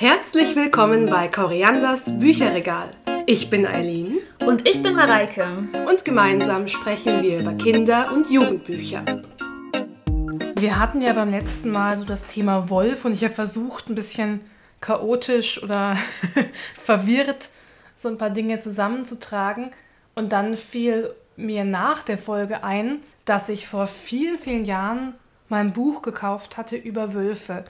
Herzlich 0.00 0.56
willkommen 0.56 1.04
bei 1.10 1.28
Korianders 1.28 2.18
Bücherregal. 2.18 2.88
Ich 3.26 3.50
bin 3.50 3.66
Eileen. 3.66 4.16
Und 4.38 4.66
ich 4.66 4.82
bin 4.82 4.94
Mareike. 4.94 5.46
Und 5.86 6.06
gemeinsam 6.06 6.68
sprechen 6.68 7.22
wir 7.22 7.40
über 7.40 7.52
Kinder- 7.52 8.10
und 8.10 8.30
Jugendbücher. 8.30 9.04
Wir 10.56 10.80
hatten 10.80 11.02
ja 11.02 11.12
beim 11.12 11.28
letzten 11.28 11.70
Mal 11.70 11.98
so 11.98 12.06
das 12.06 12.26
Thema 12.26 12.70
Wolf 12.70 13.04
und 13.04 13.12
ich 13.12 13.22
habe 13.24 13.34
versucht, 13.34 13.90
ein 13.90 13.94
bisschen 13.94 14.40
chaotisch 14.80 15.62
oder 15.62 15.98
verwirrt 16.82 17.50
so 17.94 18.08
ein 18.08 18.16
paar 18.16 18.30
Dinge 18.30 18.56
zusammenzutragen. 18.56 19.70
Und 20.14 20.32
dann 20.32 20.56
fiel 20.56 21.12
mir 21.36 21.64
nach 21.64 22.02
der 22.02 22.16
Folge 22.16 22.64
ein, 22.64 23.02
dass 23.26 23.50
ich 23.50 23.68
vor 23.68 23.86
vielen, 23.86 24.38
vielen 24.38 24.64
Jahren 24.64 25.12
mein 25.50 25.74
Buch 25.74 26.00
gekauft 26.00 26.56
hatte 26.56 26.76
über 26.76 27.12
Wölfe. 27.12 27.64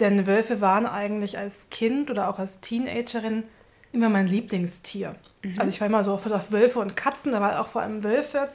Denn 0.00 0.26
Wölfe 0.26 0.60
waren 0.60 0.86
eigentlich 0.86 1.38
als 1.38 1.70
Kind 1.70 2.10
oder 2.10 2.28
auch 2.28 2.38
als 2.38 2.60
Teenagerin 2.60 3.44
immer 3.92 4.08
mein 4.08 4.26
Lieblingstier. 4.26 5.16
Mhm. 5.42 5.54
Also 5.58 5.72
ich 5.72 5.80
war 5.80 5.88
immer 5.88 6.04
so 6.04 6.14
auf 6.14 6.52
Wölfe 6.52 6.78
und 6.78 6.96
Katzen, 6.96 7.34
aber 7.34 7.60
auch 7.60 7.68
vor 7.68 7.82
allem 7.82 8.04
Wölfe. 8.04 8.48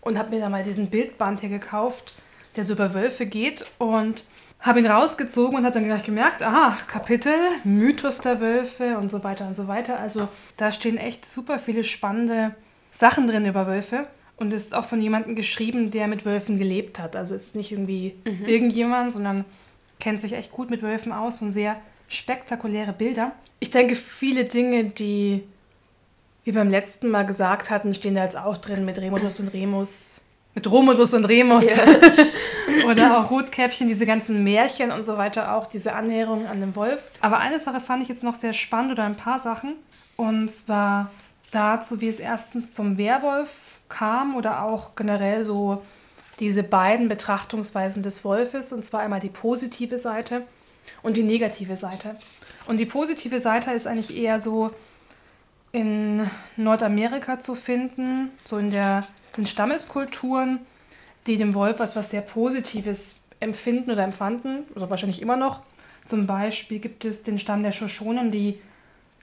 Und 0.00 0.18
habe 0.18 0.30
mir 0.30 0.40
da 0.40 0.48
mal 0.48 0.62
diesen 0.62 0.88
Bildband 0.88 1.40
hier 1.40 1.48
gekauft, 1.48 2.14
der 2.54 2.64
so 2.64 2.74
über 2.74 2.94
Wölfe 2.94 3.26
geht. 3.26 3.64
Und 3.78 4.24
habe 4.60 4.78
ihn 4.78 4.86
rausgezogen 4.86 5.58
und 5.58 5.64
habe 5.64 5.74
dann 5.74 5.84
gleich 5.84 6.04
gemerkt, 6.04 6.42
aha, 6.42 6.76
Kapitel, 6.86 7.36
Mythos 7.64 8.20
der 8.20 8.40
Wölfe 8.40 8.96
und 8.98 9.10
so 9.10 9.22
weiter 9.24 9.46
und 9.46 9.54
so 9.54 9.68
weiter. 9.68 9.98
Also 9.98 10.28
da 10.56 10.72
stehen 10.72 10.96
echt 10.96 11.26
super 11.26 11.58
viele 11.58 11.84
spannende 11.84 12.54
Sachen 12.90 13.26
drin 13.26 13.46
über 13.46 13.66
Wölfe. 13.66 14.06
Und 14.38 14.52
ist 14.52 14.74
auch 14.74 14.84
von 14.84 15.00
jemandem 15.00 15.34
geschrieben, 15.34 15.90
der 15.90 16.08
mit 16.08 16.26
Wölfen 16.26 16.58
gelebt 16.58 16.98
hat. 16.98 17.16
Also 17.16 17.34
ist 17.34 17.54
nicht 17.54 17.72
irgendwie 17.72 18.16
mhm. 18.26 18.44
irgendjemand, 18.44 19.12
sondern 19.12 19.46
kennt 20.00 20.20
sich 20.20 20.32
echt 20.32 20.52
gut 20.52 20.70
mit 20.70 20.82
Wölfen 20.82 21.12
aus 21.12 21.40
und 21.42 21.50
sehr 21.50 21.76
spektakuläre 22.08 22.92
Bilder. 22.92 23.32
Ich 23.58 23.70
denke, 23.70 23.96
viele 23.96 24.44
Dinge, 24.44 24.84
die 24.84 25.44
wir 26.44 26.54
beim 26.54 26.68
letzten 26.68 27.08
Mal 27.08 27.24
gesagt 27.24 27.70
hatten, 27.70 27.94
stehen 27.94 28.14
da 28.14 28.22
jetzt 28.22 28.36
auch 28.36 28.56
drin 28.56 28.84
mit 28.84 28.98
Remodus 28.98 29.40
und 29.40 29.48
Remus, 29.48 30.20
mit 30.54 30.70
Romulus 30.70 31.12
und 31.12 31.24
Remus 31.26 31.76
ja. 31.76 31.84
oder 32.88 33.18
auch 33.18 33.30
Rotkäppchen, 33.30 33.88
diese 33.88 34.06
ganzen 34.06 34.42
Märchen 34.42 34.90
und 34.90 35.02
so 35.02 35.18
weiter, 35.18 35.54
auch 35.54 35.66
diese 35.66 35.92
Annäherung 35.92 36.46
an 36.46 36.60
den 36.60 36.74
Wolf. 36.74 37.10
Aber 37.20 37.38
eine 37.38 37.60
Sache 37.60 37.80
fand 37.80 38.02
ich 38.02 38.08
jetzt 38.08 38.22
noch 38.22 38.34
sehr 38.34 38.54
spannend 38.54 38.92
oder 38.92 39.04
ein 39.04 39.16
paar 39.16 39.38
Sachen 39.38 39.74
und 40.16 40.48
zwar 40.50 41.10
dazu, 41.50 42.00
wie 42.00 42.08
es 42.08 42.20
erstens 42.20 42.72
zum 42.72 42.96
Werwolf 42.96 43.78
kam 43.88 44.34
oder 44.34 44.62
auch 44.62 44.94
generell 44.94 45.44
so 45.44 45.82
diese 46.40 46.62
beiden 46.62 47.08
Betrachtungsweisen 47.08 48.02
des 48.02 48.24
Wolfes, 48.24 48.72
und 48.72 48.84
zwar 48.84 49.00
einmal 49.00 49.20
die 49.20 49.28
positive 49.28 49.98
Seite 49.98 50.42
und 51.02 51.16
die 51.16 51.22
negative 51.22 51.76
Seite. 51.76 52.16
Und 52.66 52.78
die 52.78 52.86
positive 52.86 53.40
Seite 53.40 53.70
ist 53.72 53.86
eigentlich 53.86 54.16
eher 54.16 54.40
so 54.40 54.70
in 55.72 56.28
Nordamerika 56.56 57.40
zu 57.40 57.54
finden, 57.54 58.30
so 58.44 58.58
in 58.58 58.70
den 58.70 59.46
Stammeskulturen, 59.46 60.60
die 61.26 61.36
dem 61.36 61.54
Wolf 61.54 61.80
als 61.80 61.96
was 61.96 62.10
sehr 62.10 62.22
Positives 62.22 63.16
empfinden 63.40 63.90
oder 63.90 64.04
empfanden, 64.04 64.64
also 64.74 64.88
wahrscheinlich 64.90 65.20
immer 65.20 65.36
noch. 65.36 65.62
Zum 66.04 66.26
Beispiel 66.26 66.78
gibt 66.78 67.04
es 67.04 67.22
den 67.22 67.38
Stamm 67.38 67.62
der 67.62 67.72
Shoshonen, 67.72 68.30
die 68.30 68.60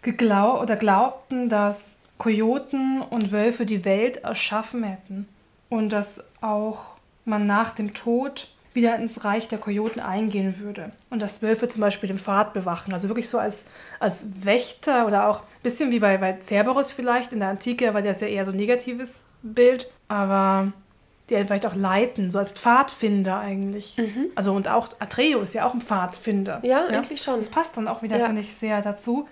geglau 0.01 0.61
oder 0.61 0.75
glaubten, 0.75 1.49
dass 1.49 1.99
Kojoten 2.17 3.01
und 3.01 3.31
Wölfe 3.31 3.65
die 3.65 3.85
Welt 3.85 4.17
erschaffen 4.17 4.83
hätten 4.83 5.27
und 5.69 5.89
dass 5.89 6.29
auch 6.41 6.97
man 7.25 7.45
nach 7.45 7.71
dem 7.73 7.93
Tod 7.93 8.49
wieder 8.73 8.95
ins 8.95 9.23
Reich 9.23 9.47
der 9.47 9.59
Kojoten 9.59 10.01
eingehen 10.01 10.59
würde. 10.59 10.91
Und 11.09 11.21
dass 11.21 11.41
Wölfe 11.41 11.67
zum 11.67 11.81
Beispiel 11.81 12.07
den 12.07 12.17
Pfad 12.17 12.53
bewachen. 12.53 12.91
Also 12.91 13.07
wirklich 13.07 13.29
so 13.29 13.37
als, 13.37 13.65
als 13.99 14.45
Wächter 14.45 15.05
oder 15.05 15.29
auch 15.29 15.41
ein 15.41 15.61
bisschen 15.61 15.91
wie 15.91 15.99
bei, 15.99 16.17
bei 16.17 16.37
Cerberus 16.41 16.91
vielleicht. 16.91 17.33
In 17.33 17.39
der 17.39 17.49
Antike 17.49 17.93
war 17.93 18.01
das 18.01 18.21
ja 18.21 18.27
eher 18.27 18.45
so 18.45 18.51
ein 18.51 18.57
negatives 18.57 19.27
Bild. 19.43 19.91
Aber 20.07 20.73
die 21.29 21.35
vielleicht 21.35 21.65
auch 21.65 21.75
leiten, 21.75 22.31
so 22.31 22.39
als 22.39 22.51
Pfadfinder 22.51 23.39
eigentlich. 23.39 23.97
Mhm. 23.97 24.27
Also 24.35 24.53
und 24.53 24.67
auch 24.67 24.89
Atreo 24.99 25.39
ist 25.39 25.53
ja 25.53 25.65
auch 25.65 25.73
ein 25.73 25.81
Pfadfinder. 25.81 26.59
Ja, 26.63 26.89
ja, 26.89 26.97
eigentlich 26.97 27.21
schon. 27.21 27.37
Das 27.37 27.49
passt 27.49 27.77
dann 27.77 27.87
auch 27.87 28.01
wieder, 28.01 28.17
ja. 28.17 28.25
finde 28.25 28.41
ich, 28.41 28.53
sehr 28.53 28.81
dazu. 28.81 29.27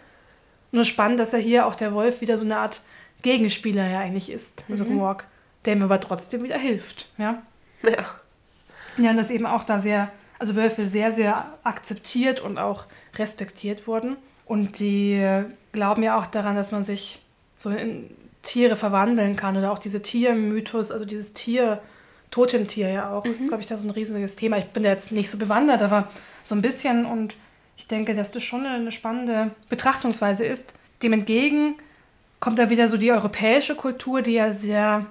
Nur 0.72 0.86
spannend, 0.86 1.20
dass 1.20 1.34
er 1.34 1.40
hier 1.40 1.66
auch 1.66 1.76
der 1.76 1.94
Wolf 1.94 2.22
wieder 2.22 2.38
so 2.38 2.46
eine 2.46 2.58
Art 2.58 2.82
Gegenspieler 3.24 3.88
ja 3.88 4.00
eigentlich 4.00 4.32
ist, 4.32 4.66
also 4.70 4.86
mhm. 4.86 5.00
Walk, 5.00 5.28
der 5.66 5.74
ihm 5.76 5.84
aber 5.84 6.00
trotzdem 6.00 6.44
wieder 6.44 6.58
hilft. 6.58 7.10
Ja. 7.18 7.42
Ja. 7.84 8.06
Ja, 8.98 9.12
und 9.12 9.18
dass 9.18 9.32
eben 9.32 9.46
auch 9.46 9.64
da 9.64 9.80
sehr, 9.80 10.12
also 10.38 10.56
Wölfe 10.56 10.86
sehr, 10.86 11.12
sehr 11.12 11.58
akzeptiert 11.64 12.40
und 12.40 12.58
auch 12.58 12.86
respektiert 13.18 13.88
wurden. 13.88 14.18
Und 14.46 14.80
die 14.80 15.46
glauben 15.72 16.04
ja 16.04 16.18
auch 16.18 16.26
daran, 16.26 16.56
dass 16.56 16.72
man 16.72 16.84
sich 16.84 17.22
so 17.56 17.70
in 17.70 18.10
Tiere 18.42 18.76
verwandeln 18.76 19.36
kann 19.36 19.56
oder 19.56 19.72
auch 19.72 19.80
diese 19.80 20.02
Tiermythos, 20.02 20.92
also 20.92 21.06
dieses 21.06 21.34
Tier, 21.34 21.82
Totemtier 22.32 22.90
ja 22.90 23.12
auch. 23.12 23.26
Mhm. 23.26 23.32
Das 23.32 23.42
ist, 23.42 23.50
glaube 23.50 23.62
ich, 23.62 23.68
da 23.68 23.78
so 23.78 23.88
ein 23.88 23.92
riesiges 23.92 24.36
Thema. 24.36 24.58
Ich 24.58 24.66
bin 24.68 24.84
da 24.84 24.90
jetzt 24.90 25.12
nicht 25.12 25.30
so 25.30 25.38
bewandert, 25.38 25.82
aber 25.82 26.08
so 26.44 26.56
ein 26.56 26.62
bisschen 26.62 27.06
und 27.06 27.36
ich 27.78 27.88
denke, 27.88 28.16
dass 28.16 28.32
das 28.32 28.44
schon 28.44 28.66
eine 28.66 28.92
spannende 28.92 29.52
Betrachtungsweise 29.70 30.46
ist. 30.46 30.74
Dem 31.04 31.14
entgegen 31.14 31.76
kommt 32.40 32.58
da 32.58 32.70
wieder 32.70 32.88
so 32.88 32.98
die 32.98 33.12
europäische 33.12 33.76
Kultur, 33.76 34.22
die 34.22 34.34
ja 34.34 34.52
sehr 34.52 35.06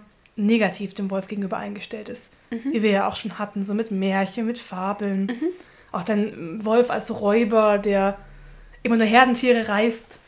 negativ 0.46 0.94
dem 0.94 1.10
Wolf 1.10 1.28
gegenüber 1.28 1.56
eingestellt 1.56 2.08
ist. 2.08 2.34
Mhm. 2.50 2.72
Wie 2.72 2.82
wir 2.82 2.90
ja 2.90 3.08
auch 3.08 3.16
schon 3.16 3.38
hatten, 3.38 3.64
so 3.64 3.74
mit 3.74 3.90
Märchen, 3.90 4.46
mit 4.46 4.58
Fabeln. 4.58 5.26
Mhm. 5.26 5.48
Auch 5.92 6.02
dann 6.02 6.64
Wolf 6.64 6.90
als 6.90 7.20
Räuber, 7.20 7.78
der 7.78 8.16
immer 8.82 8.96
nur 8.96 9.06
Herdentiere 9.06 9.68
reißt, 9.68 10.18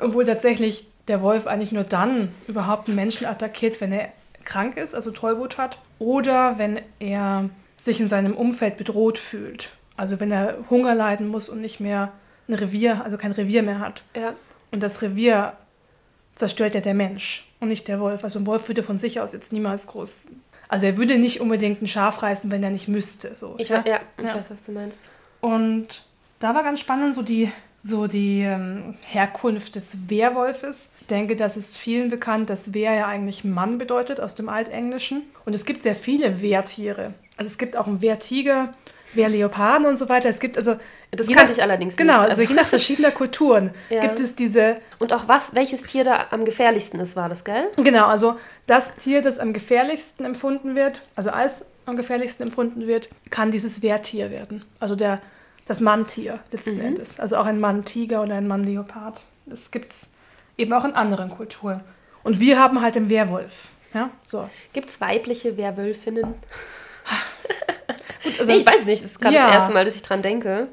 obwohl 0.00 0.24
tatsächlich 0.24 0.88
der 1.08 1.22
Wolf 1.22 1.46
eigentlich 1.46 1.72
nur 1.72 1.84
dann 1.84 2.32
überhaupt 2.46 2.88
einen 2.88 2.96
Menschen 2.96 3.26
attackiert, 3.26 3.80
wenn 3.80 3.92
er 3.92 4.08
krank 4.44 4.76
ist, 4.76 4.94
also 4.94 5.10
Tollwut 5.10 5.58
hat, 5.58 5.78
oder 5.98 6.58
wenn 6.58 6.80
er 6.98 7.50
sich 7.76 8.00
in 8.00 8.08
seinem 8.08 8.34
Umfeld 8.34 8.76
bedroht 8.76 9.18
fühlt. 9.18 9.70
Also 9.96 10.20
wenn 10.20 10.30
er 10.30 10.58
Hunger 10.70 10.94
leiden 10.94 11.28
muss 11.28 11.48
und 11.48 11.60
nicht 11.60 11.80
mehr 11.80 12.12
ein 12.48 12.54
Revier, 12.54 13.02
also 13.04 13.18
kein 13.18 13.32
Revier 13.32 13.62
mehr 13.62 13.80
hat. 13.80 14.04
Ja. 14.16 14.34
Und 14.70 14.82
das 14.82 15.02
Revier 15.02 15.54
zerstört 16.36 16.74
ja 16.74 16.80
der 16.80 16.94
Mensch 16.94 17.44
und 17.58 17.68
nicht 17.68 17.88
der 17.88 17.98
Wolf. 17.98 18.22
Also 18.22 18.38
ein 18.38 18.46
Wolf 18.46 18.68
würde 18.68 18.84
von 18.84 19.00
sich 19.00 19.20
aus 19.20 19.32
jetzt 19.32 19.52
niemals 19.52 19.88
groß. 19.88 20.28
Also 20.68 20.86
er 20.86 20.96
würde 20.96 21.18
nicht 21.18 21.40
unbedingt 21.40 21.82
ein 21.82 21.88
Schaf 21.88 22.22
reißen, 22.22 22.50
wenn 22.50 22.62
er 22.62 22.70
nicht 22.70 22.86
müsste. 22.86 23.36
So, 23.36 23.56
ich, 23.58 23.68
ja? 23.68 23.84
ja, 23.86 24.00
ich 24.18 24.24
ja. 24.24 24.34
weiß, 24.34 24.50
was 24.50 24.62
du 24.62 24.72
meinst. 24.72 24.98
Und 25.40 26.04
da 26.38 26.54
war 26.54 26.62
ganz 26.62 26.80
spannend 26.80 27.14
so 27.14 27.22
die, 27.22 27.50
so 27.80 28.06
die 28.06 28.40
ähm, 28.42 28.94
Herkunft 29.02 29.74
des 29.74 30.10
Werwolfes. 30.10 30.90
Ich 31.00 31.06
denke, 31.06 31.36
das 31.36 31.56
ist 31.56 31.76
vielen 31.76 32.10
bekannt, 32.10 32.50
dass 32.50 32.74
Wehr 32.74 32.94
ja 32.94 33.06
eigentlich 33.06 33.44
Mann 33.44 33.78
bedeutet 33.78 34.20
aus 34.20 34.34
dem 34.34 34.48
Altenglischen. 34.48 35.22
Und 35.44 35.54
es 35.54 35.64
gibt 35.64 35.82
sehr 35.82 35.96
viele 35.96 36.42
Wehrtiere. 36.42 37.14
Also 37.36 37.48
es 37.48 37.58
gibt 37.58 37.76
auch 37.76 37.86
einen 37.86 38.02
Wehrtiger, 38.02 38.74
Wehrleoparden 39.16 39.86
und 39.86 39.96
so 39.96 40.08
weiter. 40.08 40.28
Es 40.28 40.40
gibt 40.40 40.56
also. 40.56 40.76
Das 41.12 41.28
kannte 41.28 41.52
ich 41.52 41.62
allerdings 41.62 41.96
genau, 41.96 42.12
nicht. 42.12 42.22
Genau, 42.22 42.30
also 42.30 42.42
je 42.42 42.54
nach 42.54 42.66
verschiedener 42.68 43.10
Kulturen 43.10 43.70
ja. 43.90 44.00
gibt 44.00 44.20
es 44.20 44.34
diese. 44.34 44.76
Und 44.98 45.12
auch 45.12 45.28
was, 45.28 45.54
welches 45.54 45.82
Tier 45.82 46.04
da 46.04 46.26
am 46.30 46.44
gefährlichsten 46.44 47.00
ist, 47.00 47.16
war 47.16 47.28
das, 47.28 47.44
gell? 47.44 47.68
Genau, 47.76 48.06
also 48.06 48.36
das 48.66 48.96
Tier, 48.96 49.22
das 49.22 49.38
am 49.38 49.52
gefährlichsten 49.52 50.24
empfunden 50.24 50.76
wird, 50.76 51.02
also 51.14 51.30
als 51.30 51.70
am 51.86 51.96
gefährlichsten 51.96 52.42
empfunden 52.42 52.86
wird, 52.86 53.08
kann 53.30 53.50
dieses 53.50 53.82
Wehrtier 53.82 54.30
werden. 54.30 54.64
Also 54.80 54.96
der, 54.96 55.20
das 55.64 55.80
Manntier 55.80 56.40
letzten 56.50 56.76
mhm. 56.76 56.84
Endes. 56.84 57.20
Also 57.20 57.36
auch 57.36 57.46
ein 57.46 57.60
Mann-Tiger 57.60 58.22
oder 58.22 58.34
ein 58.34 58.48
Mann-Leopard. 58.48 59.24
Das 59.46 59.70
gibt 59.70 59.92
es 59.92 60.10
eben 60.58 60.72
auch 60.72 60.84
in 60.84 60.92
anderen 60.92 61.30
Kulturen. 61.30 61.82
Und 62.24 62.40
wir 62.40 62.58
haben 62.58 62.82
halt 62.82 62.96
den 62.96 63.08
Werwolf. 63.08 63.68
Ja, 63.94 64.10
so. 64.24 64.50
Gibt 64.72 64.90
es 64.90 65.00
weibliche 65.00 65.56
Werwölfinnen? 65.56 66.34
Gut, 68.22 68.38
also, 68.38 68.52
nee, 68.52 68.58
ich 68.58 68.66
weiß 68.66 68.84
nicht, 68.84 69.02
das 69.02 69.12
ist 69.12 69.20
gerade 69.20 69.34
ja. 69.34 69.46
das 69.46 69.56
erste 69.56 69.72
Mal, 69.72 69.84
dass 69.84 69.96
ich 69.96 70.02
dran 70.02 70.22
denke. 70.22 70.68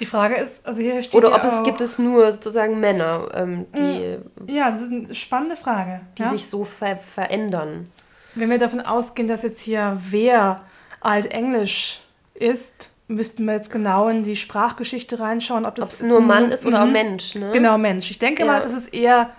Die 0.00 0.06
Frage 0.06 0.36
ist, 0.36 0.66
also 0.66 0.82
hier 0.82 1.02
steht 1.02 1.14
Oder 1.14 1.34
ob 1.34 1.44
es 1.44 1.62
gibt 1.62 1.80
es 1.80 1.98
nur 1.98 2.32
sozusagen 2.32 2.80
Männer, 2.80 3.28
ähm, 3.34 3.66
die. 3.76 4.18
Mm, 4.40 4.48
ja, 4.48 4.70
das 4.70 4.82
ist 4.82 4.92
eine 4.92 5.14
spannende 5.14 5.56
Frage. 5.56 6.00
Die 6.18 6.22
ja? 6.22 6.30
sich 6.30 6.48
so 6.48 6.64
ver 6.64 6.96
verändern. 6.96 7.92
Wenn 8.34 8.50
wir 8.50 8.58
davon 8.58 8.80
ausgehen, 8.80 9.28
dass 9.28 9.42
jetzt 9.42 9.60
hier 9.60 9.96
wer 10.10 10.62
altenglisch 11.00 12.00
ist, 12.34 12.90
müssten 13.06 13.44
wir 13.44 13.54
jetzt 13.54 13.70
genau 13.70 14.08
in 14.08 14.22
die 14.22 14.36
Sprachgeschichte 14.36 15.20
reinschauen, 15.20 15.64
ob 15.64 15.76
das 15.76 16.02
nur 16.02 16.20
Mann 16.20 16.50
ist 16.50 16.66
oder 16.66 16.82
auch 16.82 16.86
mhm. 16.86 16.92
Mensch. 16.92 17.34
Ne? 17.36 17.50
Genau, 17.52 17.78
Mensch. 17.78 18.10
Ich 18.10 18.18
denke 18.18 18.42
ja. 18.44 18.50
mal, 18.50 18.60
dass 18.60 18.72
es 18.72 18.88
eher, 18.88 19.30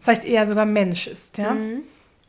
vielleicht 0.00 0.24
eher 0.24 0.46
sogar 0.46 0.66
Mensch 0.66 1.06
ist. 1.06 1.38
Ja? 1.38 1.52
Mhm. 1.52 1.82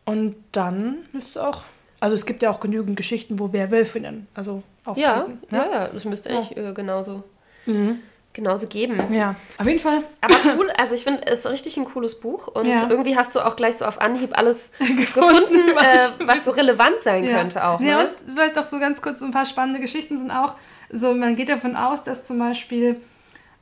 Und 0.05 0.35
dann 0.53 0.99
müsste 1.11 1.31
es 1.31 1.37
auch 1.37 1.63
also 1.99 2.13
es 2.13 2.25
gibt 2.25 2.43
ja 2.43 2.49
auch 2.49 2.59
genügend 2.59 2.95
Geschichten, 2.95 3.39
wo 3.39 3.53
Werwölfinnen 3.53 4.27
also 4.33 4.63
auftreten. 4.85 5.39
Ja, 5.51 5.57
ja, 5.57 5.71
ja, 5.71 5.87
das 5.87 6.05
müsste 6.05 6.29
echt 6.29 6.55
ja. 6.55 6.69
äh, 6.69 6.73
genauso, 6.73 7.23
mhm. 7.65 7.99
genauso 8.33 8.67
geben. 8.67 9.01
Ja, 9.13 9.35
auf 9.57 9.65
jeden 9.65 9.79
Fall. 9.79 10.03
Aber 10.21 10.35
cool, 10.57 10.69
also 10.79 10.93
ich 10.93 11.03
finde, 11.03 11.25
es 11.25 11.39
ist 11.39 11.47
richtig 11.47 11.77
ein 11.77 11.85
cooles 11.85 12.19
Buch 12.19 12.47
und 12.47 12.67
ja. 12.67 12.87
irgendwie 12.89 13.17
hast 13.17 13.35
du 13.35 13.39
auch 13.39 13.55
gleich 13.55 13.77
so 13.77 13.85
auf 13.85 13.99
Anhieb 13.99 14.37
alles 14.37 14.69
gefunden, 14.79 15.71
was, 15.75 15.85
äh, 15.85 16.27
was 16.27 16.45
so 16.45 16.51
relevant 16.51 17.01
sein 17.03 17.23
ja. 17.23 17.37
könnte 17.37 17.67
auch. 17.67 17.81
Ja, 17.81 18.03
ne? 18.03 18.09
und 18.09 18.31
vielleicht 18.33 18.57
doch 18.57 18.65
so 18.65 18.79
ganz 18.79 19.01
kurz 19.01 19.21
ein 19.21 19.31
paar 19.31 19.45
spannende 19.45 19.79
Geschichten 19.79 20.17
sind 20.17 20.31
auch, 20.31 20.55
so 20.91 21.13
man 21.13 21.35
geht 21.35 21.49
davon 21.49 21.75
aus, 21.75 22.03
dass 22.03 22.25
zum 22.25 22.39
Beispiel 22.39 23.01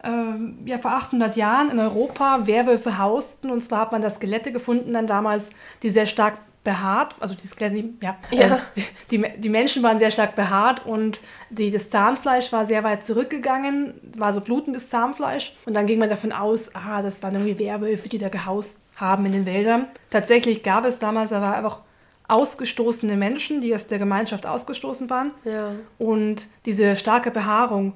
äh, 0.03 0.69
ja, 0.69 0.77
vor 0.77 0.91
800 0.91 1.35
Jahren 1.35 1.71
in 1.71 1.79
Europa 1.79 2.45
Werwölfe 2.45 2.97
hausten. 2.99 3.49
Und 3.49 3.61
zwar 3.61 3.79
hat 3.79 3.91
man 3.91 4.01
da 4.01 4.09
Skelette 4.09 4.51
gefunden, 4.51 4.93
dann 4.93 5.07
damals, 5.07 5.51
die 5.83 5.89
sehr 5.89 6.05
stark 6.05 6.37
behaart, 6.65 7.15
also 7.21 7.35
die 7.35 7.47
Skelette, 7.47 7.93
ja, 8.01 8.17
ja. 8.31 8.57
Äh, 8.57 8.81
die, 9.11 9.23
die 9.37 9.49
Menschen 9.49 9.81
waren 9.83 9.99
sehr 9.99 10.11
stark 10.11 10.35
behaart 10.35 10.85
und 10.85 11.21
die, 11.49 11.71
das 11.71 11.89
Zahnfleisch 11.89 12.51
war 12.51 12.65
sehr 12.65 12.83
weit 12.83 13.05
zurückgegangen, 13.05 13.93
war 14.17 14.33
so 14.33 14.41
blutendes 14.41 14.89
Zahnfleisch. 14.89 15.55
Und 15.65 15.75
dann 15.75 15.85
ging 15.85 15.99
man 15.99 16.09
davon 16.09 16.33
aus, 16.33 16.75
ah, 16.75 17.01
das 17.01 17.23
waren 17.23 17.35
irgendwie 17.35 17.57
Werwölfe, 17.59 18.09
die 18.09 18.17
da 18.17 18.27
gehaust 18.27 18.81
haben 18.97 19.25
in 19.25 19.31
den 19.31 19.45
Wäldern. 19.45 19.87
Tatsächlich 20.09 20.63
gab 20.63 20.83
es 20.83 20.99
damals 20.99 21.31
aber 21.31 21.55
einfach 21.55 21.79
ausgestoßene 22.27 23.15
Menschen, 23.15 23.61
die 23.61 23.73
aus 23.73 23.87
der 23.87 23.99
Gemeinschaft 23.99 24.47
ausgestoßen 24.47 25.09
waren. 25.09 25.31
Ja. 25.43 25.73
Und 25.99 26.47
diese 26.65 26.95
starke 26.95 27.31
Behaarung 27.31 27.93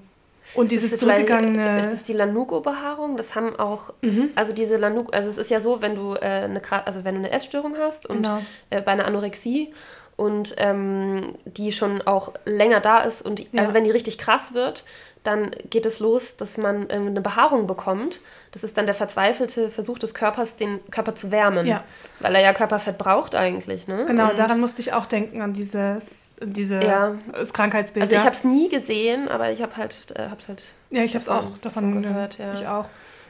und 0.55 0.71
dieses 0.71 0.97
zurückgegangene. 0.97 1.79
Ist 1.79 1.91
das 1.91 2.03
die 2.03 2.13
Lanugo-Behaarung? 2.13 3.17
Das 3.17 3.35
haben 3.35 3.55
auch, 3.57 3.93
mhm. 4.01 4.29
also 4.35 4.53
diese 4.53 4.77
Lanugo, 4.77 5.11
also 5.11 5.29
es 5.29 5.37
ist 5.37 5.49
ja 5.49 5.59
so, 5.59 5.81
wenn 5.81 5.95
du 5.95 6.13
äh, 6.13 6.19
eine, 6.19 6.61
also 6.85 7.03
wenn 7.03 7.15
du 7.15 7.19
eine 7.19 7.31
Essstörung 7.31 7.77
hast 7.77 8.07
und 8.07 8.23
genau. 8.23 8.41
äh, 8.69 8.81
bei 8.81 8.91
einer 8.91 9.05
Anorexie 9.05 9.73
und 10.19 10.53
ähm, 10.57 11.35
die 11.45 11.71
schon 11.71 12.01
auch 12.01 12.33
länger 12.43 12.81
da 12.81 12.99
ist 12.99 13.21
und 13.21 13.39
ja. 13.39 13.61
also 13.61 13.73
wenn 13.73 13.85
die 13.85 13.91
richtig 13.91 14.17
krass 14.17 14.53
wird, 14.53 14.83
dann 15.23 15.51
geht 15.69 15.85
es 15.85 15.99
los, 15.99 16.35
dass 16.35 16.57
man 16.57 16.87
ähm, 16.89 17.07
eine 17.07 17.21
Behaarung 17.21 17.67
bekommt. 17.67 18.19
Das 18.51 18.63
ist 18.63 18.77
dann 18.77 18.85
der 18.85 18.95
verzweifelte 18.95 19.69
Versuch 19.69 19.97
des 19.97 20.13
Körpers, 20.13 20.55
den 20.55 20.79
Körper 20.91 21.15
zu 21.15 21.31
wärmen. 21.31 21.67
Ja. 21.67 21.83
Weil 22.19 22.35
er 22.35 22.41
ja 22.41 22.53
Körperfett 22.53 22.97
braucht 22.97 23.35
eigentlich. 23.35 23.87
Ne? 23.87 24.05
Genau, 24.07 24.29
und 24.29 24.39
daran 24.39 24.59
musste 24.59 24.81
ich 24.81 24.91
auch 24.93 25.05
denken, 25.05 25.41
an 25.41 25.53
dieses, 25.53 26.35
diese, 26.41 26.81
ja. 26.83 27.15
Krankheitsbild. 27.53 28.03
Also 28.03 28.15
ich 28.15 28.25
habe 28.25 28.35
es 28.35 28.43
nie 28.43 28.69
gesehen, 28.69 29.27
aber 29.29 29.51
ich 29.51 29.61
habe 29.61 29.75
halt, 29.77 30.13
äh, 30.15 30.29
hab's 30.29 30.47
halt. 30.47 30.65
Ja, 30.89 31.03
ich 31.03 31.13
habe 31.13 31.21
es 31.21 31.29
auch 31.29 31.57
davon 31.61 32.01
gehört. 32.01 32.37
Ja. 32.37 32.53
Ich 32.53 32.67
auch. 32.67 32.85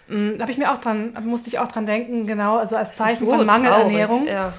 Mhm, 0.07 0.41
habe 0.41 0.51
ich 0.51 0.57
mir 0.57 0.71
auch 0.71 0.77
dran, 0.77 1.15
musste 1.23 1.49
ich 1.49 1.59
auch 1.59 1.67
dran 1.67 1.85
denken, 1.85 2.25
genau, 2.25 2.57
also 2.57 2.75
als 2.75 2.93
Zeichen 2.95 3.25
so 3.25 3.35
von 3.35 3.45
Mangelernährung. 3.45 4.27
Ja. 4.27 4.53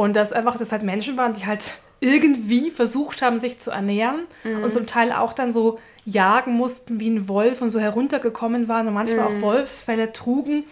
Und 0.00 0.16
dass 0.16 0.32
einfach 0.32 0.56
das 0.56 0.72
halt 0.72 0.82
Menschen 0.82 1.18
waren, 1.18 1.34
die 1.34 1.44
halt 1.44 1.72
irgendwie 2.00 2.70
versucht 2.70 3.20
haben, 3.20 3.38
sich 3.38 3.58
zu 3.58 3.70
ernähren 3.70 4.20
mhm. 4.44 4.64
und 4.64 4.72
zum 4.72 4.86
Teil 4.86 5.12
auch 5.12 5.34
dann 5.34 5.52
so 5.52 5.78
jagen 6.06 6.54
mussten 6.54 6.98
wie 7.00 7.10
ein 7.10 7.28
Wolf 7.28 7.60
und 7.60 7.68
so 7.68 7.78
heruntergekommen 7.80 8.66
waren 8.66 8.88
und 8.88 8.94
manchmal 8.94 9.26
mm. 9.26 9.28
auch 9.28 9.32
mhm. 9.32 9.42
Wolfsfälle 9.42 10.10
trugen, 10.14 10.64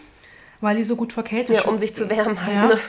weil 0.61 0.77
die 0.77 0.83
so 0.83 0.95
gut 0.95 1.13
vor 1.13 1.23
Kälte 1.23 1.53
Ja, 1.53 1.65
um 1.65 1.77
sich 1.77 1.93
zu 1.93 2.09
wärmen 2.09 2.43
halt. 2.43 2.55
Ja. 2.55 2.67
Ne? 2.67 2.79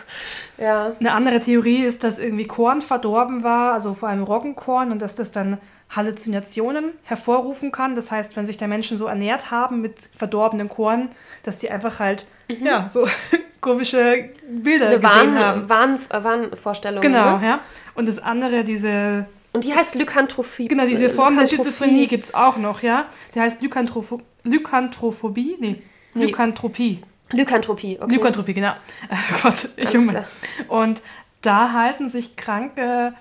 ja. 0.57 0.93
Eine 0.99 1.13
andere 1.13 1.41
Theorie 1.41 1.85
ist, 1.85 2.05
dass 2.05 2.19
irgendwie 2.19 2.47
Korn 2.47 2.81
verdorben 2.81 3.45
war, 3.45 3.75
also 3.75 3.93
vor 3.93 4.09
allem 4.09 4.23
Roggenkorn 4.23 4.93
und 4.93 5.03
dass 5.03 5.15
das 5.15 5.33
dann 5.33 5.59
Halluzinationen 5.91 6.93
hervorrufen 7.03 7.71
kann. 7.71 7.95
Das 7.95 8.11
heißt, 8.11 8.35
wenn 8.37 8.47
sich 8.47 8.57
der 8.57 8.69
Menschen 8.69 8.97
so 8.97 9.05
ernährt 9.05 9.51
haben 9.51 9.83
mit 9.83 10.09
verdorbenem 10.17 10.71
Korn, 10.71 11.11
dass 11.43 11.59
die 11.59 11.71
einfach 11.71 12.01
halt 12.01 12.25
mhm. 12.59 12.67
ja, 12.67 12.89
so 12.89 13.07
komische 13.61 14.31
Bilder 14.49 14.89
Eine 14.89 15.01
gesehen 15.01 15.35
Wahn, 15.35 15.39
haben. 15.39 15.69
Wahn, 15.69 15.99
Wahnvorstellungen. 16.11 17.03
Genau, 17.03 17.39
ne? 17.39 17.47
ja. 17.47 17.61
Und 17.95 18.09
das 18.09 18.19
andere, 18.19 18.65
diese 18.65 19.27
und 19.53 19.65
die 19.65 19.75
heißt 19.75 19.97
Lykantrophie. 19.97 20.69
Genau, 20.69 20.87
diese 20.87 21.11
Form 21.11 21.37
der 21.37 21.47
Schizophrenie 21.47 22.07
gibt 22.07 22.25
es 22.25 22.35
auch 22.35 22.57
noch, 22.57 22.83
ja. 22.83 23.07
Der 23.35 23.43
heißt 23.43 23.63
Lykantropho 23.63 24.21
Lykantrophobie? 24.45 25.57
Nee, 25.59 25.83
nee. 26.15 26.27
Lykantropie. 26.27 27.03
Lykanthropie, 27.33 27.99
okay. 28.01 28.15
Lykanthropie, 28.15 28.55
genau. 28.55 28.73
Oh 29.11 29.41
Gott, 29.43 29.69
ich 29.77 29.93
Junge. 29.93 30.25
Und 30.69 31.03
da 31.43 31.73
halten 31.73 32.09
sich 32.09 32.37
Kranke 32.37 33.15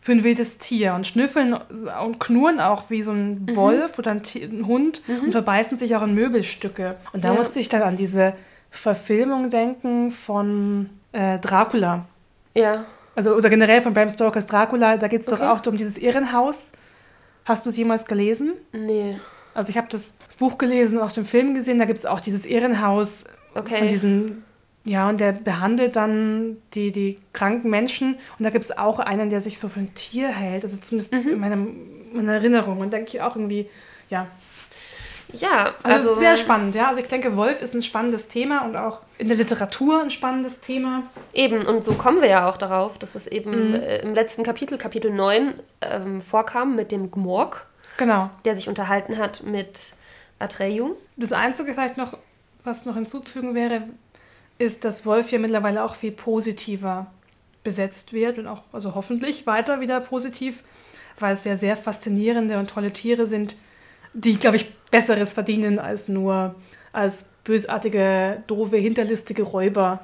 für 0.00 0.12
ein 0.12 0.24
wildes 0.24 0.58
Tier 0.58 0.94
und 0.94 1.06
schnüffeln 1.06 1.54
und 1.54 2.18
knurren 2.18 2.60
auch 2.60 2.90
wie 2.90 3.02
so 3.02 3.12
ein 3.12 3.46
mhm. 3.46 3.56
Wolf 3.56 3.98
oder 3.98 4.10
ein, 4.10 4.22
ein 4.34 4.66
Hund 4.66 5.02
mhm. 5.06 5.26
und 5.26 5.32
verbeißen 5.32 5.78
sich 5.78 5.94
auch 5.96 6.02
in 6.02 6.14
Möbelstücke. 6.14 6.96
Und 7.12 7.24
da 7.24 7.32
ja. 7.32 7.34
musste 7.34 7.60
ich 7.60 7.68
dann 7.68 7.82
an 7.82 7.96
diese 7.96 8.34
Verfilmung 8.72 9.50
denken 9.50 10.10
von 10.10 10.90
äh, 11.12 11.38
Dracula. 11.38 12.06
Ja. 12.54 12.86
Also, 13.14 13.34
oder 13.34 13.50
generell 13.50 13.82
von 13.82 13.92
Bram 13.92 14.08
Stokers 14.08 14.46
Dracula, 14.46 14.96
da 14.96 15.08
geht 15.08 15.20
es 15.20 15.32
okay. 15.32 15.42
doch 15.42 15.60
auch 15.60 15.66
um 15.66 15.76
dieses 15.76 15.98
Irrenhaus. 15.98 16.72
Hast 17.44 17.66
du 17.66 17.70
es 17.70 17.76
jemals 17.76 18.06
gelesen? 18.06 18.54
Nee. 18.72 19.20
Also 19.54 19.68
ich 19.68 19.76
habe 19.76 19.88
das 19.90 20.16
Buch 20.38 20.56
gelesen 20.56 20.98
und 20.98 21.04
auch 21.04 21.12
den 21.12 21.26
Film 21.26 21.54
gesehen, 21.54 21.78
da 21.78 21.84
gibt 21.84 21.98
es 21.98 22.06
auch 22.06 22.20
dieses 22.20 22.46
Irrenhaus 22.46 23.24
okay. 23.54 23.76
von 23.76 23.88
diesen, 23.88 24.44
ja, 24.84 25.10
und 25.10 25.20
der 25.20 25.32
behandelt 25.32 25.96
dann 25.96 26.56
die, 26.72 26.90
die 26.90 27.18
kranken 27.34 27.68
Menschen 27.68 28.14
und 28.38 28.44
da 28.44 28.48
gibt 28.48 28.64
es 28.64 28.76
auch 28.76 28.98
einen, 28.98 29.28
der 29.28 29.42
sich 29.42 29.58
so 29.58 29.68
für 29.68 29.80
ein 29.80 29.92
Tier 29.92 30.28
hält, 30.28 30.62
also 30.62 30.78
zumindest 30.78 31.12
mhm. 31.12 31.32
in 31.32 31.38
meiner, 31.38 31.56
meiner 32.14 32.32
Erinnerung 32.32 32.78
und 32.78 32.94
denke 32.94 33.08
ich 33.08 33.20
auch 33.20 33.36
irgendwie, 33.36 33.68
ja, 34.08 34.26
ja, 35.32 35.74
also, 35.82 36.10
also 36.10 36.20
sehr 36.20 36.36
spannend, 36.36 36.74
ja. 36.74 36.88
Also 36.88 37.00
ich 37.00 37.08
denke, 37.08 37.36
Wolf 37.36 37.62
ist 37.62 37.74
ein 37.74 37.82
spannendes 37.82 38.28
Thema 38.28 38.64
und 38.64 38.76
auch 38.76 39.00
in 39.18 39.28
der 39.28 39.36
Literatur 39.36 40.02
ein 40.02 40.10
spannendes 40.10 40.60
Thema. 40.60 41.04
Eben, 41.32 41.66
und 41.66 41.84
so 41.84 41.94
kommen 41.94 42.20
wir 42.20 42.28
ja 42.28 42.48
auch 42.48 42.56
darauf, 42.56 42.98
dass 42.98 43.14
es 43.14 43.26
eben 43.26 43.70
mhm. 43.70 43.74
Äh, 43.74 43.98
im 43.98 44.14
letzten 44.14 44.42
Kapitel, 44.42 44.78
Kapitel 44.78 45.10
9, 45.10 45.54
ähm, 45.80 46.20
vorkam 46.20 46.76
mit 46.76 46.92
dem 46.92 47.10
Gmorg. 47.10 47.66
Genau. 47.96 48.30
Der 48.44 48.54
sich 48.54 48.68
unterhalten 48.68 49.18
hat 49.18 49.42
mit 49.42 49.92
Atreyu. 50.38 50.96
Das 51.16 51.32
Einzige 51.32 51.72
vielleicht 51.72 51.96
noch, 51.96 52.16
was 52.64 52.84
noch 52.86 52.94
hinzuzufügen 52.94 53.54
wäre, 53.54 53.82
ist, 54.58 54.84
dass 54.84 55.06
Wolf 55.06 55.30
ja 55.30 55.38
mittlerweile 55.38 55.84
auch 55.84 55.94
viel 55.94 56.12
positiver 56.12 57.06
besetzt 57.64 58.12
wird 58.12 58.38
und 58.38 58.46
auch, 58.46 58.62
also 58.72 58.94
hoffentlich 58.94 59.46
weiter 59.46 59.80
wieder 59.80 60.00
positiv, 60.00 60.62
weil 61.18 61.34
es 61.34 61.44
ja 61.44 61.56
sehr 61.56 61.76
faszinierende 61.76 62.58
und 62.58 62.70
tolle 62.70 62.92
Tiere 62.92 63.26
sind, 63.26 63.56
die, 64.14 64.38
glaube 64.38 64.56
ich, 64.56 64.72
Besseres 64.90 65.32
verdienen 65.32 65.78
als 65.78 66.08
nur 66.08 66.54
als 66.92 67.32
bösartige, 67.44 68.42
doofe, 68.46 68.76
hinterlistige 68.76 69.42
Räuber 69.42 70.00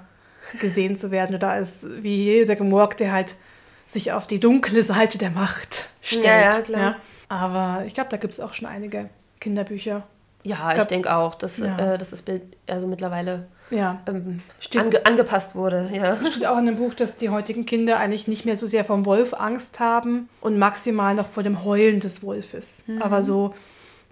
gesehen 0.60 0.96
zu 0.96 1.10
werden 1.10 1.36
oder 1.36 1.50
als 1.50 1.86
wie 2.00 2.24
jeder 2.24 2.56
Gemorg, 2.56 2.96
der 2.96 3.12
halt 3.12 3.36
sich 3.84 4.12
auf 4.12 4.26
die 4.26 4.40
dunkle 4.40 4.82
Seite 4.82 5.18
der 5.18 5.30
Macht 5.30 5.90
stellt. 6.00 6.24
Ja, 6.24 6.40
ja 6.40 6.60
klar. 6.62 6.80
Ja. 6.80 6.96
Aber 7.28 7.84
ich 7.86 7.94
glaube, 7.94 8.08
da 8.10 8.16
gibt 8.16 8.32
es 8.32 8.40
auch 8.40 8.54
schon 8.54 8.66
einige 8.66 9.10
Kinderbücher. 9.40 10.06
Ja, 10.44 10.72
ich, 10.72 10.78
ich 10.78 10.84
denke 10.86 11.14
auch, 11.14 11.34
dass, 11.34 11.58
ja. 11.58 11.94
äh, 11.94 11.98
dass 11.98 12.10
das 12.10 12.22
Bild 12.22 12.42
also 12.66 12.86
mittlerweile 12.86 13.48
ja. 13.70 14.00
ähm, 14.06 14.40
ange 14.76 15.04
angepasst 15.04 15.54
wurde. 15.54 15.90
Ja. 15.92 16.16
Steht 16.24 16.46
auch 16.46 16.58
in 16.58 16.66
dem 16.66 16.76
Buch, 16.76 16.94
dass 16.94 17.16
die 17.16 17.28
heutigen 17.28 17.66
Kinder 17.66 17.98
eigentlich 17.98 18.28
nicht 18.28 18.44
mehr 18.44 18.56
so 18.56 18.66
sehr 18.66 18.84
vom 18.84 19.04
Wolf 19.04 19.34
Angst 19.34 19.80
haben 19.80 20.28
und 20.40 20.58
maximal 20.58 21.14
noch 21.14 21.26
vor 21.26 21.42
dem 21.42 21.64
Heulen 21.64 22.00
des 22.00 22.22
Wolfes. 22.22 22.84
Mhm. 22.86 23.02
Aber 23.02 23.22
so 23.22 23.52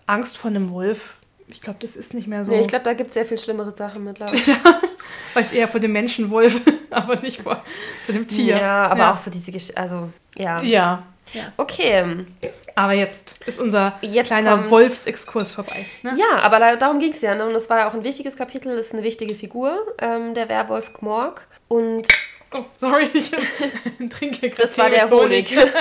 Angst 0.07 0.39
vor 0.39 0.51
einem 0.51 0.71
Wolf, 0.71 1.21
ich 1.49 1.61
glaube, 1.61 1.79
das 1.81 1.97
ist 1.97 2.15
nicht 2.15 2.27
mehr 2.27 2.45
so. 2.45 2.53
Nee, 2.53 2.63
ich 2.63 2.69
glaube, 2.69 2.85
da 2.85 2.93
gibt 2.93 3.09
es 3.09 3.15
sehr 3.15 3.25
viel 3.25 3.39
schlimmere 3.39 3.75
Sachen 3.77 4.05
mittlerweile. 4.05 4.39
ja, 4.47 4.81
vielleicht 5.33 5.53
eher 5.53 5.69
vor 5.69 5.81
dem 5.81 5.93
Menschenwolf, 5.93 6.61
aber 6.91 7.17
nicht 7.17 7.43
vor, 7.43 7.63
vor 8.05 8.15
dem 8.15 8.27
Tier. 8.27 8.57
Ja, 8.57 8.87
aber 8.87 9.01
ja. 9.01 9.13
auch 9.13 9.17
so 9.17 9.31
diese 9.31 9.53
Geschichte, 9.53 9.77
also 9.77 10.11
ja. 10.37 10.61
Ja. 10.63 11.05
ja. 11.33 11.53
Okay. 11.57 12.25
Aber 12.75 12.93
jetzt 12.93 13.47
ist 13.47 13.61
unser 13.61 13.99
jetzt 14.03 14.27
kleiner 14.27 14.69
Wolfsexkurs 14.71 15.53
vorbei. 15.53 15.87
Ne? 16.03 16.17
Ja, 16.19 16.41
aber 16.41 16.59
da, 16.59 16.77
darum 16.77 16.99
ging 16.99 17.13
es 17.13 17.21
ja. 17.21 17.35
Ne? 17.35 17.47
Und 17.47 17.55
das 17.55 17.71
war 17.71 17.79
ja 17.79 17.89
auch 17.89 17.95
ein 17.95 18.05
wichtiges 18.05 18.37
Kapitel, 18.37 18.77
ist 18.77 18.93
eine 18.93 19.03
wichtige 19.03 19.35
Figur, 19.35 19.95
ähm, 19.99 20.35
der 20.35 20.49
Werwolf 20.49 20.93
Gmorg. 20.95 21.47
Und. 21.69 22.09
Oh, 22.53 22.65
sorry, 22.75 23.09
ich 23.15 23.31
trinke 24.11 24.51
gerade. 24.51 24.63
Das 24.63 24.77
war 24.79 24.91
der 24.91 25.09
Honig. 25.11 25.57
Honig. 25.57 25.73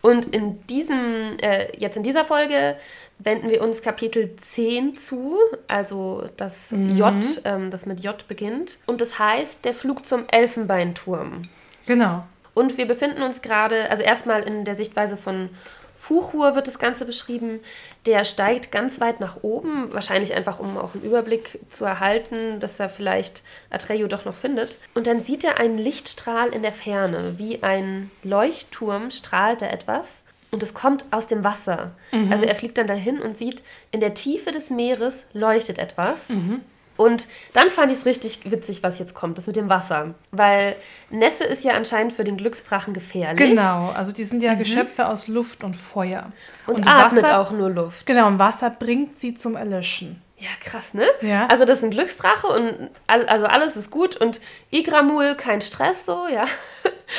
Und 0.00 0.34
in 0.34 0.64
diesem, 0.66 1.36
äh, 1.40 1.76
jetzt 1.76 1.96
in 1.96 2.02
dieser 2.02 2.24
Folge 2.24 2.76
wenden 3.18 3.50
wir 3.50 3.62
uns 3.62 3.82
Kapitel 3.82 4.36
10 4.36 4.96
zu, 4.96 5.36
also 5.66 6.28
das 6.36 6.70
mhm. 6.70 6.96
J, 6.96 7.14
ähm, 7.44 7.70
das 7.70 7.86
mit 7.86 8.00
J 8.00 8.26
beginnt. 8.28 8.78
Und 8.86 9.00
das 9.00 9.18
heißt 9.18 9.64
der 9.64 9.74
Flug 9.74 10.06
zum 10.06 10.24
Elfenbeinturm. 10.30 11.42
Genau. 11.86 12.24
Und 12.54 12.76
wir 12.76 12.86
befinden 12.86 13.22
uns 13.22 13.42
gerade, 13.42 13.90
also 13.90 14.02
erstmal 14.02 14.42
in 14.42 14.64
der 14.64 14.74
Sichtweise 14.74 15.16
von 15.16 15.50
Fuchur 15.96 16.54
wird 16.54 16.68
das 16.68 16.78
Ganze 16.78 17.04
beschrieben. 17.04 17.60
Der 18.06 18.24
steigt 18.24 18.70
ganz 18.70 19.00
weit 19.00 19.18
nach 19.18 19.42
oben, 19.42 19.92
wahrscheinlich 19.92 20.34
einfach, 20.34 20.60
um 20.60 20.78
auch 20.78 20.94
einen 20.94 21.02
Überblick 21.02 21.58
zu 21.70 21.84
erhalten, 21.84 22.60
dass 22.60 22.78
er 22.78 22.88
vielleicht 22.88 23.42
Atreyu 23.68 24.06
doch 24.06 24.24
noch 24.24 24.36
findet. 24.36 24.78
Und 24.94 25.08
dann 25.08 25.24
sieht 25.24 25.42
er 25.42 25.58
einen 25.58 25.76
Lichtstrahl 25.76 26.50
in 26.50 26.62
der 26.62 26.72
Ferne. 26.72 27.34
Wie 27.38 27.64
ein 27.64 28.12
Leuchtturm 28.22 29.10
strahlt 29.10 29.60
er 29.60 29.72
etwas. 29.72 30.22
Und 30.50 30.62
es 30.62 30.74
kommt 30.74 31.04
aus 31.10 31.26
dem 31.26 31.44
Wasser. 31.44 31.92
Mhm. 32.10 32.32
Also 32.32 32.44
er 32.44 32.54
fliegt 32.54 32.78
dann 32.78 32.86
dahin 32.86 33.20
und 33.20 33.36
sieht, 33.36 33.62
in 33.90 34.00
der 34.00 34.14
Tiefe 34.14 34.50
des 34.50 34.70
Meeres 34.70 35.24
leuchtet 35.32 35.78
etwas. 35.78 36.28
Mhm. 36.30 36.62
Und 36.98 37.28
dann 37.52 37.70
fand 37.70 37.92
ich 37.92 37.98
es 37.98 38.06
richtig 38.06 38.50
witzig, 38.50 38.82
was 38.82 38.98
jetzt 38.98 39.14
kommt, 39.14 39.38
das 39.38 39.46
mit 39.46 39.54
dem 39.54 39.68
Wasser. 39.68 40.14
Weil 40.32 40.74
Nässe 41.10 41.44
ist 41.44 41.62
ja 41.62 41.74
anscheinend 41.74 42.12
für 42.12 42.24
den 42.24 42.36
Glücksdrachen 42.36 42.92
gefährlich. 42.92 43.50
Genau, 43.50 43.90
also 43.90 44.10
die 44.10 44.24
sind 44.24 44.42
ja 44.42 44.54
mhm. 44.54 44.58
Geschöpfe 44.58 45.06
aus 45.06 45.28
Luft 45.28 45.62
und 45.62 45.76
Feuer. 45.76 46.32
Und, 46.66 46.80
und 46.80 46.88
atmet 46.88 47.22
Wasser, 47.22 47.40
auch 47.40 47.52
nur 47.52 47.70
Luft. 47.70 48.04
Genau, 48.04 48.26
und 48.26 48.40
Wasser 48.40 48.70
bringt 48.70 49.14
sie 49.14 49.34
zum 49.34 49.54
Erlöschen. 49.54 50.20
Ja, 50.40 50.50
krass, 50.60 50.94
ne? 50.94 51.06
Ja. 51.20 51.48
Also 51.48 51.64
das 51.64 51.78
ist 51.78 51.84
ein 51.84 51.90
Glücksdrache 51.90 52.46
und 52.46 52.90
also 53.08 53.46
alles 53.46 53.76
ist 53.76 53.90
gut 53.90 54.16
und 54.16 54.40
Igramul, 54.70 55.34
kein 55.34 55.60
Stress 55.60 56.06
so, 56.06 56.28
ja. 56.28 56.44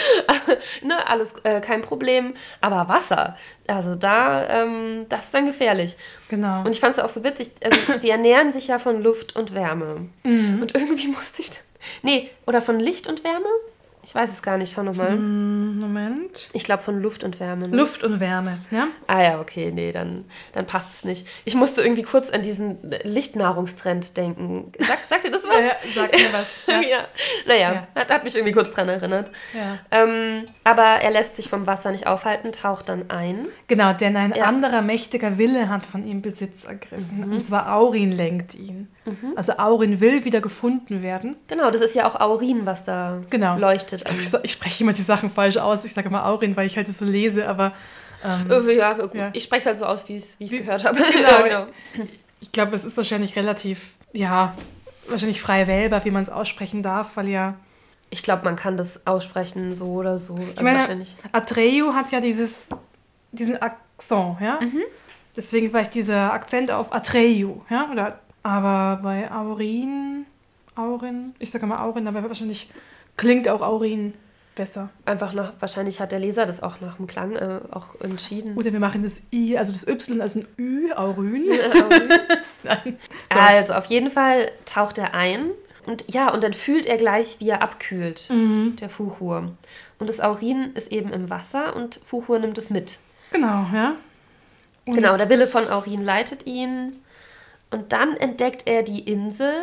ne, 0.82 1.10
alles 1.10 1.34
äh, 1.44 1.60
kein 1.60 1.82
Problem. 1.82 2.34
Aber 2.62 2.88
Wasser, 2.88 3.38
also 3.68 3.96
da, 3.96 4.64
ähm, 4.64 5.06
das 5.10 5.26
ist 5.26 5.34
dann 5.34 5.46
gefährlich. 5.46 5.98
Genau. 6.30 6.62
Und 6.62 6.70
ich 6.70 6.80
fand 6.80 6.98
es 6.98 7.04
auch 7.04 7.10
so 7.10 7.24
witzig, 7.26 7.52
also 7.62 7.80
sie 8.00 8.10
ernähren 8.10 8.54
sich 8.54 8.68
ja 8.68 8.80
von 8.80 9.04
Luft 9.04 9.36
und 9.36 9.54
Wärme. 9.54 10.08
Mhm. 10.24 10.62
Und 10.62 10.76
irgendwie 10.76 11.08
musste 11.10 11.42
ich 11.42 11.50
dann, 11.50 11.64
nee, 12.04 12.30
oder 12.48 12.62
von 12.62 12.80
Licht 12.80 13.08
und 13.08 13.26
Wärme? 13.26 13.50
Ich 14.02 14.16
weiß 14.16 14.30
es 14.32 14.42
gar 14.42 14.58
nicht, 14.58 14.74
schau 14.74 14.82
nochmal. 14.84 15.18
Mm, 15.18 15.78
Moment. 15.80 16.50
Ich 16.54 16.64
glaube 16.64 16.82
von 16.82 17.02
Luft 17.02 17.24
und 17.26 17.40
Wärme. 17.40 17.68
Ne? 17.68 17.76
Luft 17.78 18.02
und 18.04 18.20
Wärme, 18.22 18.60
ja? 18.72 18.88
Ah 19.08 19.22
ja, 19.22 19.40
okay, 19.42 19.72
nee, 19.74 19.92
dann, 19.92 20.24
dann 20.54 20.66
passt 20.66 20.88
es 20.96 21.04
nicht. 21.04 21.28
Ich 21.44 21.54
musste 21.54 21.82
irgendwie 21.82 22.04
kurz 22.04 22.30
an 22.30 22.42
diesen 22.42 22.78
Lichtnahrungstrend 23.04 24.16
denken. 24.18 24.72
Sag, 24.80 25.00
sagt 25.10 25.26
ihr 25.26 25.32
das 25.32 25.44
was? 25.48 25.56
Ja, 25.56 25.62
ja, 25.62 25.76
sag 25.94 26.12
mir 26.14 26.34
was. 26.34 26.48
Ja. 26.68 26.82
ja. 26.90 26.98
Naja, 27.46 27.74
Ja. 27.74 27.88
Hat, 27.96 28.10
hat 28.10 28.24
mich 28.24 28.36
irgendwie 28.36 28.54
kurz 28.54 28.72
dran 28.72 28.88
erinnert. 28.90 29.32
Ja. 29.54 29.80
Ähm, 29.92 30.46
aber 30.64 30.84
er 30.84 31.12
lässt 31.12 31.36
sich 31.36 31.50
vom 31.50 31.68
Wasser 31.68 31.92
nicht 31.92 32.08
aufhalten, 32.08 32.52
taucht 32.54 32.88
dann 32.90 33.10
ein. 33.10 33.48
Genau, 33.68 33.92
denn 33.94 34.16
ein 34.16 34.34
Ja. 34.34 34.46
anderer 34.46 34.82
mächtiger 34.82 35.38
Wille 35.38 35.68
hat 35.70 35.86
von 35.86 36.08
ihm 36.08 36.22
Besitz 36.22 36.64
ergriffen. 36.64 37.26
Und 37.32 37.44
zwar 37.44 37.74
Aurin 37.76 38.12
lenkt 38.14 38.56
ihn. 38.56 38.88
Also 39.36 39.54
Aurin 39.58 40.00
will 40.00 40.24
wieder 40.24 40.40
gefunden 40.40 41.02
werden. 41.02 41.36
Genau, 41.48 41.70
das 41.72 41.82
ist 41.82 41.96
ja 41.96 42.08
auch 42.08 42.20
Aurin, 42.20 42.66
was 42.66 42.84
da 42.84 43.20
Genau. 43.30 43.58
leuchtet. 43.58 43.89
Ich, 44.20 44.30
sa- 44.30 44.40
ich 44.44 44.52
spreche 44.52 44.84
immer 44.84 44.94
die 44.94 45.02
Sachen 45.02 45.30
falsch 45.30 45.58
aus. 45.58 45.86
Ich 45.86 45.94
sage 45.94 46.08
immer 46.10 46.26
Aurin, 46.26 46.56
weil 46.58 46.68
ich 46.68 46.78
halt 46.78 46.88
das 46.88 47.00
so 47.00 47.06
lese, 47.06 47.48
aber 47.48 47.74
ähm, 48.24 48.50
Äh, 48.52 48.76
ja, 48.76 48.94
gut. 48.94 49.14
Ja. 49.14 49.30
Ich 49.34 49.44
spreche 49.44 49.62
es 49.62 49.66
halt 49.66 49.78
so 49.78 49.86
aus, 49.86 50.08
wie 50.10 50.18
ich 50.18 50.24
es 50.40 50.50
gehört 50.52 50.84
habe. 50.86 50.98
Genau. 51.12 51.46
Ja, 51.46 51.68
ich 52.42 52.52
glaube, 52.52 52.76
es 52.76 52.84
ist 52.86 52.98
wahrscheinlich 52.98 53.36
relativ, 53.36 53.92
ja, 54.14 54.54
wahrscheinlich 55.08 55.42
frei 55.42 55.68
wählbar, 55.68 56.04
wie 56.06 56.12
man 56.12 56.24
es 56.24 56.30
aussprechen 56.30 56.84
darf, 56.84 57.16
weil 57.18 57.30
ja. 57.30 57.56
Ich 58.12 58.24
glaube, 58.24 58.44
man 58.44 58.56
kann 58.56 58.76
das 58.76 59.06
aussprechen, 59.06 59.76
so 59.76 59.86
oder 59.94 60.18
so. 60.18 60.34
Also 60.34 60.52
Ich 60.56 60.62
meine, 60.62 60.80
wahrscheinlich. 60.80 61.16
Atreu 61.32 61.94
hat 61.94 62.12
ja 62.12 62.20
dieses, 62.20 62.70
diesen 63.32 63.62
Akzent, 63.62 64.38
ja? 64.42 64.60
Deswegen 65.36 65.70
vielleicht 65.70 65.94
dieser 65.94 66.34
Akzent 66.34 66.72
auf 66.72 66.92
Atreu, 66.94 67.46
ja? 67.70 67.88
Oder, 67.92 68.20
aber 68.42 69.00
bei 69.04 69.32
Aurin, 69.32 70.26
Aurin, 70.76 71.36
ich 71.38 71.52
sage 71.52 71.66
immer 71.66 71.84
Aurin, 71.84 72.08
aber 72.08 72.24
wahrscheinlich 72.28 72.70
klingt 73.20 73.48
auch 73.50 73.62
Aurin 73.62 74.14
besser. 74.56 74.90
Einfach 75.06 75.34
nach, 75.34 75.54
wahrscheinlich 75.60 76.00
hat 76.02 76.12
der 76.12 76.20
Leser 76.20 76.46
das 76.46 76.62
auch 76.62 76.82
nach 76.82 76.98
dem 76.98 77.08
Klang 77.08 77.36
äh, 77.36 77.60
auch 77.72 78.00
entschieden. 78.02 78.58
Oder 78.58 78.74
wir 78.74 78.80
machen 78.80 79.04
das 79.04 79.22
I, 79.32 79.58
also 79.58 79.72
das 79.72 79.88
Y 79.88 80.20
als 80.22 80.36
ein 80.36 80.46
Ü, 80.58 80.92
Aurin. 80.94 81.46
Nein. 82.64 82.98
So. 83.34 83.40
Also, 83.40 83.74
auf 83.74 83.86
jeden 83.86 84.12
Fall 84.12 84.52
taucht 84.66 84.98
er 84.98 85.14
ein. 85.14 85.52
Und 85.86 86.06
ja, 86.14 86.32
und 86.34 86.44
dann 86.44 86.54
fühlt 86.54 86.86
er 86.86 86.98
gleich, 86.98 87.38
wie 87.40 87.50
er 87.50 87.62
abkühlt, 87.62 88.30
Mhm. 88.30 88.76
der 88.80 88.90
Fuchur. 88.90 89.52
Und 89.98 90.10
das 90.10 90.20
Aurin 90.20 90.72
ist 90.76 90.92
eben 90.92 91.12
im 91.14 91.30
Wasser 91.30 91.76
und 91.76 92.00
Fuchur 92.06 92.40
nimmt 92.40 92.58
es 92.58 92.70
mit. 92.70 93.00
Genau, 93.32 93.66
ja. 93.74 93.96
Und- 94.86 94.96
Genau, 94.96 95.16
der 95.18 95.30
Wille 95.30 95.48
von 95.48 95.68
Aurin 95.70 96.04
leitet 96.04 96.46
ihn. 96.46 96.98
Und 97.72 97.92
dann 97.94 98.18
entdeckt 98.18 98.64
er 98.68 98.84
die 98.84 99.00
Insel 99.02 99.54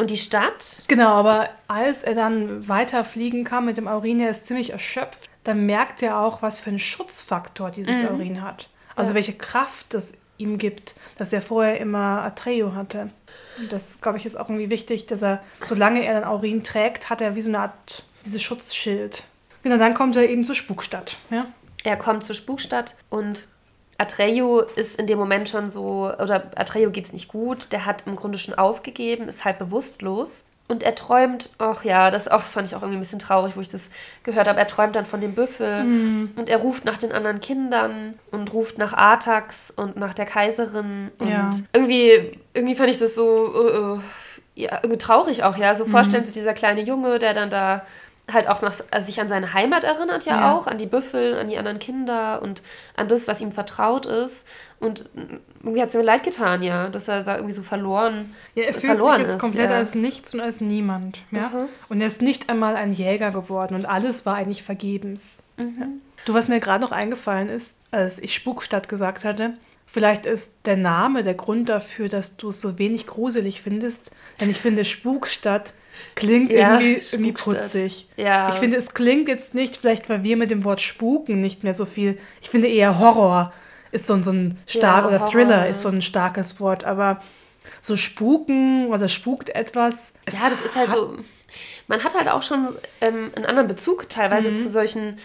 und 0.00 0.10
die 0.10 0.16
Stadt. 0.18 0.82
Genau, 0.88 1.10
aber 1.10 1.48
als 1.68 2.02
er 2.02 2.14
dann 2.14 2.68
weiterfliegen 2.68 3.44
kann 3.44 3.64
mit 3.64 3.76
dem 3.76 3.86
Aurin, 3.88 4.18
er 4.20 4.30
ist 4.30 4.46
ziemlich 4.46 4.70
erschöpft, 4.70 5.28
dann 5.44 5.66
merkt 5.66 6.02
er 6.02 6.18
auch, 6.20 6.42
was 6.42 6.60
für 6.60 6.70
einen 6.70 6.78
Schutzfaktor 6.78 7.70
dieses 7.70 8.04
Aurin 8.08 8.42
hat. 8.42 8.68
Also 8.96 9.10
Ja. 9.12 9.14
welche 9.16 9.34
Kraft 9.34 9.94
es 9.94 10.12
ihm 10.38 10.58
gibt, 10.58 10.94
dass 11.18 11.32
er 11.32 11.42
vorher 11.42 11.78
immer 11.78 12.22
Atreo 12.22 12.74
hatte. 12.74 13.10
Und 13.58 13.72
das, 13.72 14.00
glaube 14.00 14.18
ich, 14.18 14.26
ist 14.26 14.36
auch 14.36 14.48
irgendwie 14.48 14.70
wichtig, 14.70 15.06
dass 15.06 15.22
er, 15.22 15.42
solange 15.64 16.04
er 16.04 16.14
den 16.20 16.24
Aurin 16.24 16.64
trägt, 16.64 17.10
hat 17.10 17.20
er 17.20 17.36
wie 17.36 17.42
so 17.42 17.50
eine 17.50 17.60
Art, 17.60 18.04
dieses 18.24 18.42
Schutzschild. 18.42 19.22
Genau, 19.62 19.76
dann 19.76 19.92
kommt 19.94 20.16
er 20.16 20.28
eben 20.28 20.44
zur 20.44 20.54
Spukstadt. 20.54 21.16
Ja? 21.30 21.46
Er 21.84 21.96
kommt 21.96 22.24
zur 22.24 22.34
Spukstadt 22.34 22.94
und 23.10 23.46
Atreyu 24.00 24.60
ist 24.76 24.98
in 24.98 25.06
dem 25.06 25.18
Moment 25.18 25.48
schon 25.48 25.70
so, 25.70 26.10
oder 26.18 26.44
Atreyu 26.56 26.90
geht 26.90 27.04
es 27.06 27.12
nicht 27.12 27.28
gut, 27.28 27.70
der 27.72 27.84
hat 27.86 28.06
im 28.06 28.16
Grunde 28.16 28.38
schon 28.38 28.54
aufgegeben, 28.54 29.28
ist 29.28 29.44
halb 29.44 29.58
bewusstlos. 29.58 30.42
Und 30.68 30.84
er 30.84 30.94
träumt, 30.94 31.50
ach 31.58 31.82
ja, 31.82 32.12
das, 32.12 32.28
auch, 32.28 32.42
das 32.42 32.52
fand 32.52 32.68
ich 32.68 32.76
auch 32.76 32.82
irgendwie 32.82 32.98
ein 32.98 33.02
bisschen 33.02 33.18
traurig, 33.18 33.56
wo 33.56 33.60
ich 33.60 33.68
das 33.68 33.88
gehört 34.22 34.46
habe. 34.46 34.58
Er 34.60 34.68
träumt 34.68 34.94
dann 34.94 35.04
von 35.04 35.20
dem 35.20 35.34
Büffel 35.34 35.84
und 36.36 36.48
er 36.48 36.58
ruft 36.58 36.84
nach 36.84 36.96
den 36.96 37.10
anderen 37.10 37.40
Kindern 37.40 38.14
und 38.30 38.52
ruft 38.52 38.78
nach 38.78 38.92
Artax 38.92 39.72
und 39.74 39.96
nach 39.96 40.14
der 40.14 40.26
Kaiserin. 40.26 41.10
Und 41.18 41.28
Ja. 41.28 41.50
irgendwie, 41.72 42.38
irgendwie 42.54 42.76
fand 42.76 42.88
ich 42.88 42.98
das 42.98 43.16
so 43.16 43.52
äh, 43.52 43.96
äh, 43.96 43.98
ja, 44.54 44.78
irgendwie 44.82 44.98
traurig 44.98 45.42
auch, 45.42 45.56
ja. 45.56 45.74
So 45.74 45.84
vorstellen, 45.86 46.24
so 46.24 46.32
dieser 46.32 46.52
kleine 46.54 46.82
Junge, 46.82 47.18
der 47.18 47.34
dann 47.34 47.50
da 47.50 47.82
halt 48.32 48.48
auch 48.48 48.62
nach, 48.62 48.74
also 48.90 49.06
sich 49.06 49.20
an 49.20 49.28
seine 49.28 49.52
Heimat 49.54 49.84
erinnert 49.84 50.24
ja, 50.26 50.40
Ja. 50.40 50.52
auch, 50.54 50.66
an 50.66 50.78
die 50.78 50.86
Büffel, 50.86 51.38
an 51.38 51.48
die 51.48 51.58
anderen 51.58 51.78
Kinder 51.78 52.40
und 52.42 52.62
an 52.96 53.08
das, 53.08 53.28
was 53.28 53.40
ihm 53.40 53.52
vertraut 53.52 54.06
ist. 54.06 54.44
Und 54.78 55.08
irgendwie 55.62 55.82
hat 55.82 55.88
es 55.90 55.94
mir 55.94 56.02
leid 56.02 56.22
getan, 56.22 56.62
ja, 56.62 56.88
dass 56.88 57.08
er 57.08 57.22
da 57.22 57.36
irgendwie 57.36 57.54
so 57.54 57.62
verloren, 57.62 58.34
Ja, 58.54 58.64
er 58.64 58.74
fühlt 58.74 59.02
sich 59.02 59.18
jetzt 59.18 59.26
ist, 59.34 59.38
komplett 59.38 59.70
ja. 59.70 59.76
als 59.76 59.94
nichts 59.94 60.32
und 60.34 60.40
als 60.40 60.60
niemand. 60.60 61.24
Ja? 61.30 61.48
Mhm. 61.48 61.68
Und 61.88 62.00
er 62.00 62.06
ist 62.06 62.22
nicht 62.22 62.48
einmal 62.48 62.76
ein 62.76 62.92
Jäger 62.92 63.30
geworden 63.30 63.74
und 63.74 63.86
alles 63.86 64.24
war 64.26 64.36
eigentlich 64.36 64.62
vergebens. 64.62 65.42
Mhm. 65.56 65.76
Ja. 65.78 65.86
Du, 66.24 66.34
was 66.34 66.48
mir 66.48 66.60
gerade 66.60 66.84
noch 66.84 66.92
eingefallen 66.92 67.48
ist, 67.48 67.76
als 67.90 68.18
ich 68.18 68.34
Spukstadt 68.34 68.88
gesagt 68.88 69.24
hatte, 69.24 69.54
vielleicht 69.86 70.24
ist 70.26 70.52
der 70.64 70.76
Name 70.76 71.22
der 71.22 71.34
Grund 71.34 71.68
dafür, 71.68 72.08
dass 72.08 72.36
du 72.36 72.48
es 72.48 72.60
so 72.60 72.78
wenig 72.78 73.06
gruselig 73.06 73.60
findest. 73.62 74.12
Denn 74.40 74.48
ich 74.50 74.58
finde, 74.60 74.84
Spukstadt 74.84 75.74
klingt 76.14 76.52
Ja, 76.52 76.78
irgendwie, 76.80 77.02
irgendwie 77.12 77.32
putzig. 77.32 78.08
Ja. 78.16 78.48
Ich 78.50 78.56
finde, 78.56 78.76
es 78.76 78.94
klingt 78.94 79.28
jetzt 79.28 79.54
nicht, 79.54 79.76
vielleicht 79.76 80.08
weil 80.08 80.22
wir 80.22 80.36
mit 80.36 80.50
dem 80.50 80.64
Wort 80.64 80.80
Spuken 80.80 81.40
nicht 81.40 81.64
mehr 81.64 81.74
so 81.74 81.84
viel. 81.84 82.18
Ich 82.40 82.50
finde 82.50 82.68
eher 82.68 82.98
Horror 82.98 83.52
ist 83.92 84.06
so, 84.06 84.14
ein- 84.14 84.22
so 84.22 84.30
ein 84.32 84.58
stark 84.66 85.02
Ja, 85.02 85.08
oder 85.08 85.18
Horror, 85.18 85.30
Thriller 85.30 85.68
ist 85.68 85.82
so 85.82 85.88
ein 85.88 86.00
starkes 86.02 86.60
Wort, 86.60 86.84
aber 86.84 87.20
so 87.80 87.96
spuken 87.96 88.86
oder 88.88 89.08
spukt 89.08 89.48
etwas. 89.50 90.12
Ja, 90.30 90.48
das 90.50 90.60
ist 90.64 90.76
halt 90.76 90.92
so. 90.92 91.16
Man 91.88 92.04
hat 92.04 92.14
halt 92.14 92.28
auch 92.28 92.42
schon 92.44 92.68
ähm, 93.00 93.32
einen 93.34 93.46
anderen 93.46 93.66
Bezug 93.68 94.08
teilweise 94.08 94.50
Mhm. 94.50 94.56
zu 94.56 94.68
solchen. 94.68 95.18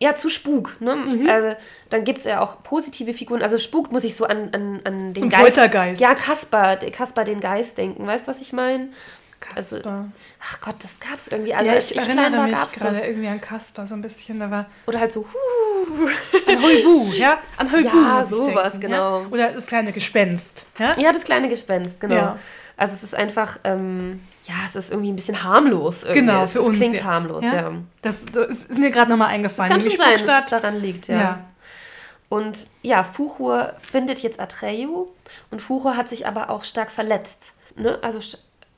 Ja, 0.00 0.14
zu 0.16 0.28
Spuk. 0.28 0.76
Ne? 0.80 0.92
Äh, 1.26 1.56
dann 1.88 2.04
gibt 2.04 2.18
es 2.18 2.24
ja 2.24 2.40
auch 2.40 2.62
positive 2.62 3.14
Figuren. 3.14 3.42
Also 3.42 3.58
Spuk 3.58 3.90
muss 3.92 4.04
ich 4.04 4.16
so 4.16 4.24
an, 4.26 4.50
an, 4.52 4.80
an 4.84 5.14
den 5.14 5.22
Zum 5.22 5.30
Geist. 5.30 6.00
Ja, 6.00 6.14
Kasper, 6.14 6.76
der 6.76 6.90
Kasper 6.90 7.24
den 7.24 7.40
Geist 7.40 7.78
denken. 7.78 8.06
Weißt 8.06 8.26
du, 8.26 8.30
was 8.32 8.40
ich 8.40 8.52
meine? 8.52 8.88
Also, 9.54 9.76
Kasper. 9.76 10.08
ach 10.40 10.60
Gott, 10.60 10.76
das 10.80 10.90
gab 11.00 11.18
es 11.18 11.28
irgendwie. 11.28 11.54
Also 11.54 11.70
ja, 11.70 11.76
ich, 11.76 11.90
ich 11.90 11.96
erinnere 11.96 12.28
klein 12.28 12.32
war, 12.38 12.46
mich 12.46 12.58
es 12.58 12.72
gerade 12.74 12.96
das. 12.96 13.04
irgendwie 13.04 13.28
an 13.28 13.40
Kasper 13.40 13.86
so 13.86 13.94
ein 13.94 14.02
bisschen. 14.02 14.40
Da 14.40 14.50
war 14.50 14.66
Oder 14.86 15.00
halt 15.00 15.12
so, 15.12 15.26
an 16.46 16.62
Heubu, 16.62 17.12
ja? 17.12 17.38
An 17.56 17.70
Heubu. 17.70 17.84
Ja, 17.84 18.24
sowas, 18.24 18.72
denken, 18.72 18.88
genau. 18.88 19.22
Ja? 19.22 19.28
Oder 19.28 19.52
das 19.52 19.66
kleine 19.66 19.92
Gespenst. 19.92 20.66
Ja? 20.78 20.98
Ja, 20.98 21.12
das 21.12 21.24
kleine 21.24 21.48
Gespenst, 21.48 22.00
genau. 22.00 22.14
Ja. 22.14 22.38
Also 22.76 22.94
es 22.96 23.02
ist 23.04 23.14
einfach, 23.14 23.58
ähm, 23.64 24.20
ja, 24.44 24.54
es 24.68 24.74
ist 24.74 24.90
irgendwie 24.90 25.12
ein 25.12 25.16
bisschen 25.16 25.42
harmlos. 25.44 26.02
Irgendwie. 26.02 26.20
Genau, 26.20 26.44
es, 26.44 26.52
für 26.52 26.60
es 26.60 26.66
uns. 26.66 26.76
klingt 26.78 26.94
jetzt, 26.94 27.04
harmlos, 27.04 27.44
ja? 27.44 27.54
ja. 27.54 27.72
Das, 28.02 28.26
das 28.26 28.64
ist, 28.64 28.78
mir 28.78 28.90
gerade 28.90 29.10
nochmal 29.10 29.28
Das 29.28 29.34
eingefallen. 29.34 29.70
kann 29.72 29.80
schon 29.80 29.92
sein, 29.92 30.26
dass 30.26 30.44
es 30.44 30.50
daran 30.50 30.80
liegt, 30.80 31.08
ja. 31.08 31.16
Ja. 31.20 31.44
Und 32.28 32.68
ja, 32.82 33.04
Fuchur 33.04 33.74
findet 33.78 34.18
jetzt 34.20 34.40
Atreyu 34.40 35.08
und 35.50 35.62
Fuchur 35.62 35.96
hat 35.96 36.08
sich 36.08 36.26
aber 36.26 36.50
auch 36.50 36.64
stark 36.64 36.90
verletzt. 36.90 37.52
Ne? 37.76 37.98
Also 38.02 38.20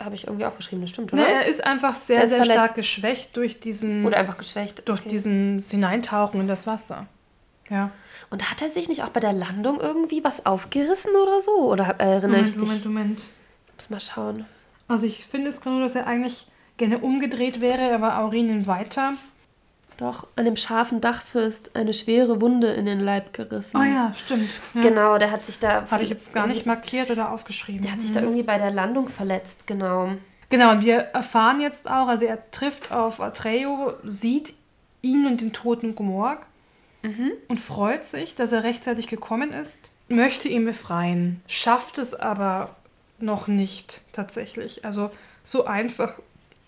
habe 0.03 0.15
ich 0.15 0.27
irgendwie 0.27 0.45
aufgeschrieben, 0.45 0.83
das 0.83 0.91
stimmt, 0.91 1.13
oder? 1.13 1.23
Ne, 1.23 1.29
er 1.29 1.47
ist 1.47 1.65
einfach 1.65 1.95
sehr, 1.95 2.23
ist 2.23 2.31
sehr 2.31 2.45
stark 2.45 2.57
verletzt. 2.57 2.75
geschwächt 2.77 3.37
durch 3.37 3.61
diesen, 3.61 4.05
Oder 4.05 4.19
einfach 4.19 4.37
geschwächt. 4.37 4.89
durch 4.89 5.01
okay. 5.01 5.09
diesen 5.09 5.61
Hineintauchen 5.61 6.41
in 6.41 6.47
das 6.47 6.67
Wasser. 6.67 7.07
Ja. 7.71 7.91
Und 8.31 8.51
hat 8.51 8.63
er 8.63 8.69
sich 8.69 8.89
nicht 8.89 9.03
auch 9.03 9.09
bei 9.09 9.21
der 9.21 9.33
Landung 9.33 9.81
irgendwie 9.81 10.23
was 10.23 10.47
aufgerissen 10.47 11.11
oder 11.11 11.41
so? 11.41 11.73
Oder 11.73 11.97
äh, 11.99 12.15
erinnere 12.15 12.41
ich 12.43 12.57
Moment, 12.57 12.61
dich? 12.61 12.69
Moment, 12.69 12.85
Moment. 12.85 13.23
Muss 13.77 13.91
mal 13.91 14.01
schauen. 14.01 14.45
Also 14.89 15.07
ich 15.07 15.27
finde 15.27 15.51
es 15.51 15.61
gerade 15.61 15.77
nur, 15.77 15.85
dass 15.85 15.95
er 15.95 16.07
eigentlich 16.07 16.47
gerne 16.77 16.99
umgedreht 16.99 17.61
wäre, 17.61 17.95
aber 17.95 18.19
Aurinen 18.19 18.67
weiter. 18.67 19.15
Doch, 19.97 20.27
an 20.37 20.45
dem 20.45 20.57
scharfen 20.57 21.01
Dachfirst 21.01 21.75
eine 21.75 21.95
schwere 21.95 22.41
Wunde 22.41 22.69
in 22.69 22.85
den 22.85 23.01
Leib 23.01 23.33
gerissen. 23.33 23.77
Ah 23.79 23.87
ja, 23.87 24.13
stimmt. 24.15 24.51
Ja. 24.75 24.83
Genau, 24.83 25.19
der 25.19 25.31
hat 25.31 25.45
sich 25.47 25.59
da. 25.59 25.91
Habe 25.91 26.03
ich 26.03 26.11
jetzt 26.11 26.35
gar 26.35 26.47
nicht 26.47 26.67
markiert 26.67 27.11
oder 27.11 27.33
aufgeschrieben. 27.33 27.83
Der 27.83 27.93
hat 27.93 28.03
sich 28.03 28.13
da 28.13 28.21
irgendwie 28.21 28.43
bei 28.43 28.59
der 28.59 28.71
Landung 28.71 29.09
verletzt, 29.09 29.67
genau. 29.67 30.13
Genau, 30.49 30.71
und 30.71 30.85
wir 30.85 30.99
erfahren 30.99 31.61
jetzt 31.61 31.89
auch, 31.89 32.09
also 32.09 32.25
er 32.25 32.51
trifft 32.51 32.93
auf 32.93 33.21
Atreo, 33.21 33.95
sieht 34.05 34.55
ihn 35.03 35.27
und 35.27 35.41
den 35.41 35.53
toten 35.53 35.95
Gomorg 35.95 36.47
und 37.49 37.61
freut 37.61 38.05
sich, 38.05 38.35
dass 38.35 38.51
er 38.53 38.65
rechtzeitig 38.65 39.07
gekommen 39.07 39.53
ist, 39.53 39.91
möchte 40.09 40.49
ihn 40.49 40.65
befreien, 40.65 41.41
schafft 41.47 41.99
es 41.99 42.15
aber 42.15 42.77
noch 43.19 43.47
nicht 43.47 44.03
tatsächlich. 44.13 44.85
Also 44.85 45.11
so 45.43 45.67
einfach 45.67 46.15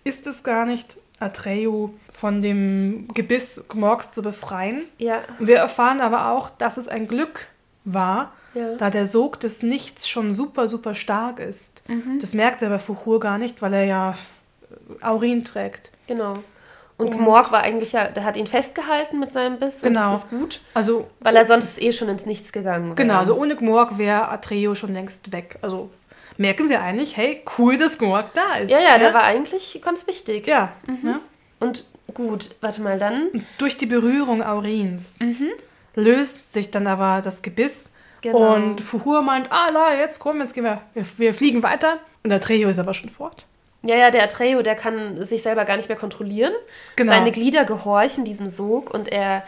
ist 0.05 0.27
es 0.27 0.45
gar 0.45 0.65
nicht, 0.65 0.99
Atreo 1.21 1.95
von 2.13 2.43
dem 2.43 3.09
Gebiss 3.15 3.65
Gomorgs 3.69 4.11
zu 4.11 4.23
befreien. 4.23 4.85
Ja, 4.99 5.21
Wir 5.39 5.57
erfahren 5.59 6.01
aber 6.01 6.31
auch, 6.33 6.51
dass 6.51 6.77
es 6.77 6.89
ein 6.89 7.09
Glück 7.09 7.49
war, 7.85 8.33
Ja. 8.55 8.75
da 8.77 8.91
der 8.91 9.07
Sog 9.07 9.41
des 9.41 9.63
Nichts 9.63 10.09
schon 10.09 10.31
super, 10.31 10.69
super 10.69 10.95
stark 10.95 11.41
ist. 11.41 11.83
Mhm. 11.89 12.19
Das 12.21 12.35
merkt 12.35 12.63
er 12.63 12.71
bei 12.71 12.79
Fuchur 12.79 13.21
gar 13.21 13.39
nicht, 13.39 13.63
weil 13.63 13.73
er 13.75 13.85
ja 13.85 14.15
äh, 15.01 15.05
Aurin 15.05 15.45
trägt. 15.45 15.91
Genau. 16.07 16.35
Und 16.97 17.17
Morg 17.21 17.53
war 17.53 17.61
eigentlich 17.63 17.93
ja, 17.93 18.09
der 18.09 18.25
hat 18.25 18.37
ihn 18.37 18.49
festgehalten 18.49 19.21
mit 19.21 19.31
seinem 19.33 19.61
Biss. 19.61 19.83
Genau. 19.83 20.11
Das 20.13 20.25
ist 20.25 20.31
gut, 20.31 20.61
Also, 20.75 21.09
weil 21.21 21.37
er 21.37 21.47
sonst 21.47 21.81
eh 21.81 21.93
schon 21.93 22.09
ins 22.09 22.27
Nichts 22.27 22.51
gegangen 22.51 22.87
wäre. 22.87 22.95
genau, 22.97 23.19
also 23.19 23.37
ohne 23.37 23.55
Gmorg 23.55 23.99
wäre 23.99 24.29
Atreo 24.29 24.75
schon 24.75 24.93
längst 24.95 25.31
weg. 25.33 25.59
Also 25.63 25.91
merken 26.39 26.69
wir 26.71 26.81
eigentlich, 26.83 27.17
hey, 27.17 27.43
cool, 27.59 27.77
dass 27.77 27.99
Gmorg 27.99 28.33
da 28.35 28.55
ist. 28.59 28.71
Ja, 28.71 28.79
ja, 28.81 28.99
der 28.99 29.13
war 29.13 29.25
eigentlich 29.25 29.79
ganz 29.85 30.07
wichtig. 30.07 30.47
Ja, 30.47 30.73
Mhm. 30.87 30.99
ne? 31.03 31.21
Und 31.61 31.85
gut, 32.15 32.55
warte 32.61 32.81
mal, 32.81 32.99
dann. 32.99 33.45
Durch 33.59 33.77
die 33.77 33.87
Berührung 33.87 34.43
Aurins 34.43 35.19
löst 35.95 36.53
sich 36.53 36.71
dann 36.71 36.87
aber 36.87 37.21
das 37.23 37.43
Gebiss. 37.43 37.93
Genau. 38.21 38.55
Und 38.55 38.81
Fuhur 38.81 39.23
meint, 39.23 39.51
ah, 39.53 39.69
na, 39.73 39.95
jetzt 39.97 40.19
komm, 40.19 40.41
jetzt 40.41 40.55
gehen 40.55 40.65
wir, 40.65 40.81
wir, 40.95 41.05
wir 41.19 41.35
fliegen 41.35 41.63
weiter. 41.63 41.99
Und 42.25 42.33
Atreo 42.33 42.69
ist 42.69 42.79
aber 42.79 42.95
schon 42.95 43.11
fort. 43.11 43.45
Ja, 43.83 43.95
ja, 43.95 44.11
der 44.11 44.25
Atreo, 44.25 44.63
der 44.63 44.75
kann 44.75 45.23
sich 45.25 45.43
selber 45.43 45.65
gar 45.65 45.77
nicht 45.77 45.89
mehr 45.89 45.99
kontrollieren. 45.99 46.53
Genau. 46.97 47.13
Seine 47.13 47.31
Glieder 47.31 47.65
gehorchen 47.65 48.25
diesem 48.25 48.49
Sog 48.49 48.93
und 48.93 49.09
er 49.09 49.45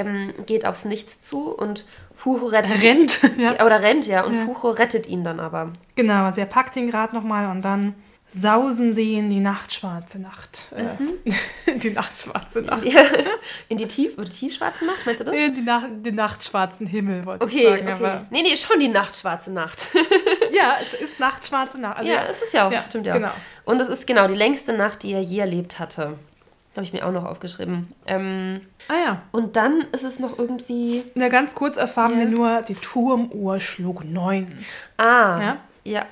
ähm, 0.00 0.34
geht 0.46 0.66
aufs 0.66 0.84
Nichts 0.84 1.20
zu 1.20 1.54
und 1.54 1.84
Fucho 2.14 2.46
rettet 2.46 2.82
Er 2.82 2.90
rennt. 2.90 3.20
ja. 3.38 3.64
Oder 3.64 3.82
rennt, 3.82 4.06
ja. 4.06 4.24
Und 4.24 4.34
Ja. 4.34 4.44
Fucho 4.44 4.70
rettet 4.70 5.06
ihn 5.06 5.22
dann 5.24 5.40
aber. 5.40 5.72
Genau, 5.96 6.24
also 6.24 6.40
er 6.40 6.46
packt 6.46 6.76
ihn 6.76 6.90
gerade 6.90 7.14
nochmal 7.14 7.50
und 7.50 7.62
dann 7.62 7.94
sausen 8.32 8.92
sie 8.92 9.14
in 9.14 9.28
die 9.28 9.40
nachtschwarze 9.40 10.20
Nacht. 10.20 10.72
Äh, 10.76 11.74
die 11.78 11.90
nachtschwarze 11.90 12.62
Nacht. 12.62 12.84
Ja, 12.84 13.00
in 13.68 13.76
die, 13.76 13.88
tief, 13.88 14.14
die 14.16 14.24
tiefschwarze 14.24 14.84
Nacht, 14.86 15.04
meinst 15.04 15.20
du 15.20 15.24
das? 15.24 15.34
In 15.34 15.52
die 15.54 15.62
Nach 15.62 15.82
den 15.90 16.14
nachtschwarzen 16.14 16.86
Himmel, 16.86 17.24
wollte 17.26 17.44
Okay, 17.44 17.62
ich 17.62 17.68
sagen. 17.68 17.82
okay. 17.82 17.92
Aber 17.92 18.26
Nee, 18.30 18.42
nee, 18.42 18.56
schon 18.56 18.78
die 18.78 18.86
nachtschwarze 18.86 19.50
Nacht. 19.52 19.88
ja, 20.52 20.76
es 20.80 20.94
ist 20.94 21.18
nachtschwarze 21.18 21.80
Nacht. 21.80 21.98
Also, 21.98 22.12
ja, 22.12 22.22
es 22.26 22.40
ist 22.40 22.52
ja 22.52 22.68
auch, 22.68 22.70
ja, 22.70 22.76
das 22.78 22.86
stimmt 22.86 23.06
ja. 23.06 23.14
genau. 23.14 23.32
Und 23.64 23.80
es 23.80 23.88
ist 23.88 24.06
genau 24.06 24.28
die 24.28 24.36
längste 24.36 24.74
Nacht, 24.74 25.02
die 25.02 25.12
er 25.12 25.22
je 25.22 25.40
erlebt 25.40 25.80
hatte. 25.80 26.16
Habe 26.76 26.84
ich 26.84 26.92
mir 26.92 27.04
auch 27.06 27.10
noch 27.12 27.24
aufgeschrieben. 27.24 27.92
Ähm, 28.06 28.60
Ah 28.88 28.94
ja. 29.04 29.22
und 29.32 29.56
dann 29.56 29.84
ist 29.92 30.04
es 30.04 30.18
noch 30.20 30.38
irgendwie. 30.38 31.04
Na, 31.16 31.28
ganz 31.28 31.54
kurz 31.54 31.76
erfahren 31.76 32.12
Ja. 32.12 32.18
wir 32.20 32.26
nur, 32.26 32.62
die 32.62 32.74
Turmuhr 32.76 33.58
schlug 33.58 34.04
neun. 34.04 34.46
Ah, 34.96 35.40
Ja. 35.42 35.56
ja. 35.84 36.06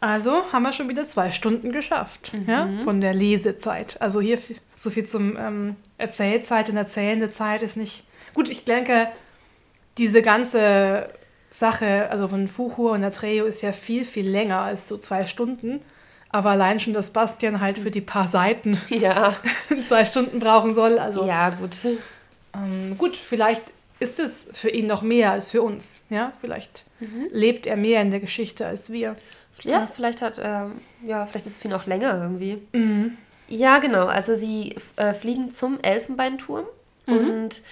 Also 0.00 0.42
haben 0.52 0.62
wir 0.62 0.72
schon 0.72 0.88
wieder 0.88 1.06
zwei 1.06 1.30
Stunden 1.30 1.72
geschafft, 1.72 2.32
Mhm. 2.34 2.44
ja, 2.50 2.68
von 2.84 3.00
der 3.00 3.14
Lesezeit. 3.14 4.00
Also 4.00 4.20
hier 4.20 4.38
so 4.76 4.90
viel 4.90 5.06
zum 5.06 5.36
ähm, 5.38 5.76
Erzählzeit 5.98 6.68
und 6.68 6.76
erzählende 6.76 7.30
Zeit 7.30 7.62
ist 7.62 7.76
nicht. 7.76 8.04
Gut, 8.34 8.48
ich 8.50 8.64
denke, 8.64 9.08
diese 9.98 10.20
ganze 10.20 11.08
Sache, 11.48 12.08
also 12.10 12.28
von 12.28 12.48
Fuchur 12.48 12.92
und 12.92 13.02
Atreo 13.04 13.46
ist 13.46 13.62
ja 13.62 13.72
viel, 13.72 14.04
viel 14.04 14.28
länger 14.28 14.58
als 14.60 14.88
so 14.88 14.98
zwei 14.98 15.24
Stunden. 15.24 15.80
Aber 16.36 16.50
allein 16.50 16.78
schon, 16.80 16.92
dass 16.92 17.10
Bastian 17.10 17.60
halt 17.62 17.78
für 17.78 17.90
die 17.90 18.02
paar 18.02 18.28
Seiten 18.28 18.76
Ja, 18.90 19.34
zwei 19.82 20.04
Stunden 20.04 20.38
brauchen 20.38 20.70
soll. 20.72 20.98
Also 20.98 21.24
ja, 21.24 21.48
gut. 21.50 21.76
ähm, 22.54 22.98
gut, 22.98 23.16
vielleicht 23.16 23.62
ist 24.00 24.20
es 24.20 24.48
für 24.52 24.68
ihn 24.68 24.86
noch 24.86 25.00
mehr 25.00 25.30
als 25.32 25.50
für 25.50 25.62
uns. 25.62 26.04
Ja, 26.10 26.32
vielleicht 26.40 26.84
Mhm. 27.00 27.28
lebt 27.30 27.66
er 27.66 27.76
mehr 27.76 28.00
in 28.02 28.10
der 28.10 28.20
Geschichte 28.20 28.66
als 28.66 28.90
wir. 28.92 29.16
Ja, 29.62 29.86
vielleicht 29.86 30.20
hat, 30.20 30.38
ähm, 30.42 30.72
ja, 31.06 31.24
vielleicht 31.26 31.46
ist 31.46 31.52
es 31.52 31.58
viel 31.58 31.70
noch 31.70 31.86
länger 31.86 32.20
irgendwie. 32.22 32.58
Mhm. 32.72 33.16
Ja, 33.48 33.78
genau. 33.78 34.04
Also 34.06 34.34
sie 34.34 34.76
äh, 34.96 35.14
fliegen 35.14 35.50
zum 35.50 35.80
Elfenbeinturm 35.80 36.64
Mhm. 37.06 37.14
und 37.30 37.62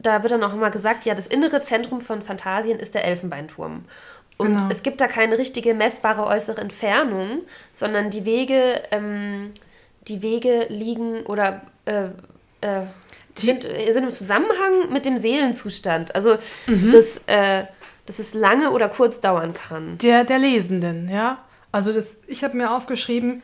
da 0.00 0.22
wird 0.22 0.32
dann 0.32 0.42
auch 0.44 0.54
immer 0.54 0.70
gesagt, 0.70 1.04
ja, 1.04 1.14
das 1.14 1.26
innere 1.28 1.62
Zentrum 1.62 2.00
von 2.00 2.22
Phantasien 2.22 2.78
ist 2.80 2.94
der 2.94 3.04
Elfenbeinturm. 3.04 3.84
Und 4.38 4.56
Genau. 4.56 4.68
es 4.70 4.82
gibt 4.82 5.00
da 5.00 5.08
keine 5.08 5.36
richtige 5.36 5.74
messbare 5.74 6.24
äußere 6.26 6.60
Entfernung, 6.60 7.42
sondern 7.72 8.08
die 8.10 8.24
Wege, 8.24 8.80
ähm, 8.92 9.52
die 10.06 10.22
Wege 10.22 10.66
liegen 10.70 11.26
oder 11.26 11.62
äh, 11.84 12.04
äh, 12.60 12.82
sind, 13.34 13.62
sind 13.64 14.04
im 14.04 14.12
Zusammenhang 14.12 14.90
mit 14.92 15.04
dem 15.06 15.18
Seelenzustand. 15.18 16.14
Also, 16.14 16.38
Mhm. 16.66 16.90
dass, 16.92 17.20
äh, 17.26 17.64
dass 18.06 18.18
es 18.18 18.32
lange 18.34 18.70
oder 18.70 18.88
kurz 18.88 19.20
dauern 19.20 19.52
kann. 19.52 19.98
Der, 19.98 20.24
der 20.24 20.38
Lesenden, 20.38 21.08
ja. 21.08 21.38
Also 21.70 21.92
das, 21.92 22.22
ich 22.26 22.42
habe 22.44 22.56
mir 22.56 22.70
aufgeschrieben, 22.72 23.42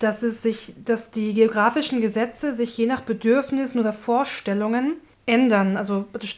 dass 0.00 0.22
es 0.22 0.42
sich, 0.42 0.72
dass 0.84 1.10
die 1.10 1.34
geografischen 1.34 2.00
Gesetze 2.00 2.52
sich 2.52 2.76
je 2.76 2.86
nach 2.86 3.02
Bedürfnissen 3.02 3.78
oder 3.78 3.92
Vorstellungen 3.92 4.94
ändern. 5.26 5.76
Also 5.76 6.06
das- 6.12 6.36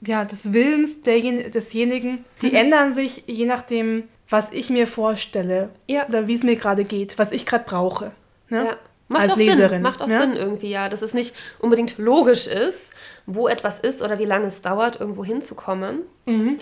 ja, 0.00 0.24
des 0.24 0.52
Willens 0.52 1.02
derjen 1.02 1.50
desjenigen, 1.50 2.24
die 2.42 2.54
ändern 2.54 2.92
sich 2.92 3.24
je 3.26 3.44
nachdem, 3.46 4.04
was 4.28 4.52
ich 4.52 4.70
mir 4.70 4.86
vorstelle 4.86 5.70
Ja. 5.86 6.06
oder 6.08 6.26
wie 6.28 6.34
es 6.34 6.42
mir 6.42 6.56
gerade 6.56 6.84
geht, 6.84 7.18
was 7.18 7.32
ich 7.32 7.44
gerade 7.46 7.64
brauche. 7.66 8.12
Ne? 8.48 8.64
Ja. 8.66 8.76
Macht 9.08 9.22
Als 9.22 9.32
auch 9.32 9.36
Leserin. 9.38 9.68
Sinn. 9.70 9.82
Macht 9.82 10.02
auch 10.02 10.06
ne? 10.06 10.20
Sinn 10.20 10.34
irgendwie, 10.34 10.70
ja. 10.70 10.88
Dass 10.88 11.02
es 11.02 11.14
nicht 11.14 11.34
unbedingt 11.58 11.98
logisch 11.98 12.46
ist, 12.46 12.92
wo 13.26 13.48
etwas 13.48 13.80
ist 13.80 14.02
oder 14.02 14.20
wie 14.20 14.24
lange 14.24 14.46
es 14.46 14.62
dauert, 14.62 15.00
irgendwo 15.00 15.24
hinzukommen. 15.24 16.02
Mhm. 16.26 16.58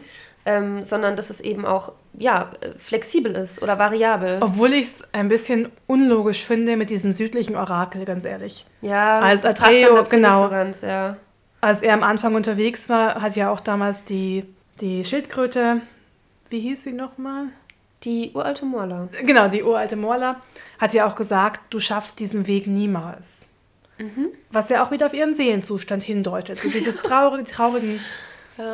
Ähm, 0.47 0.83
sondern 0.83 1.15
dass 1.15 1.29
es 1.29 1.43
eben 1.43 1.67
auch 1.67 1.93
ja, 2.19 2.51
äh, 2.63 2.71
flexibel 2.79 3.33
ist 3.33 3.61
oder 3.61 3.79
variabel. 3.79 4.39
Obwohl 4.41 4.73
ich 4.73 4.87
es 4.87 5.03
ein 5.13 5.29
bisschen 5.29 5.69
unlogisch 5.87 6.43
finde 6.43 6.79
mit 6.79 6.89
diesem 6.89 7.13
südlichen 7.13 7.55
Orakel, 7.55 8.07
ganz 8.07 8.25
ehrlich. 8.25 8.65
Ja, 8.81 9.21
Als 9.21 9.45
Atreo, 9.45 10.03
genau. 10.09 10.45
So 10.45 10.49
ganz, 10.49 10.81
ja. 10.81 11.19
Als 11.61 11.83
er 11.83 11.95
am 11.95 12.03
Anfang 12.03 12.35
unterwegs 12.35 12.89
war, 12.89 13.21
hat 13.21 13.37
ja 13.37 13.51
auch 13.51 13.61
damals 13.61 14.05
die, 14.05 14.45
die 14.81 15.05
Schildkröte, 15.05 15.81
wie 16.51 16.61
hieß 16.61 16.85
sie 16.85 16.93
nochmal? 16.93 17.47
Die 18.05 18.31
uralte 18.33 18.65
Morla. 18.65 19.09
Genau, 19.25 19.49
die 19.49 19.63
uralte 19.63 19.97
Morla 19.97 20.41
hat 20.79 20.95
ja 20.95 21.07
auch 21.07 21.17
gesagt, 21.17 21.61
du 21.71 21.81
schaffst 21.81 22.21
diesen 22.21 22.47
Weg 22.47 22.69
niemals. 22.69 23.49
Mhm. 23.99 24.29
Was 24.53 24.69
ja 24.69 24.85
auch 24.85 24.93
wieder 24.93 25.07
auf 25.07 25.15
ihren 25.15 25.35
Seelenzustand 25.35 26.05
hindeutet. 26.05 26.61
So 26.61 26.71
dieses 26.71 27.03
traurige, 27.03 27.51
traurigen, 27.51 28.01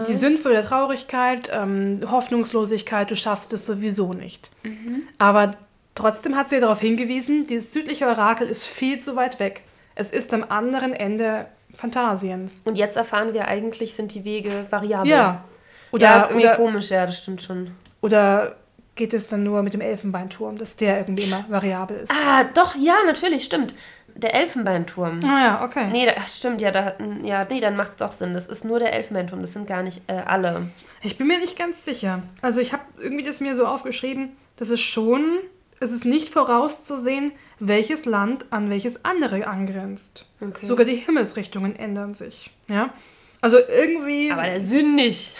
die 0.08 0.14
Sündvoll 0.14 0.52
der 0.52 0.64
Traurigkeit, 0.64 1.50
ähm, 1.52 2.00
Hoffnungslosigkeit, 2.10 3.10
du 3.10 3.16
schaffst 3.16 3.52
es 3.52 3.66
sowieso 3.66 4.12
nicht. 4.12 4.50
Mhm. 4.62 5.02
Aber 5.18 5.56
trotzdem 5.94 6.36
hat 6.36 6.50
sie 6.50 6.60
darauf 6.60 6.80
hingewiesen, 6.80 7.46
dieses 7.46 7.72
südliche 7.72 8.06
Orakel 8.06 8.48
ist 8.48 8.64
viel 8.64 9.00
zu 9.00 9.16
weit 9.16 9.40
weg. 9.40 9.62
Es 9.94 10.10
ist 10.10 10.34
am 10.34 10.44
anderen 10.48 10.92
Ende 10.92 11.46
Phantasiens. 11.74 12.62
Und 12.64 12.76
jetzt 12.76 12.96
erfahren 12.96 13.34
wir 13.34 13.48
eigentlich, 13.48 13.94
sind 13.94 14.14
die 14.14 14.24
Wege 14.24 14.66
variabel. 14.70 15.10
Ja. 15.10 15.44
Oder, 15.92 16.06
ja, 16.06 16.22
ist 16.22 16.30
irgendwie 16.30 16.46
oder, 16.46 16.56
komisch, 16.56 16.90
ja, 16.90 17.06
das 17.06 17.18
stimmt 17.18 17.42
schon. 17.42 17.70
oder 18.00 18.56
geht 18.96 19.14
es 19.14 19.26
dann 19.26 19.42
nur 19.42 19.62
mit 19.62 19.74
dem 19.74 19.80
Elfenbeinturm, 19.80 20.58
dass 20.58 20.76
der 20.76 20.98
irgendwie 20.98 21.24
immer 21.24 21.44
variabel 21.48 21.98
ist? 21.98 22.12
Ah, 22.12 22.44
doch, 22.44 22.74
ja, 22.76 22.96
natürlich, 23.06 23.44
stimmt. 23.44 23.74
Der 24.16 24.34
Elfenbeinturm. 24.34 25.18
Ah 25.24 25.44
ja, 25.44 25.64
okay. 25.64 25.88
Nee, 25.90 26.06
da, 26.06 26.12
stimmt, 26.28 26.60
ja, 26.60 26.70
da, 26.70 26.94
ja, 27.22 27.44
nee, 27.50 27.60
dann 27.60 27.74
macht 27.74 27.90
es 27.90 27.96
doch 27.96 28.12
Sinn. 28.12 28.32
Das 28.32 28.46
ist 28.46 28.64
nur 28.64 28.78
der 28.78 28.92
Elfenbeinturm, 28.92 29.40
das 29.40 29.52
sind 29.52 29.66
gar 29.66 29.82
nicht 29.82 30.02
äh, 30.06 30.14
alle. 30.14 30.68
Ich 31.02 31.18
bin 31.18 31.26
mir 31.26 31.38
nicht 31.38 31.58
ganz 31.58 31.84
sicher. 31.84 32.22
Also 32.40 32.60
ich 32.60 32.72
habe 32.72 32.84
irgendwie 32.98 33.24
das 33.24 33.40
mir 33.40 33.56
so 33.56 33.66
aufgeschrieben, 33.66 34.36
dass 34.56 34.70
es 34.70 34.80
schon, 34.80 35.38
es 35.80 35.92
ist 35.92 36.04
nicht 36.04 36.30
vorauszusehen, 36.30 37.32
welches 37.58 38.04
Land 38.04 38.46
an 38.50 38.70
welches 38.70 39.04
andere 39.04 39.46
angrenzt. 39.46 40.26
Okay. 40.40 40.66
Sogar 40.66 40.84
die 40.84 40.96
Himmelsrichtungen 40.96 41.76
ändern 41.76 42.14
sich. 42.14 42.50
Ja. 42.68 42.92
Also 43.40 43.58
irgendwie 43.58 44.30
Aber 44.32 44.44
der 44.44 44.60
Süden 44.60 44.94
nicht. 44.94 45.34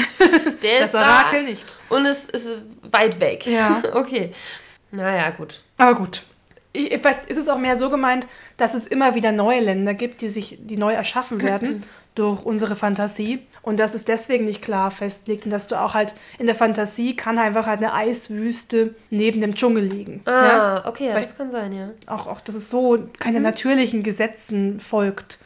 der 0.62 0.80
das 0.80 0.94
Orakel 0.94 1.44
da 1.44 1.48
nicht. 1.50 1.76
und 1.88 2.04
es 2.04 2.24
ist 2.24 2.46
weit 2.90 3.20
weg. 3.20 3.46
Ja. 3.46 3.82
okay. 3.94 4.34
Naja, 4.90 5.30
gut. 5.30 5.62
Aber 5.78 5.94
gut. 5.94 6.24
Ich, 6.74 6.88
vielleicht 6.88 7.26
ist 7.26 7.38
es 7.38 7.48
auch 7.48 7.58
mehr 7.58 7.78
so 7.78 7.88
gemeint, 7.88 8.26
dass 8.58 8.74
es 8.74 8.86
immer 8.86 9.14
wieder 9.14 9.32
neue 9.32 9.60
Länder 9.60 9.94
gibt, 9.94 10.20
die 10.20 10.28
sich, 10.28 10.58
die 10.60 10.76
neu 10.76 10.92
erschaffen 10.92 11.40
werden 11.42 11.82
durch 12.14 12.44
unsere 12.44 12.76
Fantasie 12.76 13.40
und 13.62 13.78
dass 13.78 13.94
es 13.94 14.04
deswegen 14.04 14.44
nicht 14.44 14.62
klar 14.62 14.90
festlegt 14.90 15.44
und 15.44 15.50
dass 15.50 15.66
du 15.66 15.80
auch 15.80 15.94
halt 15.94 16.14
in 16.38 16.46
der 16.46 16.54
Fantasie 16.54 17.16
kann 17.16 17.38
einfach 17.38 17.66
halt 17.66 17.78
eine 17.78 17.92
Eiswüste 17.92 18.94
neben 19.10 19.40
dem 19.40 19.54
Dschungel 19.54 19.84
liegen. 19.84 20.22
Ah, 20.24 20.30
ja? 20.30 20.86
okay, 20.86 21.08
ja, 21.08 21.14
das 21.14 21.36
kann 21.36 21.50
sein, 21.50 21.72
ja. 21.72 21.90
Auch, 22.06 22.26
auch, 22.26 22.40
dass 22.40 22.54
es 22.54 22.70
so 22.70 22.98
keine 23.18 23.40
natürlichen 23.40 24.02
Gesetzen 24.02 24.80
folgt. 24.80 25.38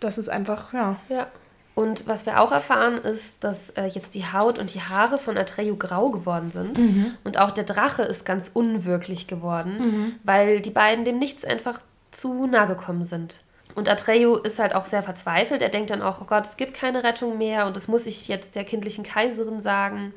Das 0.00 0.18
ist 0.18 0.28
einfach, 0.28 0.72
ja. 0.72 0.96
Ja. 1.08 1.26
Und 1.74 2.06
was 2.06 2.26
wir 2.26 2.38
auch 2.40 2.52
erfahren, 2.52 2.98
ist, 2.98 3.32
dass 3.40 3.70
äh, 3.70 3.86
jetzt 3.86 4.14
die 4.14 4.26
Haut 4.26 4.58
und 4.58 4.74
die 4.74 4.82
Haare 4.82 5.16
von 5.16 5.38
Atreyu 5.38 5.76
grau 5.76 6.10
geworden 6.10 6.50
sind. 6.50 6.78
Und 7.24 7.38
auch 7.38 7.50
der 7.50 7.64
Drache 7.64 8.02
ist 8.02 8.26
ganz 8.26 8.50
unwirklich 8.52 9.26
geworden, 9.26 10.18
weil 10.22 10.60
die 10.60 10.70
beiden 10.70 11.06
dem 11.06 11.18
Nichts 11.18 11.44
einfach 11.44 11.80
zu 12.10 12.46
nah 12.46 12.66
gekommen 12.66 13.04
sind. 13.04 13.40
Und 13.74 13.88
Atreyu 13.88 14.36
ist 14.36 14.58
halt 14.58 14.74
auch 14.74 14.86
sehr 14.86 15.02
verzweifelt. 15.02 15.62
Er 15.62 15.68
denkt 15.68 15.90
dann 15.90 16.02
auch, 16.02 16.20
oh 16.20 16.24
Gott, 16.24 16.46
es 16.46 16.56
gibt 16.56 16.74
keine 16.74 17.04
Rettung 17.04 17.38
mehr 17.38 17.66
und 17.66 17.76
das 17.76 17.88
muss 17.88 18.06
ich 18.06 18.28
jetzt 18.28 18.54
der 18.54 18.64
kindlichen 18.64 19.04
Kaiserin 19.04 19.62
sagen. 19.62 20.12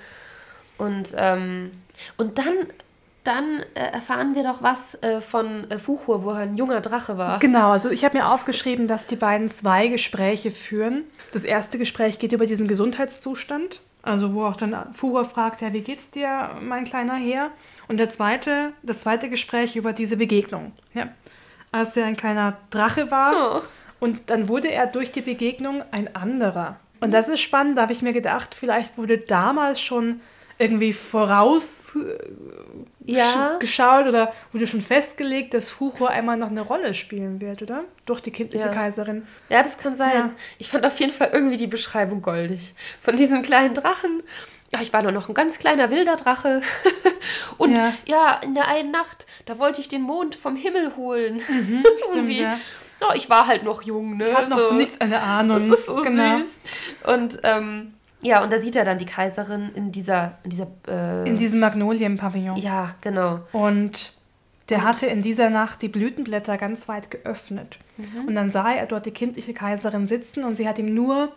Und, 0.78 1.14
ähm, 1.18 1.72
und 2.18 2.38
dann, 2.38 2.54
dann 3.24 3.62
äh, 3.76 3.92
erfahren 3.94 4.36
wir 4.36 4.44
doch 4.44 4.62
was 4.62 4.78
äh, 5.02 5.22
von 5.22 5.70
äh, 5.72 5.80
Fuchur, 5.80 6.24
wo 6.24 6.32
er 6.32 6.40
ein 6.40 6.58
junger 6.58 6.82
Drache 6.82 7.18
war. 7.18 7.40
Genau, 7.40 7.72
also 7.72 7.90
ich 7.90 8.04
habe 8.04 8.18
mir 8.18 8.30
aufgeschrieben, 8.30 8.88
dass 8.88 9.08
die 9.08 9.16
beiden 9.16 9.48
zwei 9.48 9.88
Gespräche 9.88 10.52
führen. 10.52 11.04
Das 11.32 11.46
erste 11.46 11.78
Gespräch 11.78 12.20
geht 12.20 12.34
über 12.34 12.46
diesen 12.46 12.68
Gesundheitszustand 12.68 13.80
Also 14.02 14.34
wo 14.34 14.46
auch 14.46 14.58
dann 14.58 14.94
Fuhrer 14.94 15.24
fragt, 15.26 15.62
ja, 15.62 15.72
wie 15.72 15.82
geht's 15.82 16.12
dir, 16.12 16.58
mein 16.62 16.84
kleiner 16.84 17.16
Herr? 17.16 17.52
Und 17.88 18.00
der 18.00 18.10
zweite, 18.10 18.74
das 18.84 19.02
zweite 19.02 19.30
Gespräch 19.30 19.76
über 19.76 19.94
diese 19.94 20.18
Begegnung. 20.18 20.74
Ja. 20.94 21.08
Als 21.76 21.98
er 21.98 22.06
ein 22.06 22.16
kleiner 22.16 22.58
Drache 22.70 23.12
war. 23.12 23.58
Oh. 23.58 23.62
Und 24.00 24.30
dann 24.30 24.48
wurde 24.48 24.72
er 24.72 24.88
durch 24.88 25.12
die 25.12 25.20
Begegnung 25.20 25.84
ein 25.92 26.16
anderer. 26.16 26.78
Und 27.02 27.14
das 27.14 27.28
ist 27.28 27.42
spannend, 27.42 27.78
da 27.78 27.82
habe 27.82 27.92
ich 27.92 28.02
mir 28.02 28.14
gedacht, 28.14 28.56
vielleicht 28.56 28.98
wurde 28.98 29.18
damals 29.18 29.82
schon 29.82 30.22
irgendwie 30.58 30.94
vorausgeschaut 30.94 32.06
äh, 33.06 33.66
ja. 33.66 34.08
oder 34.08 34.34
wurde 34.54 34.68
schon 34.68 34.82
festgelegt, 34.82 35.54
dass 35.54 35.82
Hucho 35.82 36.06
einmal 36.06 36.38
noch 36.38 36.48
eine 36.50 36.62
Rolle 36.62 36.94
spielen 36.94 37.42
wird, 37.42 37.62
oder? 37.62 37.84
Durch 38.06 38.22
die 38.22 38.32
kindliche 38.32 38.68
ja. 38.68 38.72
Kaiserin. 38.72 39.28
Ja, 39.50 39.62
das 39.62 39.78
kann 39.78 39.98
sein. 39.98 40.14
Ja. 40.14 40.30
Ich 40.58 40.70
fand 40.70 40.86
auf 40.86 40.98
jeden 41.02 41.12
Fall 41.12 41.32
irgendwie 41.34 41.58
die 41.58 41.68
Beschreibung 41.68 42.22
goldig. 42.22 42.74
Von 43.02 43.18
diesem 43.18 43.42
kleinen 43.42 43.74
Drachen. 43.74 44.24
Ja, 44.76 44.82
ich 44.82 44.92
war 44.92 45.04
nur 45.04 45.12
noch 45.12 45.30
ein 45.30 45.34
ganz 45.34 45.58
kleiner 45.58 45.90
wilder 45.90 46.18
Drache. 46.18 46.62
Und 47.58 47.78
ja. 47.78 47.94
ja. 48.06 48.40
in 48.44 48.56
der 48.56 48.68
einen 48.68 48.92
Nacht, 48.92 49.26
da 49.46 49.58
wollte 49.58 49.80
ich 49.80 49.88
den 49.88 50.02
Mond 50.02 50.36
vom 50.36 50.56
Himmel 50.56 50.96
holen. 50.98 51.42
Mhm, 51.48 51.84
stimmt, 52.10 52.32
ja. 52.32 52.58
Ja, 53.02 53.14
ich 53.16 53.30
war 53.30 53.48
halt 53.48 53.64
noch 53.64 53.82
jung, 53.82 54.18
ne? 54.18 54.28
Ich 54.28 54.36
hatte 54.36 54.50
noch 54.50 54.74
nichts 54.74 55.00
eine 55.00 55.22
Ahnung. 55.22 55.70
Das 55.70 55.80
ist 55.80 55.86
so 55.86 55.96
genau. 55.96 56.40
süß. 56.40 57.14
Und 57.14 57.40
ähm, 57.44 57.94
ja, 58.22 58.44
und 58.44 58.52
da 58.52 58.60
sieht 58.60 58.76
er 58.76 58.86
dann 58.86 58.98
die 58.98 59.06
Kaiserin 59.06 59.72
in 59.76 59.92
dieser. 59.92 60.40
In, 60.44 60.50
dieser, 60.50 60.68
äh, 60.88 61.30
in 61.30 61.38
diesem 61.38 61.60
Magnolienpavillon. 61.60 62.58
Ja, 62.58 62.96
genau. 63.02 63.42
Und 63.52 64.14
der 64.70 64.80
und? 64.80 64.84
hatte 64.86 65.08
in 65.08 65.22
dieser 65.22 65.50
Nacht 65.50 65.82
die 65.82 65.90
Blütenblätter 65.90 66.58
ganz 66.58 66.88
weit 66.88 67.12
geöffnet. 67.12 67.80
Mhm. 67.98 68.28
Und 68.28 68.36
dann 68.36 68.50
sah 68.50 68.74
er 68.74 68.88
dort 68.88 69.06
die 69.06 69.12
kindliche 69.12 69.54
Kaiserin 69.54 70.08
sitzen 70.08 70.44
und 70.44 70.56
sie 70.56 70.68
hat 70.68 70.80
ihm 70.80 70.94
nur 70.94 71.32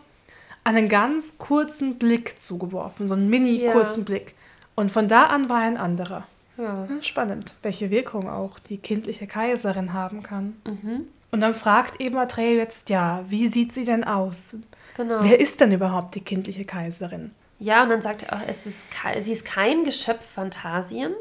einen 0.68 0.88
ganz 0.88 1.38
kurzen 1.38 1.98
Blick 1.98 2.40
zugeworfen, 2.42 3.08
so 3.08 3.14
einen 3.14 3.28
mini 3.28 3.68
kurzen 3.72 4.00
ja. 4.00 4.04
Blick. 4.04 4.34
Und 4.74 4.90
von 4.90 5.08
da 5.08 5.24
an 5.24 5.48
war 5.48 5.62
er 5.62 5.68
ein 5.68 5.76
anderer. 5.76 6.26
Ja. 6.56 6.86
Spannend, 7.00 7.54
welche 7.62 7.90
Wirkung 7.90 8.28
auch 8.28 8.58
die 8.58 8.78
kindliche 8.78 9.26
Kaiserin 9.26 9.92
haben 9.92 10.22
kann. 10.22 10.56
Mhm. 10.66 11.06
Und 11.30 11.40
dann 11.40 11.54
fragt 11.54 12.00
eben 12.00 12.16
Atreo 12.16 12.56
jetzt, 12.56 12.90
ja, 12.90 13.24
wie 13.28 13.48
sieht 13.48 13.72
sie 13.72 13.84
denn 13.84 14.04
aus? 14.04 14.56
Genau. 14.96 15.18
Wer 15.22 15.38
ist 15.38 15.60
denn 15.60 15.72
überhaupt 15.72 16.14
die 16.14 16.20
kindliche 16.20 16.64
Kaiserin? 16.64 17.30
Ja, 17.60 17.82
und 17.82 17.90
dann 17.90 18.02
sagt 18.02 18.24
er 18.24 18.34
auch, 18.34 18.42
es 18.46 18.66
ist, 18.66 18.78
sie 19.24 19.32
ist 19.32 19.44
kein 19.44 19.84
Geschöpf 19.84 20.24
Phantasiens. 20.24 21.16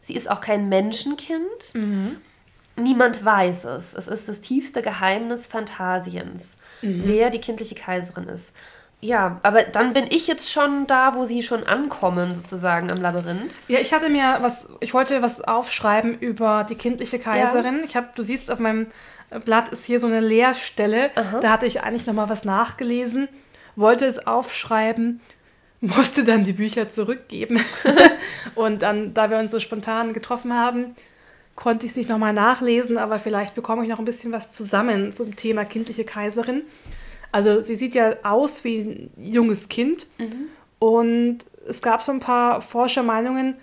Sie 0.00 0.14
ist 0.14 0.30
auch 0.30 0.40
kein 0.40 0.68
Menschenkind. 0.68 1.74
Mhm. 1.74 2.16
Niemand 2.76 3.24
weiß 3.24 3.64
es. 3.64 3.94
Es 3.94 4.08
ist 4.08 4.28
das 4.28 4.40
tiefste 4.40 4.82
Geheimnis 4.82 5.46
Phantasiens, 5.46 6.56
mhm. 6.82 7.02
wer 7.06 7.30
die 7.30 7.40
kindliche 7.40 7.74
Kaiserin 7.74 8.28
ist. 8.28 8.52
Ja, 9.04 9.40
aber 9.42 9.64
dann 9.64 9.94
bin 9.94 10.06
ich 10.08 10.28
jetzt 10.28 10.52
schon 10.52 10.86
da, 10.86 11.16
wo 11.16 11.24
sie 11.24 11.42
schon 11.42 11.64
ankommen, 11.64 12.36
sozusagen 12.36 12.88
am 12.88 12.98
Labyrinth. 12.98 13.58
Ja, 13.66 13.80
ich 13.80 13.92
hatte 13.92 14.08
mir 14.08 14.38
was, 14.42 14.68
ich 14.78 14.94
wollte 14.94 15.22
was 15.22 15.42
aufschreiben 15.42 16.16
über 16.20 16.64
die 16.68 16.76
kindliche 16.76 17.18
Kaiserin. 17.18 17.78
Ja. 17.78 17.84
Ich 17.84 17.96
habe, 17.96 18.08
du 18.14 18.22
siehst 18.22 18.48
auf 18.48 18.60
meinem 18.60 18.86
Blatt 19.44 19.70
ist 19.70 19.86
hier 19.86 19.98
so 19.98 20.06
eine 20.06 20.20
Leerstelle. 20.20 21.10
Aha. 21.16 21.40
Da 21.40 21.50
hatte 21.50 21.66
ich 21.66 21.82
eigentlich 21.82 22.06
noch 22.06 22.14
mal 22.14 22.28
was 22.28 22.44
nachgelesen, 22.44 23.28
wollte 23.76 24.06
es 24.06 24.26
aufschreiben, 24.26 25.20
musste 25.80 26.22
dann 26.22 26.44
die 26.44 26.52
Bücher 26.52 26.90
zurückgeben. 26.90 27.58
und 28.54 28.82
dann, 28.82 29.14
da 29.14 29.30
wir 29.30 29.38
uns 29.38 29.50
so 29.50 29.58
spontan 29.58 30.12
getroffen 30.12 30.54
haben, 30.54 30.94
konnte 31.54 31.86
ich 31.86 31.92
es 31.92 31.96
nicht 31.96 32.08
noch 32.08 32.18
mal 32.18 32.32
nachlesen, 32.32 32.98
aber 32.98 33.18
vielleicht 33.18 33.54
bekomme 33.54 33.82
ich 33.82 33.88
noch 33.88 33.98
ein 33.98 34.04
bisschen 34.04 34.32
was 34.32 34.52
zusammen 34.52 35.12
zum 35.12 35.36
Thema 35.36 35.64
kindliche 35.64 36.04
Kaiserin. 36.04 36.62
Also 37.30 37.62
sie 37.62 37.76
sieht 37.76 37.94
ja 37.94 38.16
aus 38.22 38.64
wie 38.64 38.80
ein 38.80 39.10
junges 39.16 39.68
Kind 39.68 40.06
mhm. 40.18 40.48
und 40.78 41.38
es 41.66 41.80
gab 41.82 42.02
so 42.02 42.12
ein 42.12 42.20
paar 42.20 42.60
Forschermeinungen, 42.60 43.56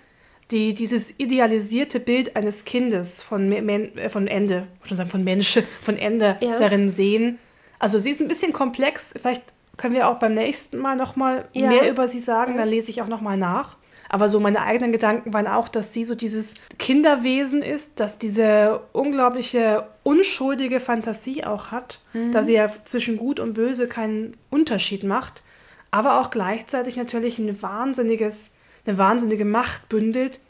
die 0.50 0.74
dieses 0.74 1.18
idealisierte 1.18 2.00
Bild 2.00 2.36
eines 2.36 2.64
Kindes 2.64 3.22
von, 3.22 3.48
Men 3.48 3.96
äh, 3.96 4.08
von 4.08 4.26
Ende, 4.26 4.66
schon 4.82 4.96
sagen 4.96 5.10
von 5.10 5.22
Mensch, 5.22 5.60
von 5.80 5.96
Ende 5.96 6.36
ja. 6.40 6.58
darin 6.58 6.90
sehen. 6.90 7.38
Also 7.78 7.98
sie 7.98 8.10
ist 8.10 8.20
ein 8.20 8.28
bisschen 8.28 8.52
komplex. 8.52 9.14
Vielleicht 9.16 9.42
können 9.76 9.94
wir 9.94 10.08
auch 10.08 10.18
beim 10.18 10.34
nächsten 10.34 10.78
Mal 10.78 10.96
noch 10.96 11.16
mal 11.16 11.48
ja. 11.52 11.68
mehr 11.68 11.88
über 11.88 12.08
sie 12.08 12.18
sagen. 12.18 12.56
Dann 12.56 12.68
lese 12.68 12.90
ich 12.90 13.00
auch 13.00 13.06
noch 13.06 13.20
mal 13.20 13.36
nach. 13.36 13.76
Aber 14.12 14.28
so 14.28 14.40
meine 14.40 14.62
eigenen 14.62 14.90
Gedanken 14.90 15.32
waren 15.32 15.46
auch, 15.46 15.68
dass 15.68 15.92
sie 15.92 16.04
so 16.04 16.16
dieses 16.16 16.56
Kinderwesen 16.80 17.62
ist, 17.62 18.00
dass 18.00 18.18
diese 18.18 18.80
unglaubliche 18.92 19.86
unschuldige 20.02 20.80
Fantasie 20.80 21.44
auch 21.44 21.70
hat, 21.70 22.00
mhm. 22.12 22.32
dass 22.32 22.46
sie 22.46 22.54
ja 22.54 22.68
zwischen 22.84 23.16
Gut 23.16 23.38
und 23.38 23.54
Böse 23.54 23.86
keinen 23.86 24.36
Unterschied 24.50 25.04
macht, 25.04 25.44
aber 25.92 26.20
auch 26.20 26.30
gleichzeitig 26.30 26.96
natürlich 26.96 27.38
ein 27.38 27.62
wahnsinniges, 27.62 28.50
eine 28.84 28.98
wahnsinnige 28.98 29.44
Macht 29.44 29.88
bündelt, 29.88 30.40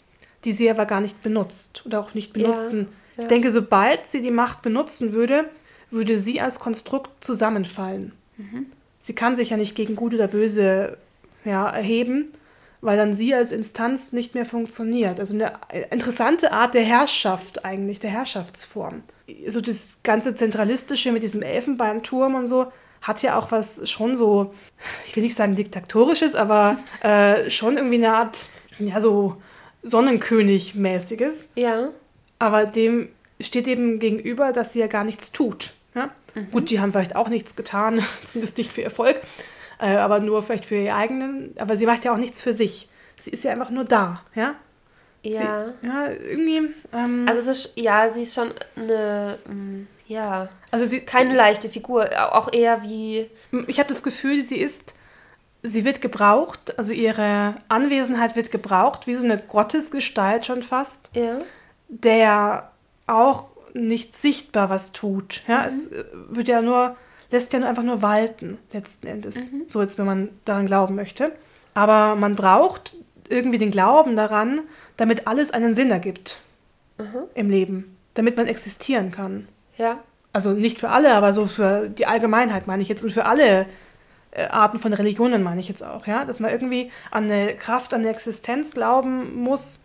die 0.44 0.52
sie 0.52 0.70
aber 0.70 0.86
gar 0.86 1.02
nicht 1.02 1.22
benutzt 1.22 1.84
oder 1.84 2.00
auch 2.00 2.14
nicht 2.14 2.32
benutzen. 2.32 2.78
Ja, 2.78 2.86
ja. 3.16 3.22
Ich 3.24 3.28
denke, 3.28 3.50
sobald 3.50 4.06
sie 4.06 4.22
die 4.22 4.30
Macht 4.30 4.62
benutzen 4.62 5.12
würde, 5.12 5.50
würde 5.90 6.16
sie 6.16 6.40
als 6.40 6.60
Konstrukt 6.60 7.22
zusammenfallen. 7.22 8.12
Mhm. 8.38 8.68
Sie 9.00 9.14
kann 9.14 9.36
sich 9.36 9.50
ja 9.50 9.58
nicht 9.58 9.76
gegen 9.76 9.96
Gut 9.96 10.14
oder 10.14 10.28
Böse 10.28 10.96
ja, 11.44 11.68
erheben 11.68 12.30
weil 12.80 12.96
dann 12.96 13.12
sie 13.12 13.34
als 13.34 13.52
Instanz 13.52 14.12
nicht 14.12 14.34
mehr 14.34 14.46
funktioniert. 14.46 15.18
Also 15.18 15.34
eine 15.34 15.52
interessante 15.90 16.52
Art 16.52 16.74
der 16.74 16.82
Herrschaft 16.82 17.64
eigentlich, 17.64 18.00
der 18.00 18.10
Herrschaftsform. 18.10 19.02
So 19.46 19.60
das 19.60 19.98
ganze 20.02 20.34
Zentralistische 20.34 21.12
mit 21.12 21.22
diesem 21.22 21.42
Elfenbeinturm 21.42 22.34
und 22.34 22.46
so 22.46 22.72
hat 23.02 23.22
ja 23.22 23.38
auch 23.38 23.50
was 23.50 23.88
schon 23.88 24.14
so, 24.14 24.54
ich 25.06 25.16
will 25.16 25.22
nicht 25.22 25.34
sagen 25.34 25.56
diktatorisches, 25.56 26.34
aber 26.34 26.78
äh, 27.02 27.50
schon 27.50 27.76
irgendwie 27.76 27.96
eine 27.96 28.12
Art, 28.12 28.36
ja, 28.78 29.00
so 29.00 29.36
Sonnenkönig-mäßiges. 29.82 31.48
Ja. 31.54 31.88
Aber 32.38 32.66
dem 32.66 33.08
steht 33.40 33.68
eben 33.68 33.98
gegenüber, 33.98 34.52
dass 34.52 34.72
sie 34.72 34.80
ja 34.80 34.86
gar 34.86 35.04
nichts 35.04 35.32
tut. 35.32 35.72
Ja? 35.94 36.10
Mhm. 36.34 36.50
Gut, 36.50 36.70
die 36.70 36.80
haben 36.80 36.92
vielleicht 36.92 37.16
auch 37.16 37.28
nichts 37.28 37.56
getan, 37.56 38.02
zumindest 38.24 38.58
nicht 38.58 38.72
für 38.72 38.82
Erfolg 38.82 39.20
äh, 39.80 39.96
aber 39.96 40.20
nur 40.20 40.42
vielleicht 40.42 40.66
für 40.66 40.76
ihr 40.76 40.94
eigenen. 40.94 41.54
Aber 41.58 41.76
sie 41.76 41.86
macht 41.86 42.04
ja 42.04 42.12
auch 42.12 42.18
nichts 42.18 42.40
für 42.40 42.52
sich. 42.52 42.88
Sie 43.16 43.30
ist 43.30 43.44
ja 43.44 43.52
einfach 43.52 43.70
nur 43.70 43.84
da, 43.84 44.22
ja? 44.34 44.54
Ja. 45.22 45.66
Sie, 45.80 45.86
ja, 45.86 46.06
irgendwie. 46.08 46.74
Ähm, 46.92 47.26
also 47.28 47.40
es 47.40 47.46
ist, 47.46 47.78
ja, 47.78 48.08
sie 48.10 48.22
ist 48.22 48.34
schon 48.34 48.52
eine, 48.76 49.38
mm, 49.46 49.86
ja, 50.06 50.48
also 50.70 50.86
sie, 50.86 51.00
keine 51.00 51.34
leichte 51.34 51.68
Figur, 51.68 52.08
auch 52.34 52.52
eher 52.52 52.82
wie. 52.82 53.30
Ich 53.66 53.78
habe 53.78 53.88
das 53.88 54.02
Gefühl, 54.02 54.42
sie 54.42 54.56
ist, 54.56 54.94
sie 55.62 55.84
wird 55.84 56.00
gebraucht, 56.00 56.78
also 56.78 56.92
ihre 56.92 57.56
Anwesenheit 57.68 58.34
wird 58.34 58.50
gebraucht, 58.50 59.06
wie 59.06 59.14
so 59.14 59.24
eine 59.24 59.36
Gottesgestalt 59.36 60.46
schon 60.46 60.62
fast, 60.62 61.10
ja. 61.14 61.38
der 61.88 62.70
auch 63.06 63.48
nicht 63.74 64.16
sichtbar 64.16 64.70
was 64.70 64.92
tut. 64.92 65.42
Ja, 65.46 65.60
mhm. 65.60 65.66
es 65.66 65.86
äh, 65.88 66.04
wird 66.30 66.48
ja 66.48 66.62
nur 66.62 66.96
lässt 67.30 67.52
ja 67.52 67.60
einfach 67.60 67.82
nur 67.82 68.02
walten, 68.02 68.58
letzten 68.72 69.06
Endes. 69.06 69.52
Mhm. 69.52 69.64
So 69.66 69.80
jetzt, 69.80 69.98
wenn 69.98 70.06
man 70.06 70.28
daran 70.44 70.66
glauben 70.66 70.94
möchte. 70.94 71.32
Aber 71.74 72.16
man 72.16 72.34
braucht 72.36 72.96
irgendwie 73.28 73.58
den 73.58 73.70
Glauben 73.70 74.16
daran, 74.16 74.60
damit 74.96 75.26
alles 75.26 75.52
einen 75.52 75.74
Sinn 75.74 75.90
ergibt 75.90 76.40
mhm. 76.98 77.22
im 77.34 77.48
Leben, 77.48 77.96
damit 78.14 78.36
man 78.36 78.46
existieren 78.46 79.10
kann. 79.10 79.48
Ja. 79.76 80.00
Also 80.32 80.52
nicht 80.52 80.78
für 80.78 80.90
alle, 80.90 81.14
aber 81.14 81.32
so 81.32 81.46
für 81.46 81.88
die 81.88 82.06
Allgemeinheit 82.06 82.66
meine 82.66 82.82
ich 82.82 82.88
jetzt 82.88 83.02
und 83.02 83.10
für 83.10 83.24
alle 83.24 83.66
äh, 84.32 84.46
Arten 84.46 84.78
von 84.78 84.92
Religionen 84.92 85.42
meine 85.42 85.60
ich 85.60 85.68
jetzt 85.68 85.82
auch, 85.82 86.06
ja, 86.06 86.24
dass 86.24 86.38
man 86.38 86.50
irgendwie 86.50 86.90
an 87.10 87.24
eine 87.24 87.56
Kraft, 87.56 87.94
an 87.94 88.00
eine 88.00 88.10
Existenz 88.10 88.74
glauben 88.74 89.42
muss. 89.42 89.82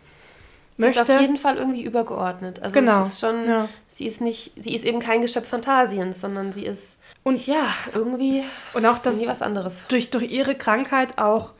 Möchte. 0.76 1.04
Sie 1.06 1.12
ist 1.12 1.16
auf 1.16 1.20
jeden 1.20 1.36
Fall 1.38 1.56
irgendwie 1.56 1.82
übergeordnet. 1.82 2.62
Also 2.62 2.74
genau. 2.74 3.00
ist 3.00 3.18
schon, 3.18 3.48
ja. 3.48 3.68
sie 3.94 4.06
ist 4.06 4.20
nicht, 4.20 4.52
sie 4.62 4.74
ist 4.74 4.84
eben 4.84 5.00
kein 5.00 5.22
Geschöpf 5.22 5.48
Phantasiens, 5.48 6.20
sondern 6.20 6.52
sie 6.52 6.66
ist 6.66 6.95
und 7.26 7.44
ja, 7.44 7.66
irgendwie, 7.92 8.44
und 8.72 8.86
auch 8.86 8.98
das 8.98 9.26
was 9.26 9.42
anderes. 9.42 9.72
Durch, 9.88 10.10
durch 10.10 10.30
ihre 10.30 10.54
Krankheit 10.54 11.18
auch 11.18 11.54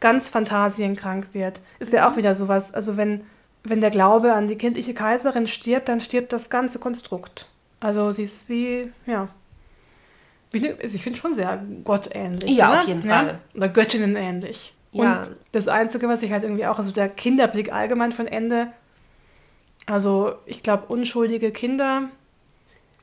ganz 0.00 0.28
fantasienkrank 0.28 1.28
wird. 1.34 1.60
Ist 1.78 1.92
mhm. 1.92 1.98
ja 1.98 2.10
auch 2.10 2.16
wieder 2.16 2.34
sowas. 2.34 2.74
Also 2.74 2.96
wenn, 2.96 3.22
wenn 3.62 3.80
der 3.80 3.92
Glaube 3.92 4.32
an 4.32 4.48
die 4.48 4.58
kindliche 4.58 4.92
Kaiserin 4.92 5.46
stirbt, 5.46 5.88
dann 5.88 6.00
stirbt 6.00 6.32
das 6.32 6.50
ganze 6.50 6.80
Konstrukt. 6.80 7.46
Also 7.78 8.10
sie 8.10 8.24
ist 8.24 8.48
wie, 8.48 8.90
ja. 9.06 9.28
Wie 10.50 10.66
eine, 10.66 10.78
also 10.82 10.96
ich 10.96 11.04
finde 11.04 11.20
schon 11.20 11.32
sehr 11.32 11.62
gottähnlich. 11.84 12.50
Ja, 12.50 12.72
oder? 12.72 12.80
auf 12.80 12.88
jeden 12.88 13.06
ja? 13.06 13.16
Fall. 13.16 13.38
Oder 13.54 13.68
Göttinnen 13.68 14.16
ähnlich. 14.16 14.74
Ja. 14.90 15.26
Und 15.26 15.36
das 15.52 15.68
Einzige, 15.68 16.08
was 16.08 16.24
ich 16.24 16.32
halt 16.32 16.42
irgendwie 16.42 16.66
auch, 16.66 16.78
also 16.78 16.90
der 16.90 17.08
Kinderblick 17.08 17.72
allgemein 17.72 18.10
von 18.10 18.26
Ende, 18.26 18.72
also 19.86 20.34
ich 20.44 20.64
glaube, 20.64 20.86
unschuldige 20.88 21.52
Kinder 21.52 22.08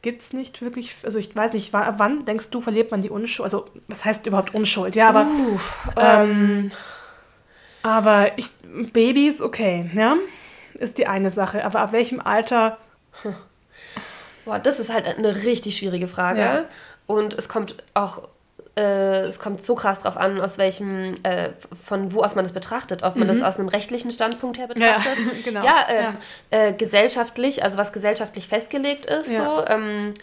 gibt 0.01 0.21
es 0.21 0.33
nicht 0.33 0.61
wirklich, 0.61 0.95
also 1.03 1.19
ich 1.19 1.35
weiß 1.35 1.53
nicht, 1.53 1.73
wann 1.73 2.25
denkst 2.25 2.49
du, 2.49 2.61
verliert 2.61 2.91
man 2.91 3.01
die 3.01 3.09
Unschuld? 3.09 3.43
Also, 3.43 3.67
was 3.87 4.05
heißt 4.05 4.25
überhaupt 4.25 4.53
Unschuld? 4.53 4.95
Ja, 4.95 5.09
aber. 5.09 5.25
Uh, 5.25 5.59
ähm, 5.97 6.71
aber 7.83 8.37
ich, 8.37 8.49
Babys, 8.93 9.41
okay, 9.41 9.89
ja, 9.93 10.15
ist 10.75 10.97
die 10.97 11.07
eine 11.07 11.29
Sache. 11.29 11.65
Aber 11.65 11.79
ab 11.79 11.91
welchem 11.91 12.19
Alter. 12.19 12.77
Boah, 14.45 14.59
das 14.59 14.79
ist 14.79 14.91
halt 14.91 15.05
eine 15.05 15.43
richtig 15.43 15.77
schwierige 15.77 16.07
Frage. 16.07 16.41
Ja. 16.41 16.65
Und 17.05 17.33
es 17.33 17.47
kommt 17.47 17.83
auch 17.93 18.27
äh, 18.77 19.21
es 19.23 19.39
kommt 19.39 19.65
so 19.65 19.75
krass 19.75 19.99
drauf 19.99 20.15
an, 20.17 20.39
aus 20.39 20.57
welchem, 20.57 21.15
äh, 21.23 21.49
von 21.85 22.13
wo 22.13 22.21
aus 22.21 22.35
man 22.35 22.45
das 22.45 22.53
betrachtet. 22.53 23.03
Ob 23.03 23.15
man 23.17 23.27
Mhm. 23.27 23.39
das 23.39 23.43
aus 23.53 23.59
einem 23.59 23.67
rechtlichen 23.67 24.11
Standpunkt 24.11 24.57
her 24.57 24.67
betrachtet. 24.67 25.17
genau. 25.43 25.63
Ja, 25.65 25.75
ähm, 25.89 26.05
Ja. 26.51 26.57
Äh, 26.67 26.73
gesellschaftlich, 26.73 27.63
also 27.63 27.77
was 27.77 27.91
gesellschaftlich 27.91 28.47
festgelegt 28.47 29.05
ist, 29.05 29.29
Ja. 29.29 29.43
so. 29.45 29.65
Ähm, 29.67 30.13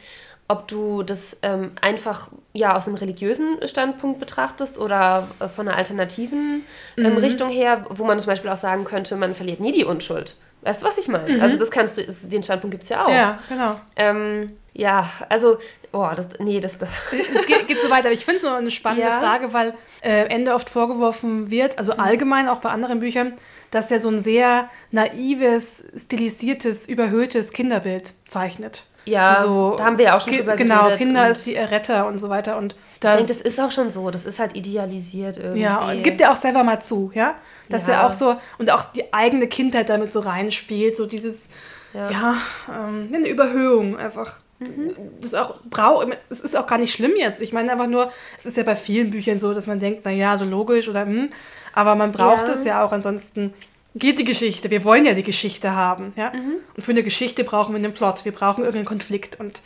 ob 0.51 0.67
du 0.67 1.03
das 1.03 1.37
ähm, 1.43 1.73
einfach 1.83 2.29
ja 2.55 2.75
aus 2.75 2.87
einem 2.87 2.97
religiösen 2.97 3.59
Standpunkt 3.69 4.19
betrachtest 4.19 4.79
oder 4.79 5.29
äh, 5.41 5.49
von 5.49 5.69
einer 5.69 5.77
alternativen 5.77 6.65
ähm, 6.97 7.05
Mhm. 7.13 7.19
Richtung 7.19 7.51
her, 7.51 7.85
wo 7.91 8.05
man 8.05 8.19
zum 8.19 8.29
Beispiel 8.29 8.51
auch 8.51 8.57
sagen 8.57 8.85
könnte, 8.87 9.15
man 9.17 9.35
verliert 9.35 9.61
nie 9.61 9.73
die 9.73 9.85
Unschuld. 9.85 10.37
Weißt 10.63 10.81
du, 10.81 10.87
was 10.87 10.97
ich 10.97 11.07
meine? 11.09 11.43
Also 11.43 11.59
das 11.59 11.71
kannst 11.71 11.99
du, 11.99 12.03
den 12.29 12.43
Standpunkt 12.43 12.73
gibt 12.73 12.85
es 12.85 12.89
ja 12.89 13.03
auch. 13.03 13.09
Mhm. 13.09 13.15
Ja, 13.15 13.39
genau. 13.51 13.81
Ähm, 13.97 14.57
ja, 14.73 15.09
also, 15.29 15.59
oh, 15.93 16.09
das, 16.17 16.29
nee, 16.39 16.61
das, 16.61 16.79
das 16.79 16.89
Es 17.35 17.47
geht, 17.47 17.67
geht 17.69 17.81
so 17.81 17.91
weiter, 17.91 18.07
aber 18.07 18.13
ich 18.15 18.25
finde 18.25 18.37
es 18.39 18.43
nur 18.43 18.57
eine 18.57 18.71
spannende 18.71 19.09
Ja. 19.09 19.21
Frage, 19.21 19.53
weil 19.53 19.75
äh, 20.03 20.25
Ende 20.27 20.55
oft 20.55 20.71
vorgeworfen 20.71 21.51
wird, 21.51 21.79
also 21.79 21.93
allgemein 21.93 22.49
auch 22.49 22.59
bei 22.61 22.71
anderen 22.71 23.01
Büchern, 23.01 23.35
dass 23.71 23.91
er 23.91 24.01
so 24.01 24.09
ein 24.09 24.19
sehr 24.19 24.69
naives, 24.91 25.85
stilisiertes, 25.97 26.89
überhöhtes 26.89 27.53
Kinderbild 27.53 28.15
zeichnet. 28.27 28.85
Ja, 29.05 29.23
Also 29.23 29.75
da 29.79 29.85
haben 29.87 29.97
wir 29.97 30.07
ja 30.07 30.17
auch 30.17 30.21
schon 30.21 30.35
drüber 30.35 30.55
Genau, 30.57 30.83
geredet 30.83 30.99
Kinder 30.99 31.29
ist 31.29 31.47
die 31.47 31.55
Retter 31.55 32.07
und 32.07 32.19
so 32.19 32.29
weiter. 32.29 32.59
Und 32.59 32.75
ich 32.75 33.01
das, 33.01 33.17
denke, 33.17 33.33
das 33.33 33.41
ist 33.41 33.59
auch 33.59 33.71
schon 33.73 33.91
so. 33.91 34.11
Das 34.11 34.27
ist 34.27 34.39
halt 34.39 34.55
idealisiert 34.55 35.39
irgendwie. 35.39 35.61
ja, 35.63 35.79
und 35.91 36.03
gibt 36.05 36.21
er 36.21 36.31
auch 36.31 36.37
selber 36.37 36.63
mal 36.63 36.81
zu, 36.83 37.11
ja? 37.15 37.37
Dass 37.71 37.87
Ja. 37.87 37.95
er 37.95 38.07
auch 38.07 38.13
so, 38.13 38.37
und 38.59 38.71
auch 38.71 38.85
die 38.85 39.13
eigene 39.15 39.47
Kindheit 39.47 39.89
damit 39.89 40.13
so 40.13 40.21
reinspielt, 40.21 40.95
so 40.95 41.07
dieses, 41.07 41.49
Ja. 41.95 42.11
ja, 42.11 42.35
ähm, 42.69 43.09
eine 43.15 43.29
Überhöhung 43.29 43.97
einfach. 43.97 44.41
Mhm. 44.61 44.95
Das 45.21 45.35
auch 45.35 45.57
brau 45.71 46.05
es 46.31 46.41
ist 46.41 46.57
auch 46.57 46.67
gar 46.67 46.79
nicht 46.79 46.93
schlimm 46.93 47.13
jetzt. 47.17 47.41
Ich 47.41 47.53
meine 47.53 47.71
einfach 47.71 47.87
nur, 47.87 48.11
es 48.37 48.47
ist 48.47 48.57
ja 48.57 48.65
bei 48.65 48.75
vielen 48.77 49.11
Büchern 49.11 49.39
so, 49.39 49.55
dass 49.55 49.67
man 49.67 49.79
denkt, 49.79 50.03
na 50.05 50.11
ja, 50.11 50.37
so 50.37 50.45
logisch 50.45 50.89
oder 50.89 51.03
hm, 51.03 51.31
aber 51.73 51.95
man 51.95 52.11
braucht 52.13 52.49
Ja. 52.49 52.55
es 52.55 52.65
ja 52.65 52.85
auch, 52.85 52.93
ansonsten 52.93 53.55
geht 53.95 54.19
die 54.19 54.25
Geschichte. 54.25 54.71
Wir 54.71 54.85
wollen 54.85 55.05
ja 55.05 55.15
die 55.15 55.23
Geschichte 55.23 55.75
haben, 55.75 56.13
ja? 56.17 56.33
Mhm. 56.35 56.57
Und 56.77 56.83
für 56.83 56.91
eine 56.91 57.03
Geschichte 57.03 57.45
brauchen 57.45 57.73
wir 57.75 57.79
einen 57.79 57.95
Plot, 57.95 58.25
wir 58.25 58.33
brauchen 58.33 58.61
irgendeinen 58.61 58.85
Konflikt 58.87 59.39
und 59.39 59.63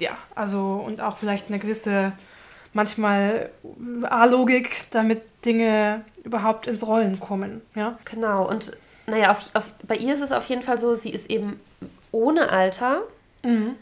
ja, 0.00 0.16
also 0.34 0.82
und 0.84 1.00
auch 1.00 1.16
vielleicht 1.16 1.48
eine 1.48 1.58
gewisse 1.58 2.12
manchmal 2.72 3.50
A-Logik, 4.02 4.86
damit 4.90 5.22
Dinge 5.44 6.04
überhaupt 6.24 6.66
ins 6.66 6.86
Rollen 6.86 7.20
kommen, 7.20 7.62
ja? 7.74 7.98
Genau, 8.04 8.48
und 8.48 8.72
naja, 9.06 9.30
auf, 9.32 9.50
auf, 9.54 9.70
bei 9.86 9.96
ihr 9.96 10.14
ist 10.14 10.20
es 10.20 10.32
auf 10.32 10.44
jeden 10.44 10.62
Fall 10.62 10.78
so, 10.78 10.94
sie 10.94 11.10
ist 11.10 11.30
eben 11.30 11.58
ohne 12.12 12.50
Alter. 12.50 13.02
Mhm. 13.44 13.76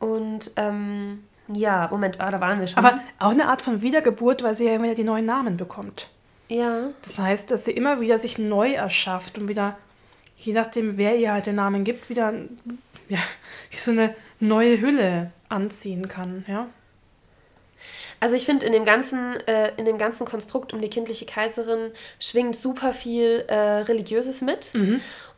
Und 0.00 0.50
ähm, 0.56 1.22
ja, 1.52 1.88
Moment, 1.90 2.20
ah, 2.20 2.30
da 2.30 2.40
waren 2.40 2.58
wir 2.58 2.66
schon. 2.66 2.78
Aber 2.78 3.00
auch 3.18 3.30
eine 3.30 3.46
Art 3.46 3.62
von 3.62 3.82
Wiedergeburt, 3.82 4.42
weil 4.42 4.54
sie 4.54 4.66
ja 4.66 4.74
immer 4.74 4.84
wieder 4.84 4.94
die 4.94 5.04
neuen 5.04 5.24
Namen 5.26 5.56
bekommt. 5.56 6.08
ja, 6.48 6.88
Das 7.02 7.18
heißt, 7.18 7.50
dass 7.50 7.64
sie 7.66 7.72
immer 7.72 8.00
wieder 8.00 8.18
sich 8.18 8.38
neu 8.38 8.72
erschafft 8.72 9.38
und 9.38 9.46
wieder, 9.48 9.76
je 10.36 10.52
nachdem, 10.52 10.96
wer 10.96 11.16
ihr 11.16 11.32
halt 11.32 11.46
den 11.46 11.56
Namen 11.56 11.84
gibt, 11.84 12.08
wieder 12.10 12.32
ja, 13.08 13.18
so 13.70 13.90
eine 13.92 14.14
neue 14.40 14.80
Hülle 14.80 15.30
anziehen 15.48 16.08
kann, 16.08 16.44
ja? 16.48 16.66
Also 18.20 18.36
ich 18.36 18.44
finde, 18.44 18.66
in, 18.66 18.72
dem 18.72 18.84
ganzen, 18.84 19.36
äh, 19.46 19.72
in 19.78 19.86
dem 19.86 19.96
ganzen 19.96 20.26
Konstrukt 20.26 20.74
um 20.74 20.80
die 20.82 20.90
kindliche 20.90 21.24
Kaiserin 21.24 21.90
schwingt 22.18 22.54
super 22.54 22.92
viel 22.92 23.44
äh, 23.48 23.54
Religiöses 23.80 24.42
mit. 24.42 24.72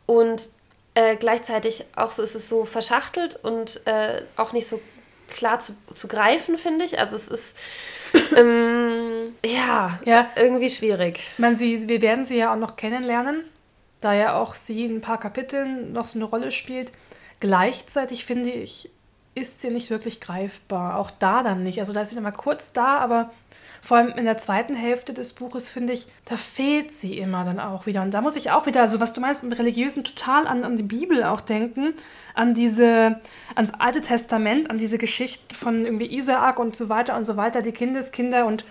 Und 0.05 0.49
äh, 0.95 1.15
gleichzeitig 1.15 1.85
auch 1.95 2.11
so 2.11 2.21
ist 2.21 2.35
es 2.35 2.49
so 2.49 2.65
verschachtelt 2.65 3.35
und 3.43 3.85
äh, 3.85 4.23
auch 4.35 4.53
nicht 4.53 4.67
so 4.67 4.79
klar 5.29 5.59
zu, 5.59 5.73
zu 5.95 6.07
greifen, 6.07 6.57
finde 6.57 6.85
ich. 6.85 6.99
Also 6.99 7.15
es 7.15 7.27
ist 7.27 7.55
ähm, 8.35 9.33
ja, 9.45 9.99
Ja. 10.05 10.29
irgendwie 10.35 10.69
schwierig. 10.69 11.19
Ich 11.33 11.39
meine, 11.39 11.55
sie, 11.55 11.87
wir 11.89 12.01
werden 12.01 12.25
sie 12.25 12.37
ja 12.37 12.53
auch 12.53 12.57
noch 12.57 12.75
kennenlernen, 12.75 13.43
da 14.01 14.13
ja 14.13 14.35
auch 14.35 14.53
sie 14.55 14.85
in 14.85 14.97
ein 14.97 15.01
paar 15.01 15.19
Kapiteln 15.19 15.93
noch 15.93 16.05
so 16.05 16.19
eine 16.19 16.25
Rolle 16.25 16.51
spielt. 16.51 16.91
Gleichzeitig 17.39 18.25
finde 18.25 18.51
ich, 18.51 18.89
ist 19.35 19.61
sie 19.61 19.69
nicht 19.69 19.89
wirklich 19.89 20.21
greifbar. 20.21 20.97
Auch 20.99 21.09
da 21.11 21.41
dann 21.43 21.63
nicht. 21.63 21.79
Also 21.79 21.93
da 21.93 22.01
ist 22.01 22.11
sie 22.11 22.15
noch 22.15 22.23
mal 22.23 22.31
kurz 22.31 22.71
da, 22.71 22.97
aber 22.99 23.31
vor 23.83 23.97
allem 23.97 24.13
in 24.17 24.23
der 24.23 24.37
zweiten 24.37 24.75
Hälfte 24.75 25.13
des 25.13 25.33
Buches, 25.33 25.67
finde 25.67 25.91
ich, 25.91 26.07
da 26.23 26.37
fehlt 26.37 26.89
sie 26.89 27.17
immer 27.17 27.43
dann 27.43 27.59
auch 27.59 27.85
wieder. 27.85 28.01
Und 28.01 28.13
da 28.13 28.21
muss 28.21 28.37
ich 28.37 28.49
auch 28.49 28.65
wieder, 28.65 28.79
also 28.79 29.01
was 29.01 29.11
du 29.11 29.19
meinst, 29.19 29.43
mit 29.43 29.59
Religiösen 29.59 30.05
total 30.05 30.47
an, 30.47 30.63
an 30.63 30.77
die 30.77 30.83
Bibel 30.83 31.21
auch 31.25 31.41
denken, 31.41 31.93
an 32.33 32.53
diese, 32.53 33.19
ans 33.55 33.73
Alte 33.77 33.99
Testament, 33.99 34.69
an 34.69 34.77
diese 34.77 34.97
Geschichten 34.97 35.53
von 35.53 35.83
irgendwie 35.83 36.15
Isaak 36.17 36.59
und 36.59 36.77
so 36.77 36.87
weiter 36.87 37.17
und 37.17 37.25
so 37.25 37.35
weiter, 37.35 37.61
die 37.61 37.73
Kindeskinder 37.73 38.45
und 38.45 38.63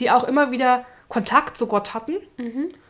die 0.00 0.10
auch 0.10 0.24
immer 0.24 0.50
wieder 0.50 0.84
Kontakt 1.08 1.56
zu 1.56 1.66
Gott 1.66 1.94
hatten 1.94 2.16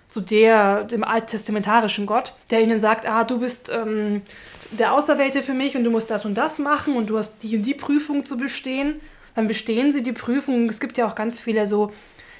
zu 0.09 0.21
der, 0.21 0.83
dem 0.83 1.05
alttestamentarischen 1.05 2.07
Gott, 2.07 2.35
der 2.51 2.61
ihnen 2.61 2.81
sagt, 2.81 3.07
ah, 3.07 3.23
du 3.23 3.39
bist 3.39 3.71
ähm, 3.73 4.23
der 4.73 4.95
Auserwählte 4.95 5.43
für 5.43 5.55
mich 5.55 5.77
und 5.77 5.85
du 5.85 5.93
musst 5.93 6.11
das 6.11 6.25
und 6.25 6.35
das 6.35 6.59
machen 6.59 6.97
und 6.97 7.09
du 7.09 7.19
hast 7.19 7.41
die 7.45 7.57
und 7.57 7.63
die 7.63 7.75
Prüfung 7.75 8.25
zu 8.25 8.37
bestehen. 8.37 9.01
Dann 9.39 9.47
bestehen 9.47 9.93
sie 9.93 10.03
die 10.03 10.11
Prüfung. 10.11 10.69
Es 10.69 10.81
gibt 10.81 10.99
ja 10.99 11.07
auch 11.07 11.15
ganz 11.15 11.39
viele 11.39 11.69
so 11.69 11.93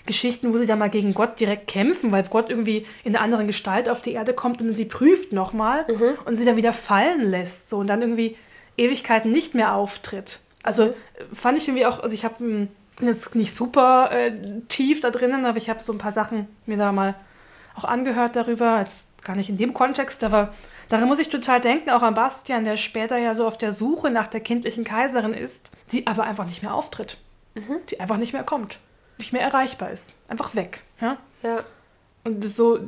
Geschichten, 0.05 0.53
wo 0.53 0.59
sie 0.59 0.67
dann 0.67 0.81
mal 0.81 0.91
gegen 0.91 1.15
Gott 1.15 1.39
direkt 1.39 1.69
kämpfen, 1.69 2.11
weil 2.11 2.25
Gott 2.25 2.51
irgendwie 2.51 2.87
in 3.05 3.15
einer 3.15 3.23
anderen 3.23 3.47
Gestalt 3.47 3.89
auf 3.89 4.03
die 4.03 4.15
Erde 4.15 4.35
kommt 4.35 4.61
und 4.61 4.75
sie 4.75 4.85
prüft 4.85 5.33
nochmal 5.33 5.87
und 6.25 6.35
sie 6.35 6.45
dann 6.45 6.57
wieder 6.57 6.73
fallen 6.73 7.31
lässt. 7.31 7.69
So 7.69 7.79
und 7.79 7.87
dann 7.87 8.03
irgendwie 8.03 8.37
Ewigkeiten 8.77 9.31
nicht 9.31 9.55
mehr 9.55 9.75
auftritt. 9.75 10.41
Also 10.65 10.87
äh, 10.87 10.95
fand 11.33 11.57
ich 11.57 11.69
irgendwie 11.69 11.87
auch, 11.87 12.01
also 12.01 12.13
ich 12.13 12.25
habe 12.25 12.67
jetzt 13.01 13.37
nicht 13.37 13.55
super 13.55 14.11
äh, 14.11 14.33
tief 14.67 15.01
da 15.01 15.11
drinnen, 15.11 15.45
aber 15.45 15.59
ich 15.59 15.71
habe 15.71 15.85
so 15.85 15.93
ein 15.93 15.99
paar 15.99 16.11
Sachen 16.11 16.49
mir 16.67 16.79
da 16.79 16.91
mal 16.91 17.15
auch 17.77 17.85
angehört 17.85 18.35
darüber, 18.35 18.81
jetzt 18.81 19.23
gar 19.23 19.37
nicht 19.37 19.51
in 19.51 19.57
dem 19.57 19.73
Kontext, 19.73 20.25
aber 20.25 20.53
daran 20.89 21.09
muss 21.09 21.19
ich 21.19 21.29
total 21.29 21.61
denken, 21.61 21.91
auch 21.91 22.03
an 22.03 22.15
Bastian, 22.15 22.65
der 22.65 22.77
später 22.77 23.19
ja 23.19 23.35
so 23.35 23.47
auf 23.47 23.59
der 23.59 23.73
Suche 23.73 24.11
nach 24.11 24.27
der 24.27 24.41
kindlichen 24.41 24.85
Kaiserin 24.85 25.35
ist, 25.35 25.71
die 25.93 26.07
aber 26.07 26.25
einfach 26.25 26.47
nicht 26.47 26.63
mehr 26.63 26.75
auftritt. 26.75 27.19
Die 27.91 27.99
einfach 27.99 28.19
nicht 28.19 28.33
mehr 28.33 28.45
kommt, 28.45 28.79
nicht 29.19 29.33
mehr 29.33 29.43
erreichbar 29.43 29.91
ist. 29.91 30.17
Einfach 30.29 30.55
weg. 30.55 30.83
Ja? 31.01 31.17
Ja. 31.43 31.59
Und 32.23 32.45
so 32.49 32.79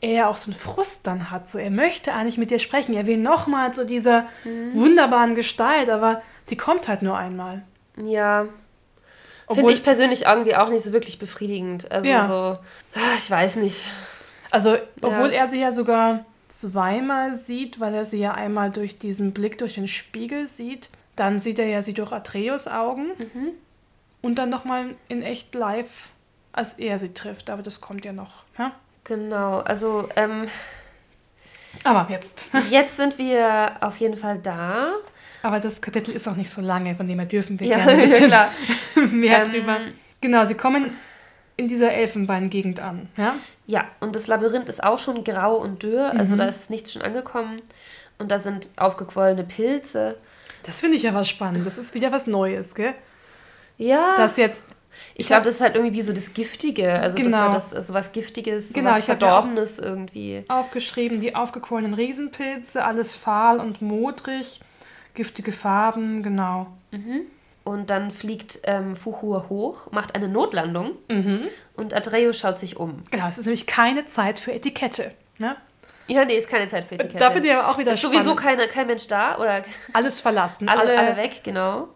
er 0.00 0.28
auch 0.28 0.36
so 0.36 0.50
einen 0.50 0.58
Frust 0.58 1.06
dann 1.06 1.30
hat. 1.30 1.48
So, 1.48 1.58
er 1.58 1.70
möchte 1.70 2.12
eigentlich 2.12 2.36
mit 2.38 2.50
dir 2.50 2.58
sprechen. 2.58 2.94
Er 2.94 3.06
will 3.06 3.18
nochmal 3.18 3.72
zu 3.72 3.86
dieser 3.86 4.26
wunderbaren 4.74 5.34
Gestalt, 5.34 5.88
aber 5.90 6.22
die 6.50 6.56
kommt 6.56 6.88
halt 6.88 7.02
nur 7.02 7.16
einmal. 7.16 7.62
Ja. 7.96 8.46
Finde 9.50 9.72
ich 9.72 9.84
persönlich 9.84 10.26
irgendwie 10.26 10.56
auch 10.56 10.70
nicht 10.70 10.84
so 10.84 10.92
wirklich 10.92 11.18
befriedigend. 11.18 11.90
Also 11.92 12.08
Ja. 12.08 12.26
so, 12.26 12.58
ich 13.18 13.30
weiß 13.30 13.56
nicht. 13.56 13.84
Also, 14.50 14.76
obwohl 15.00 15.28
Ja. 15.32 15.42
er 15.42 15.48
sie 15.48 15.60
ja 15.60 15.70
sogar 15.72 16.24
zweimal 16.52 17.34
sieht, 17.34 17.80
weil 17.80 17.94
er 17.94 18.04
sie 18.04 18.18
ja 18.18 18.32
einmal 18.34 18.70
durch 18.70 18.98
diesen 18.98 19.32
Blick 19.32 19.58
durch 19.58 19.74
den 19.74 19.88
Spiegel 19.88 20.46
sieht, 20.46 20.90
dann 21.16 21.40
sieht 21.40 21.58
er 21.58 21.66
ja 21.66 21.82
sie 21.82 21.94
durch 21.94 22.12
Atreus 22.12 22.68
Augen 22.68 23.08
und 24.20 24.38
dann 24.38 24.50
nochmal 24.50 24.94
in 25.08 25.22
echt 25.22 25.54
live, 25.54 26.08
als 26.52 26.74
er 26.74 26.98
sie 26.98 27.14
trifft. 27.14 27.50
Aber 27.50 27.62
das 27.62 27.80
kommt 27.80 28.04
ja 28.04 28.12
noch. 28.12 28.44
Ja? 28.58 28.72
Genau, 29.04 29.58
also 29.60 30.08
ähm, 30.16 30.46
Aber 31.84 32.06
jetzt. 32.10 32.48
jetzt 32.70 32.96
sind 32.96 33.18
wir 33.18 33.76
auf 33.80 33.96
jeden 33.96 34.16
Fall 34.16 34.38
da. 34.38 34.88
Aber 35.42 35.58
das 35.58 35.80
Kapitel 35.80 36.14
ist 36.14 36.28
auch 36.28 36.36
nicht 36.36 36.50
so 36.50 36.60
lange, 36.60 36.94
von 36.94 37.08
dem 37.08 37.18
her 37.18 37.26
dürfen 37.26 37.58
wir 37.58 37.66
Ja, 37.66 37.76
gerne 37.78 37.92
ein 37.92 37.98
ja 38.00 38.04
bisschen 38.04 38.26
klar. 38.28 38.48
mehr 39.12 39.42
Ähm, 39.44 39.50
drüber. 39.50 39.76
Genau, 40.20 40.44
sie 40.44 40.54
kommen 40.54 40.92
in 41.56 41.68
dieser 41.68 41.92
Elfenbeingegend 41.92 42.80
an. 42.80 43.08
Ja? 43.16 43.34
Ja, 43.66 43.84
und 44.00 44.16
das 44.16 44.26
Labyrinth 44.26 44.68
ist 44.68 44.82
auch 44.82 44.98
schon 44.98 45.22
grau 45.24 45.56
und 45.56 45.82
dürr, 45.82 46.12
Mhm. 46.14 46.20
also 46.20 46.36
da 46.36 46.46
ist 46.46 46.70
nichts 46.70 46.92
schon 46.92 47.02
angekommen. 47.02 47.60
Und 48.18 48.30
da 48.30 48.38
sind 48.38 48.70
aufgequollene 48.76 49.44
Pilze. 49.44 50.16
Das 50.62 50.80
finde 50.80 50.96
ich 50.96 51.02
ja 51.02 51.12
was 51.14 51.28
spannend. 51.28 51.66
Das 51.66 51.76
ist 51.78 51.94
wieder 51.94 52.12
was 52.12 52.26
Neues, 52.26 52.74
gell? 52.74 52.94
Ja, 53.78 54.14
Das 54.16 54.36
jetzt 54.36 54.66
ich 55.14 55.26
glaube, 55.26 55.42
das 55.44 55.54
ist 55.54 55.60
halt 55.62 55.74
irgendwie 55.74 55.94
wie 55.94 56.02
so 56.02 56.12
das 56.12 56.34
Giftige. 56.34 56.92
Also 57.00 57.16
Genau. 57.16 57.50
das, 57.52 57.70
das, 57.70 57.86
so 57.86 57.94
was 57.94 58.12
Giftiges, 58.12 58.68
so 58.68 58.74
Genau, 58.74 58.90
was 58.90 59.08
hab 59.08 59.22
ja 59.22 59.28
Verdorbenes 59.28 59.78
irgendwie. 59.78 60.44
aufgeschrieben, 60.48 61.18
die 61.20 61.34
aufgequollenen 61.34 61.94
Riesenpilze, 61.94 62.84
alles 62.84 63.14
fahl 63.14 63.58
und 63.58 63.80
modrig, 63.80 64.60
giftige 65.14 65.50
Farben, 65.50 66.22
genau. 66.22 66.66
Und 67.64 67.90
dann 67.90 68.10
fliegt 68.10 68.58
ähm, 68.64 68.96
Fuchur 68.96 69.48
hoch, 69.48 69.90
macht 69.92 70.14
eine 70.16 70.28
Notlandung 70.28 70.92
Mhm. 71.08 71.42
und 71.76 71.94
Adreo 71.94 72.32
schaut 72.32 72.58
sich 72.58 72.76
um. 72.76 73.02
Genau, 73.10 73.28
es 73.28 73.38
ist 73.38 73.46
nämlich 73.46 73.66
keine 73.68 74.04
Zeit 74.06 74.40
für 74.40 74.52
Etikette. 74.52 75.12
Ne? 75.38 75.54
Ja, 76.08 76.24
nee, 76.24 76.36
ist 76.36 76.48
keine 76.48 76.66
Zeit 76.68 76.84
für 76.86 76.96
Etikette. 76.96 77.18
Da 77.18 77.30
finde 77.30 77.48
ich 77.48 77.54
aber 77.54 77.68
auch 77.70 77.78
wieder 77.78 77.92
ist 77.92 78.00
sowieso 78.02 78.34
keine, 78.34 78.66
kein 78.66 78.88
Mensch 78.88 79.06
da 79.06 79.38
oder 79.38 79.64
Alles 79.92 80.18
verlassen, 80.20 80.68
alle, 80.68 80.80
alle, 80.80 80.98
alle 80.98 81.16
weg, 81.16 81.42
genau. 81.44 81.88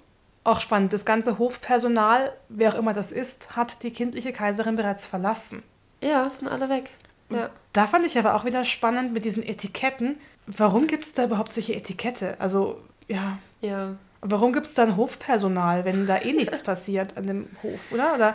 Auch 0.45 0.61
spannend, 0.61 0.93
das 0.93 1.05
ganze 1.05 1.39
Hofpersonal, 1.41 2.33
wer 2.49 2.73
auch 2.73 2.79
immer 2.79 2.93
das 2.93 3.11
ist, 3.11 3.57
hat 3.57 3.83
die 3.83 3.91
kindliche 3.91 4.33
Kaiserin 4.33 4.77
bereits 4.77 5.05
verlassen. 5.05 5.65
Ja, 6.01 6.31
sind 6.31 6.47
alle 6.47 6.69
weg. 6.69 6.91
Ja. 7.31 7.51
Da 7.73 7.89
fand 7.89 8.07
ich 8.07 8.17
aber 8.17 8.37
auch 8.37 8.45
wieder 8.45 8.65
spannend 8.65 9.13
mit 9.13 9.25
diesen 9.25 9.43
Etiketten. 9.43 10.21
Warum 10.47 10.87
gibt 10.87 11.05
es 11.05 11.13
da 11.13 11.25
überhaupt 11.25 11.53
solche 11.53 11.75
Etikette? 11.75 12.37
Also, 12.39 12.81
ja, 13.09 13.39
Ja. 13.61 13.97
Warum 14.29 14.53
gibt 14.53 14.67
es 14.67 14.75
dann 14.75 14.97
Hofpersonal, 14.97 15.85
wenn 15.85 16.07
da 16.07 16.19
eh 16.19 16.33
nichts 16.33 16.63
passiert 16.65 17.17
an 17.17 17.27
dem 17.27 17.49
Hof, 17.63 17.93
oder? 17.93 18.15
Oder 18.15 18.35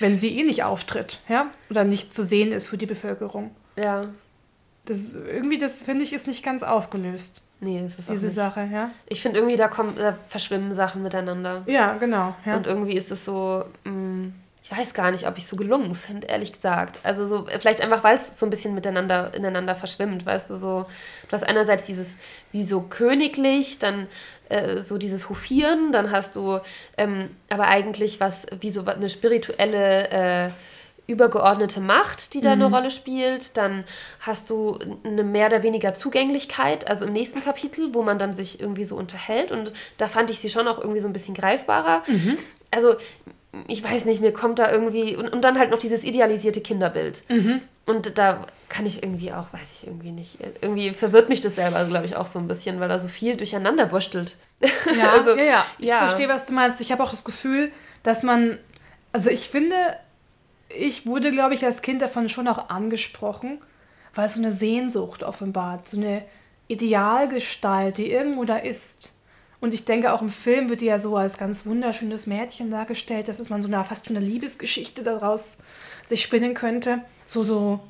wenn 0.00 0.16
sie 0.16 0.38
eh 0.38 0.44
nicht 0.44 0.64
auftritt, 0.64 1.20
ja? 1.28 1.50
Oder 1.70 1.84
nicht 1.84 2.14
zu 2.14 2.24
sehen 2.24 2.52
ist 2.52 2.68
für 2.68 2.78
die 2.78 2.86
Bevölkerung. 2.86 3.50
Ja. 3.76 4.08
Das 4.84 5.14
irgendwie, 5.14 5.58
das 5.58 5.84
finde 5.84 6.04
ich, 6.04 6.12
ist 6.12 6.26
nicht 6.26 6.44
ganz 6.44 6.62
aufgelöst. 6.62 7.42
Nee, 7.60 7.80
das 7.82 7.98
ist 7.98 8.10
Diese 8.10 8.20
auch 8.20 8.22
nicht. 8.26 8.34
Sache, 8.34 8.68
ja? 8.70 8.90
Ich 9.06 9.22
finde 9.22 9.38
irgendwie, 9.38 9.56
da, 9.56 9.68
kommen, 9.68 9.96
da 9.96 10.18
verschwimmen 10.28 10.74
Sachen 10.74 11.02
miteinander. 11.02 11.62
Ja, 11.66 11.94
genau. 11.94 12.34
Ja. 12.44 12.56
Und 12.56 12.66
irgendwie 12.66 12.94
ist 12.94 13.10
es 13.10 13.24
so, 13.24 13.64
mh, 13.84 14.32
ich 14.64 14.70
weiß 14.70 14.94
gar 14.94 15.10
nicht, 15.10 15.28
ob 15.28 15.36
ich 15.36 15.44
es 15.44 15.50
so 15.50 15.56
gelungen 15.56 15.94
finde, 15.94 16.26
ehrlich 16.26 16.52
gesagt. 16.54 16.98
Also 17.02 17.26
so, 17.26 17.46
vielleicht 17.58 17.82
einfach, 17.82 18.02
weil 18.02 18.16
es 18.16 18.38
so 18.38 18.46
ein 18.46 18.50
bisschen 18.50 18.74
miteinander, 18.74 19.34
ineinander 19.34 19.74
verschwimmt, 19.74 20.24
weißt 20.24 20.48
du, 20.48 20.56
so, 20.56 20.86
du 21.28 21.32
hast 21.32 21.44
einerseits 21.44 21.84
dieses, 21.84 22.08
wie 22.50 22.64
so 22.64 22.80
königlich, 22.80 23.78
dann 23.78 24.08
äh, 24.48 24.80
so 24.80 24.96
dieses 24.96 25.28
Hofieren, 25.28 25.92
dann 25.92 26.10
hast 26.10 26.34
du 26.34 26.60
ähm, 26.96 27.28
aber 27.50 27.68
eigentlich 27.68 28.20
was, 28.20 28.46
wie 28.58 28.70
so 28.70 28.86
eine 28.86 29.10
spirituelle, 29.10 30.10
äh, 30.10 30.50
übergeordnete 31.06 31.80
Macht, 31.80 32.32
die 32.32 32.40
da 32.40 32.52
eine 32.52 32.64
Rolle 32.64 32.90
spielt. 32.90 33.58
Dann 33.58 33.84
hast 34.20 34.48
du 34.48 34.78
eine 35.04 35.22
mehr 35.22 35.48
oder 35.48 35.62
weniger 35.62 35.92
Zugänglichkeit, 35.92 36.88
also 36.88 37.04
im 37.04 37.12
nächsten 37.12 37.44
Kapitel, 37.44 37.92
wo 37.92 38.02
man 38.02 38.18
dann 38.18 38.32
sich 38.32 38.58
irgendwie 38.58 38.84
so 38.84 38.96
unterhält. 38.96 39.52
Und 39.52 39.74
da 39.98 40.08
fand 40.08 40.30
ich 40.30 40.40
sie 40.40 40.48
schon 40.48 40.66
auch 40.66 40.78
irgendwie 40.78 41.00
so 41.00 41.06
ein 41.06 41.12
bisschen 41.12 41.34
greifbarer. 41.34 42.04
Also, 42.70 42.96
ich 43.68 43.82
weiß 43.84 44.04
nicht, 44.04 44.20
mir 44.20 44.32
kommt 44.32 44.58
da 44.58 44.70
irgendwie. 44.70 45.16
Und, 45.16 45.28
und 45.28 45.42
dann 45.42 45.58
halt 45.58 45.70
noch 45.70 45.78
dieses 45.78 46.04
idealisierte 46.04 46.60
Kinderbild. 46.60 47.24
Und 47.86 48.18
da 48.18 48.46
kann 48.68 48.86
ich 48.86 49.02
irgendwie 49.02 49.32
auch, 49.32 49.52
weiß 49.52 49.72
ich 49.72 49.86
irgendwie 49.86 50.10
nicht. 50.10 50.38
Irgendwie 50.60 50.90
verwirrt 50.94 51.28
mich 51.28 51.40
das 51.40 51.54
selber, 51.54 51.84
glaube 51.84 52.06
ich, 52.06 52.16
auch 52.16 52.26
so 52.26 52.38
ein 52.38 52.48
bisschen, 52.48 52.80
weil 52.80 52.88
da 52.88 52.98
so 52.98 53.08
viel 53.08 53.36
durcheinander 53.36 53.92
wurschtelt. 53.92 54.36
Ja, 54.96 55.12
Also, 55.12 55.36
ja, 55.36 55.44
ja. 55.44 55.66
Ich 55.78 55.88
ja. 55.88 55.98
verstehe, 55.98 56.28
was 56.28 56.46
du 56.46 56.54
meinst. 56.54 56.80
Ich 56.80 56.90
habe 56.92 57.02
auch 57.02 57.10
das 57.10 57.24
Gefühl, 57.24 57.70
dass 58.02 58.22
man, 58.22 58.58
also 59.12 59.30
ich 59.30 59.48
finde, 59.48 59.76
ich 60.68 61.06
wurde, 61.06 61.30
glaube 61.30 61.54
ich, 61.54 61.64
als 61.64 61.82
Kind 61.82 62.02
davon 62.02 62.28
schon 62.28 62.48
auch 62.48 62.68
angesprochen, 62.70 63.60
weil 64.14 64.26
es 64.26 64.34
so 64.34 64.42
eine 64.42 64.52
Sehnsucht 64.52 65.22
offenbart, 65.22 65.88
so 65.88 65.98
eine 65.98 66.22
Idealgestalt, 66.68 67.98
die 67.98 68.10
irgendwo 68.10 68.44
da 68.44 68.56
ist. 68.56 69.13
Und 69.64 69.72
ich 69.72 69.86
denke, 69.86 70.12
auch 70.12 70.20
im 70.20 70.28
Film 70.28 70.68
wird 70.68 70.82
die 70.82 70.84
ja 70.84 70.98
so 70.98 71.16
als 71.16 71.38
ganz 71.38 71.64
wunderschönes 71.64 72.26
Mädchen 72.26 72.70
dargestellt, 72.70 73.28
dass 73.28 73.38
es 73.38 73.48
man 73.48 73.62
so 73.62 73.68
eine, 73.68 73.82
fast 73.82 74.06
schon 74.06 74.14
eine 74.14 74.22
Liebesgeschichte 74.26 75.02
daraus 75.02 75.56
sich 76.02 76.20
spinnen 76.20 76.52
könnte. 76.52 77.00
So, 77.26 77.44
so 77.44 77.80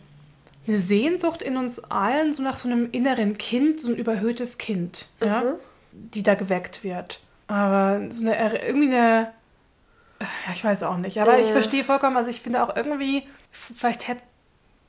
eine 0.69 0.79
Sehnsucht 0.79 1.43
in 1.43 1.57
uns 1.57 1.81
allen, 1.83 2.33
so 2.33 2.45
nach 2.45 2.57
so 2.57 2.69
einem 2.69 2.91
inneren 2.93 3.39
Kind, 3.39 3.81
so 3.81 3.91
ein 3.91 3.97
überhöhtes 3.97 4.57
Kind, 4.57 5.07
ja, 5.21 5.57
die 5.91 6.23
da 6.23 6.37
geweckt 6.37 6.85
wird. 6.85 7.19
Aber 7.49 8.03
so 8.09 8.25
eine, 8.25 8.65
irgendwie 8.65 8.95
eine, 8.95 9.33
ja, 10.21 10.53
ich 10.53 10.63
weiß 10.63 10.85
auch 10.85 10.99
nicht, 10.99 11.21
aber 11.21 11.41
ich 11.41 11.49
Äh. 11.49 11.53
verstehe 11.53 11.83
vollkommen, 11.83 12.17
also 12.17 12.31
ich 12.31 12.41
finde 12.41 12.63
auch 12.63 12.77
irgendwie, 12.77 13.25
vielleicht 13.51 14.07
hätte, 14.07 14.23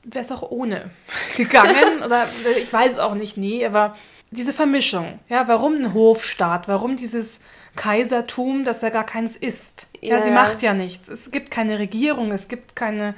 wäre 0.04 0.24
es 0.24 0.30
auch 0.30 0.48
ohne 0.52 0.92
gegangen, 1.36 2.00
oder 2.06 2.28
ich 2.56 2.72
weiß 2.72 2.92
es 2.92 2.98
auch 2.98 3.16
nicht, 3.16 3.36
nie, 3.36 3.66
aber 3.66 3.96
diese 4.36 4.52
Vermischung, 4.52 5.18
ja, 5.28 5.48
warum 5.48 5.74
ein 5.76 5.94
Hofstaat, 5.94 6.68
warum 6.68 6.96
dieses 6.96 7.40
Kaisertum, 7.74 8.64
das 8.64 8.82
ja 8.82 8.88
gar 8.90 9.04
keins 9.04 9.36
ist. 9.36 9.88
Ja, 10.00 10.16
Ja, 10.16 10.20
sie 10.22 10.28
ja. 10.28 10.34
macht 10.34 10.62
ja 10.62 10.74
nichts. 10.74 11.08
Es 11.08 11.30
gibt 11.30 11.50
keine 11.50 11.78
Regierung, 11.78 12.30
es 12.32 12.48
gibt 12.48 12.76
keine, 12.76 13.14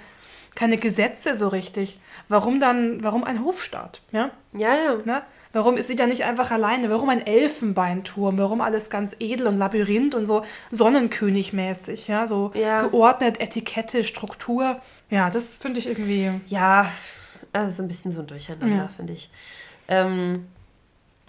keine 0.54 0.78
Gesetze 0.78 1.34
so 1.34 1.48
richtig. 1.48 2.00
Warum 2.28 2.60
dann, 2.60 3.02
warum 3.02 3.24
ein 3.24 3.44
Hofstaat? 3.44 4.02
Ja? 4.12 4.30
Ja, 4.52 4.74
ja. 4.74 4.96
Ne? 5.04 5.22
Warum 5.52 5.76
ist 5.78 5.88
sie 5.88 5.96
da 5.96 6.06
nicht 6.06 6.24
einfach 6.24 6.50
alleine? 6.50 6.90
Warum 6.90 7.08
ein 7.08 7.26
Elfenbeinturm? 7.26 8.36
Warum 8.36 8.60
alles 8.60 8.90
ganz 8.90 9.16
edel 9.18 9.46
und 9.46 9.56
Labyrinth 9.56 10.14
und 10.14 10.26
so 10.26 10.42
Sonnenkönigmäßig? 10.70 12.08
Ja, 12.08 12.26
so 12.26 12.50
Ja. 12.54 12.82
geordnet, 12.82 13.40
Etikette, 13.40 14.04
Struktur. 14.04 14.80
Ja, 15.10 15.30
das 15.30 15.56
finde 15.58 15.78
ich 15.78 15.86
irgendwie. 15.86 16.30
Ja, 16.48 16.90
also 17.52 17.76
so 17.76 17.82
ein 17.82 17.88
bisschen 17.88 18.12
so 18.12 18.20
ein 18.20 18.26
Durcheinander, 18.26 18.74
Ja. 18.76 18.90
finde 18.94 19.14
ich. 19.14 19.30
Ähm, 19.88 20.46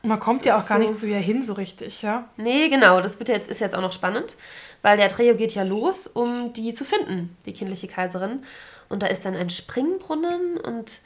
Man 0.03 0.19
kommt 0.19 0.45
ja 0.45 0.57
auch 0.57 0.67
gar 0.67 0.77
So. 0.77 0.83
nicht 0.83 0.97
zu 0.97 1.07
ihr 1.07 1.17
hin 1.17 1.43
so 1.43 1.53
richtig, 1.53 2.01
ja. 2.01 2.27
nee, 2.37 2.69
genau, 2.69 3.01
das 3.01 3.19
wird 3.19 3.29
jetzt, 3.29 3.49
ist 3.49 3.59
jetzt 3.59 3.75
auch 3.75 3.81
noch 3.81 3.91
spannend, 3.91 4.37
weil 4.81 4.97
der 4.97 5.09
Trio 5.09 5.35
geht 5.35 5.53
ja 5.53 5.63
los, 5.63 6.07
um 6.07 6.53
die 6.53 6.73
zu 6.73 6.85
finden, 6.85 7.35
die 7.45 7.53
kindliche 7.53 7.87
Kaiserin. 7.87 8.43
Und 8.87 9.03
da 9.03 9.07
ist 9.07 9.25
dann 9.25 9.35
ein 9.35 9.49
Springbrunnen 9.49 10.57
und 10.57 10.99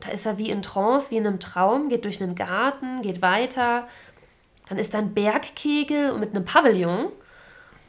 da 0.00 0.10
ist 0.10 0.26
er 0.26 0.38
wie 0.38 0.50
in 0.50 0.62
Trance, 0.62 1.10
wie 1.10 1.16
in 1.16 1.26
einem 1.26 1.38
Traum, 1.40 1.88
geht 1.88 2.04
durch 2.04 2.20
einen 2.20 2.34
Garten, 2.34 3.02
geht 3.02 3.22
weiter. 3.22 3.86
Dann 4.68 4.78
ist 4.78 4.94
da 4.94 4.98
ein 4.98 5.14
Bergkegel 5.14 6.18
mit 6.18 6.34
einem 6.34 6.44
Pavillon. 6.44 7.12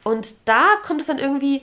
Und 0.04 0.34
da 0.44 0.76
kommt 0.86 1.00
es 1.00 1.08
dann 1.08 1.18
irgendwie, 1.18 1.62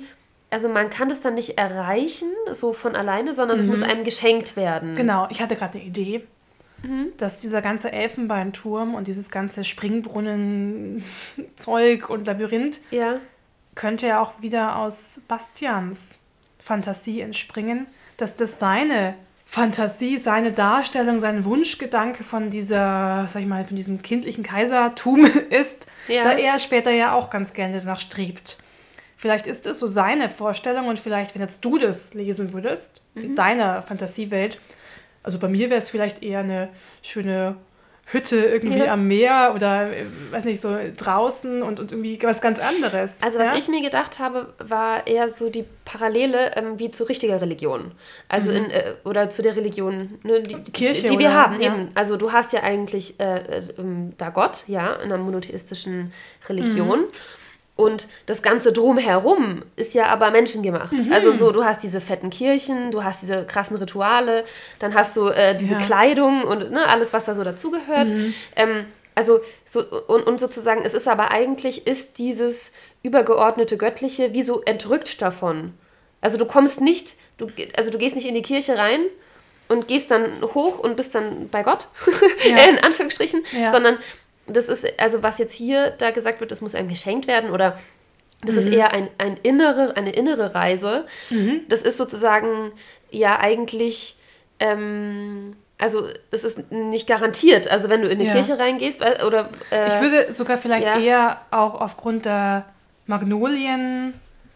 also 0.50 0.68
man 0.68 0.90
kann 0.90 1.10
das 1.10 1.22
dann 1.22 1.36
nicht 1.36 1.58
erreichen, 1.58 2.30
so 2.52 2.74
von 2.74 2.96
alleine, 2.96 3.34
sondern 3.34 3.60
es 3.60 3.68
muss 3.68 3.82
einem 3.82 4.04
geschenkt 4.04 4.56
werden. 4.58 4.96
Genau, 4.96 5.28
ich 5.30 5.42
hatte 5.42 5.56
gerade 5.56 5.78
eine 5.78 5.88
Idee, 5.88 6.28
Mhm. 6.84 7.10
dass 7.18 7.42
dieser 7.42 7.62
ganze 7.62 7.92
Elfenbeinturm 7.92 8.96
und 8.96 9.08
dieses 9.08 9.30
ganze 9.30 9.64
Springbrunnen-Zeug 9.64 12.10
und 12.10 12.28
Labyrinth 12.28 12.82
Ja. 12.92 13.20
könnte 13.76 14.08
ja 14.08 14.22
auch 14.22 14.42
wieder 14.42 14.78
aus 14.78 15.22
Bastians 15.28 16.20
Fantasie 16.60 17.22
entspringen, 17.22 17.88
dass 18.18 18.36
das 18.36 18.60
seine 18.60 19.16
Fantasie, 19.46 20.18
seine 20.18 20.52
Darstellung, 20.54 21.20
sein 21.20 21.44
Wunschgedanke 21.44 22.24
von 22.24 22.50
dieser, 22.50 23.26
sag 23.28 23.42
ich 23.42 23.48
mal, 23.48 23.66
von 23.66 23.76
diesem 23.76 24.02
kindlichen 24.02 24.44
Kaisertum 24.44 25.26
ist, 25.50 25.88
Ja. 26.08 26.24
da 26.24 26.32
er 26.34 26.58
später 26.60 26.92
ja 26.92 27.14
auch 27.14 27.30
ganz 27.30 27.54
gerne 27.54 27.80
danach 27.80 28.00
strebt. 28.00 28.60
Vielleicht 29.18 29.46
ist 29.48 29.68
es 29.68 29.78
so 29.80 29.88
seine 29.88 30.30
Vorstellung 30.30 30.88
und 30.88 31.00
vielleicht, 31.00 31.36
wenn 31.36 31.42
jetzt 31.42 31.64
du 31.66 31.78
das 31.78 32.14
lesen 32.14 32.54
würdest, 32.54 33.02
in 33.14 33.36
deiner 33.36 33.82
Fantasiewelt, 33.84 34.60
also 35.24 35.40
bei 35.40 35.48
mir 35.48 35.70
wäre 35.70 35.80
es 35.80 35.90
vielleicht 35.90 36.24
eher 36.24 36.40
eine 36.40 36.70
schöne 37.02 37.56
Hütte 38.06 38.36
irgendwie 38.38 38.80
Ja. 38.80 38.94
am 38.94 39.08
Meer 39.08 39.54
oder, 39.56 39.96
äh, 39.96 40.06
weiß 40.32 40.44
nicht, 40.46 40.60
so 40.60 40.76
draußen 40.98 41.62
und, 41.62 41.80
und 41.80 41.92
irgendwie 41.94 42.20
was 42.24 42.42
ganz 42.42 42.60
anderes. 42.60 43.22
Also 43.22 43.40
was 43.40 43.46
ja? 43.48 43.56
ich 43.56 43.70
mir 43.70 43.82
gedacht 43.82 44.20
habe, 44.20 44.54
war 44.60 45.08
eher 45.08 45.30
so 45.30 45.50
die 45.50 45.64
Parallele 45.86 46.56
ähm, 46.58 46.78
wie 46.78 46.92
zu 46.92 47.06
richtiger 47.08 47.40
Religion. 47.40 47.92
Also 48.28 48.52
in, 48.52 48.70
äh, 48.70 48.96
oder 49.06 49.30
zu 49.30 49.42
der 49.42 49.56
Religion, 49.56 50.20
ne, 50.24 50.42
die, 50.42 50.56
Mhm. 50.56 50.64
Kirche 50.74 51.04
die 51.04 51.20
wir 51.20 51.28
oder- 51.28 51.34
haben. 51.36 51.62
ja. 51.62 51.74
Eben. 51.74 51.90
Also 51.96 52.18
du 52.18 52.34
hast 52.34 52.52
ja 52.52 52.64
eigentlich 52.64 53.18
äh, 53.20 53.38
äh, 53.38 53.64
ähm, 53.78 54.12
da 54.18 54.30
Gott, 54.30 54.64
ja, 54.68 54.94
in 54.96 55.04
einer 55.12 55.18
monotheistischen 55.18 56.12
Religion. 56.50 57.02
Mhm. 57.02 57.06
Und 57.76 58.08
das 58.28 58.42
Ganze 58.42 58.72
drumherum 58.74 59.64
ist 59.76 59.94
ja 59.94 60.06
aber 60.08 60.30
menschengemacht. 60.30 60.94
Mhm. 60.94 61.12
Also 61.12 61.34
so, 61.34 61.52
du 61.52 61.64
hast 61.64 61.82
diese 61.82 62.00
fetten 62.02 62.30
Kirchen, 62.30 62.92
du 62.92 63.04
hast 63.04 63.22
diese 63.22 63.46
krassen 63.46 63.78
Rituale, 63.78 64.44
dann 64.80 64.94
hast 64.94 65.16
du 65.18 65.28
äh, 65.30 65.58
diese 65.58 65.74
Ja. 65.74 65.80
Mhm. 65.80 65.84
Kleidung 65.84 66.44
und 66.44 66.70
ne, 66.72 66.88
alles, 66.88 67.12
was 67.14 67.26
da 67.26 67.34
so 67.34 67.44
dazugehört. 67.44 68.14
Ähm, 68.56 68.86
also 69.16 69.40
so, 69.66 69.82
und, 70.08 70.24
und 70.28 70.40
sozusagen, 70.40 70.82
es 70.84 70.94
ist 70.94 71.08
aber 71.08 71.32
eigentlich, 71.32 71.88
ist 71.88 72.18
dieses 72.18 72.72
übergeordnete 73.04 73.78
Göttliche 73.78 74.34
wie 74.34 74.44
so 74.44 74.62
entrückt 74.62 75.22
davon. 75.22 75.74
Also 76.22 76.38
du 76.38 76.46
kommst 76.46 76.82
nicht, 76.82 77.16
du, 77.38 77.48
also 77.78 77.90
du 77.90 77.98
gehst 77.98 78.16
nicht 78.16 78.28
in 78.28 78.36
die 78.36 78.42
Kirche 78.44 78.78
rein 78.78 79.00
und 79.70 79.88
gehst 79.88 80.12
dann 80.12 80.42
hoch 80.54 80.78
und 80.80 80.96
bist 80.98 81.16
dann 81.16 81.50
bei 81.50 81.64
Gott, 81.64 81.88
Ja. 82.48 82.58
in 82.70 82.78
Anführungsstrichen, 82.80 83.44
Ja. 83.60 83.72
sondern 83.72 83.98
das 84.52 84.66
ist, 84.68 84.86
also 85.00 85.24
was 85.24 85.38
jetzt 85.38 85.54
hier 85.54 85.92
da 85.98 86.12
gesagt 86.12 86.40
wird, 86.40 86.52
das 86.52 86.62
muss 86.62 86.76
einem 86.76 86.90
geschenkt 86.90 87.28
werden 87.28 87.50
oder 87.52 87.78
das 88.44 88.56
Mhm. 88.56 88.62
ist 88.62 88.74
eher 88.74 88.92
ein, 88.92 89.08
ein 89.20 89.38
innere, 89.44 89.96
eine 89.96 90.12
innere 90.12 90.56
Reise. 90.56 91.06
Das 91.70 91.82
ist 91.82 91.98
sozusagen 91.98 92.72
ja 93.12 93.40
eigentlich, 93.40 94.16
ähm, 94.60 95.56
also 95.78 96.08
es 96.32 96.44
ist 96.44 96.72
nicht 96.72 97.08
garantiert. 97.08 97.70
Also 97.70 97.90
wenn 97.90 98.02
du 98.02 98.08
in 98.08 98.20
eine 98.20 98.28
Ja. 98.28 98.34
Kirche 98.34 98.58
reingehst 98.58 99.02
oder 99.26 99.50
äh, 99.72 99.88
Ich 99.88 100.02
würde 100.02 100.32
sogar 100.32 100.58
vielleicht 100.58 100.86
ja. 100.88 101.00
eher 101.00 101.42
auch 101.52 101.80
aufgrund 101.80 102.26
der 102.26 102.66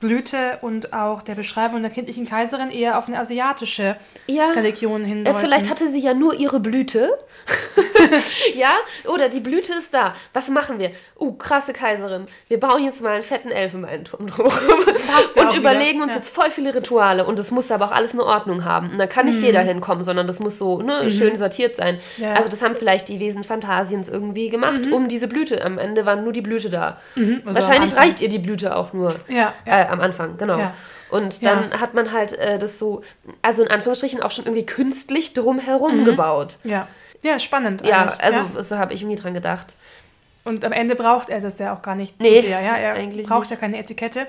Magnolienblüte 0.06 0.60
und 0.62 0.94
auch 0.94 1.22
der 1.22 1.36
Beschreibung 1.36 1.82
der 1.82 1.92
kindlichen 1.92 2.26
Kaiserin 2.26 2.72
eher 2.72 2.98
auf 2.98 3.08
eine 3.08 3.20
asiatische 3.20 3.98
ja, 4.28 4.52
Religion 4.52 5.04
äh, 5.04 5.08
hindeuten. 5.08 5.40
vielleicht 5.40 5.70
hatte 5.70 5.90
sie 5.90 6.00
ja 6.00 6.14
nur 6.14 6.36
ihre 6.36 6.60
Blüte. 6.60 7.18
ja, 8.56 8.74
oder 9.12 9.30
die 9.30 9.40
Blüte 9.40 9.74
ist 9.74 9.94
da. 9.94 10.16
Was 10.34 10.50
machen 10.50 10.80
wir? 10.80 10.92
Uh, 11.20 11.34
krasse 11.34 11.74
Kaiserin. 11.74 12.28
Wir 12.48 12.60
bauen 12.60 12.84
jetzt 12.84 13.02
mal 13.02 13.14
einen 13.14 13.24
fetten 13.24 13.50
Elfenbeinturm 13.52 14.28
drumherum 14.28 14.80
und 15.36 15.58
überlegen 15.58 15.96
wieder. 15.96 16.04
uns 16.04 16.14
Ja. 16.14 16.18
jetzt 16.18 16.30
voll 16.30 16.50
viele 16.50 16.74
Rituale. 16.74 17.26
Und 17.26 17.38
es 17.40 17.52
muss 17.52 17.70
aber 17.72 17.86
auch 17.86 17.92
alles 17.92 18.14
eine 18.14 18.24
Ordnung 18.24 18.66
haben. 18.66 18.92
Und 18.92 18.98
da 18.98 19.08
kann 19.08 19.26
nicht 19.26 19.42
jeder 19.42 19.62
hinkommen, 19.62 20.04
sondern 20.04 20.28
das 20.28 20.40
muss 20.40 20.58
so 20.58 20.82
ne, 20.82 21.10
schön 21.12 21.36
sortiert 21.36 21.76
sein. 21.76 22.00
Mhm. 22.18 22.24
Ja. 22.24 22.34
Also 22.34 22.50
das 22.50 22.62
haben 22.62 22.76
vielleicht 22.76 23.10
die 23.10 23.20
Wesen 23.20 23.44
Phantasiens 23.44 24.10
irgendwie 24.10 24.50
gemacht, 24.50 24.92
um 24.92 25.08
diese 25.08 25.28
Blüte. 25.28 25.64
Am 25.64 25.78
Ende 25.78 26.06
war 26.06 26.16
nur 26.16 26.34
die 26.34 26.42
Blüte 26.42 26.70
da. 26.70 26.98
also 27.16 27.32
am 27.46 27.56
Wahrscheinlich 27.56 27.96
reicht 27.96 28.22
ihr 28.22 28.30
die 28.30 28.40
Blüte 28.40 28.76
auch 28.76 28.94
nur. 28.94 29.14
Ja, 29.30 29.54
ja. 29.66 29.82
Äh, 29.82 29.95
am 29.96 30.02
Anfang, 30.02 30.38
genau. 30.38 30.58
Ja. 30.60 30.74
Und 31.10 31.46
dann 31.46 31.80
hat 31.80 31.94
man 31.94 32.12
halt 32.12 32.34
äh, 32.34 32.60
das 32.60 32.78
so, 32.80 33.02
also 33.42 33.64
in 33.64 33.72
Anführungsstrichen 33.72 34.22
auch 34.22 34.32
schon 34.32 34.46
irgendwie 34.46 34.66
künstlich 34.66 35.34
drumherum 35.34 36.06
gebaut. 36.06 36.58
Ja. 36.64 36.88
ja, 37.22 37.40
spannend 37.40 37.86
Ja, 37.86 38.14
also 38.20 38.40
ja. 38.54 38.64
so 38.64 38.78
habe 38.78 38.94
ich 38.94 39.02
irgendwie 39.02 39.22
dran 39.22 39.34
gedacht. 39.34 39.76
Und 40.44 40.64
am 40.64 40.72
Ende 40.72 40.96
braucht 40.96 41.30
er 41.30 41.42
das 41.42 41.58
ja 41.60 41.74
auch 41.74 41.82
gar 41.82 41.96
nicht 41.96 42.20
Nee, 42.20 42.36
so 42.36 42.42
sehr. 42.48 42.62
Ja? 42.62 42.76
Er 42.76 42.94
eigentlich 42.94 43.28
braucht 43.28 43.42
nicht. 43.42 43.52
ja 43.52 43.58
keine 43.58 43.78
Etikette. 43.78 44.28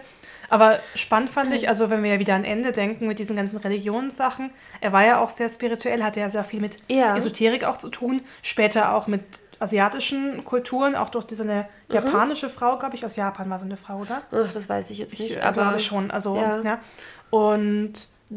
Aber 0.49 0.79
spannend 0.95 1.29
fand 1.29 1.53
ich, 1.53 1.69
also 1.69 1.91
wenn 1.91 2.03
wir 2.05 2.15
ja 2.15 2.19
wieder 2.21 2.35
an 2.35 2.45
Ende 2.45 2.73
denken 2.73 3.07
mit 3.09 3.19
diesen 3.19 3.35
ganzen 3.37 3.59
Religionssachen, 3.59 4.53
er 4.81 4.93
war 4.93 5.05
ja 5.05 5.19
auch 5.21 5.31
sehr 5.31 5.49
spirituell, 5.49 6.03
hatte 6.05 6.21
ja 6.21 6.29
sehr 6.31 6.45
viel 6.45 6.61
mit 6.61 6.77
Ja. 6.89 7.17
Esoterik 7.17 7.65
auch 7.65 7.77
zu 7.79 7.89
tun, 7.89 8.23
später 8.43 8.95
auch 8.95 9.09
mit 9.09 9.23
asiatischen 9.59 10.45
Kulturen, 10.45 10.95
auch 10.97 11.09
durch 11.09 11.25
diese 11.27 11.43
eine 11.45 11.69
Mhm. 11.89 11.95
japanische 11.95 12.49
Frau, 12.49 12.77
glaube 12.79 12.95
ich, 12.97 13.05
aus 13.05 13.17
Japan 13.17 13.49
war 13.51 13.59
so 13.59 13.65
eine 13.65 13.77
Frau, 13.77 13.99
oder? 13.99 14.23
Ach, 14.33 14.53
das 14.53 14.69
weiß 14.69 14.91
ich 14.91 14.99
jetzt 14.99 15.13
Ich 15.15 15.21
nicht. 15.21 15.43
aber 15.43 15.63
glaube 15.63 15.79
schon. 15.79 16.11
Also, 16.11 16.37
ja. 16.37 16.61
ja. 16.63 16.79
Und 17.31 17.93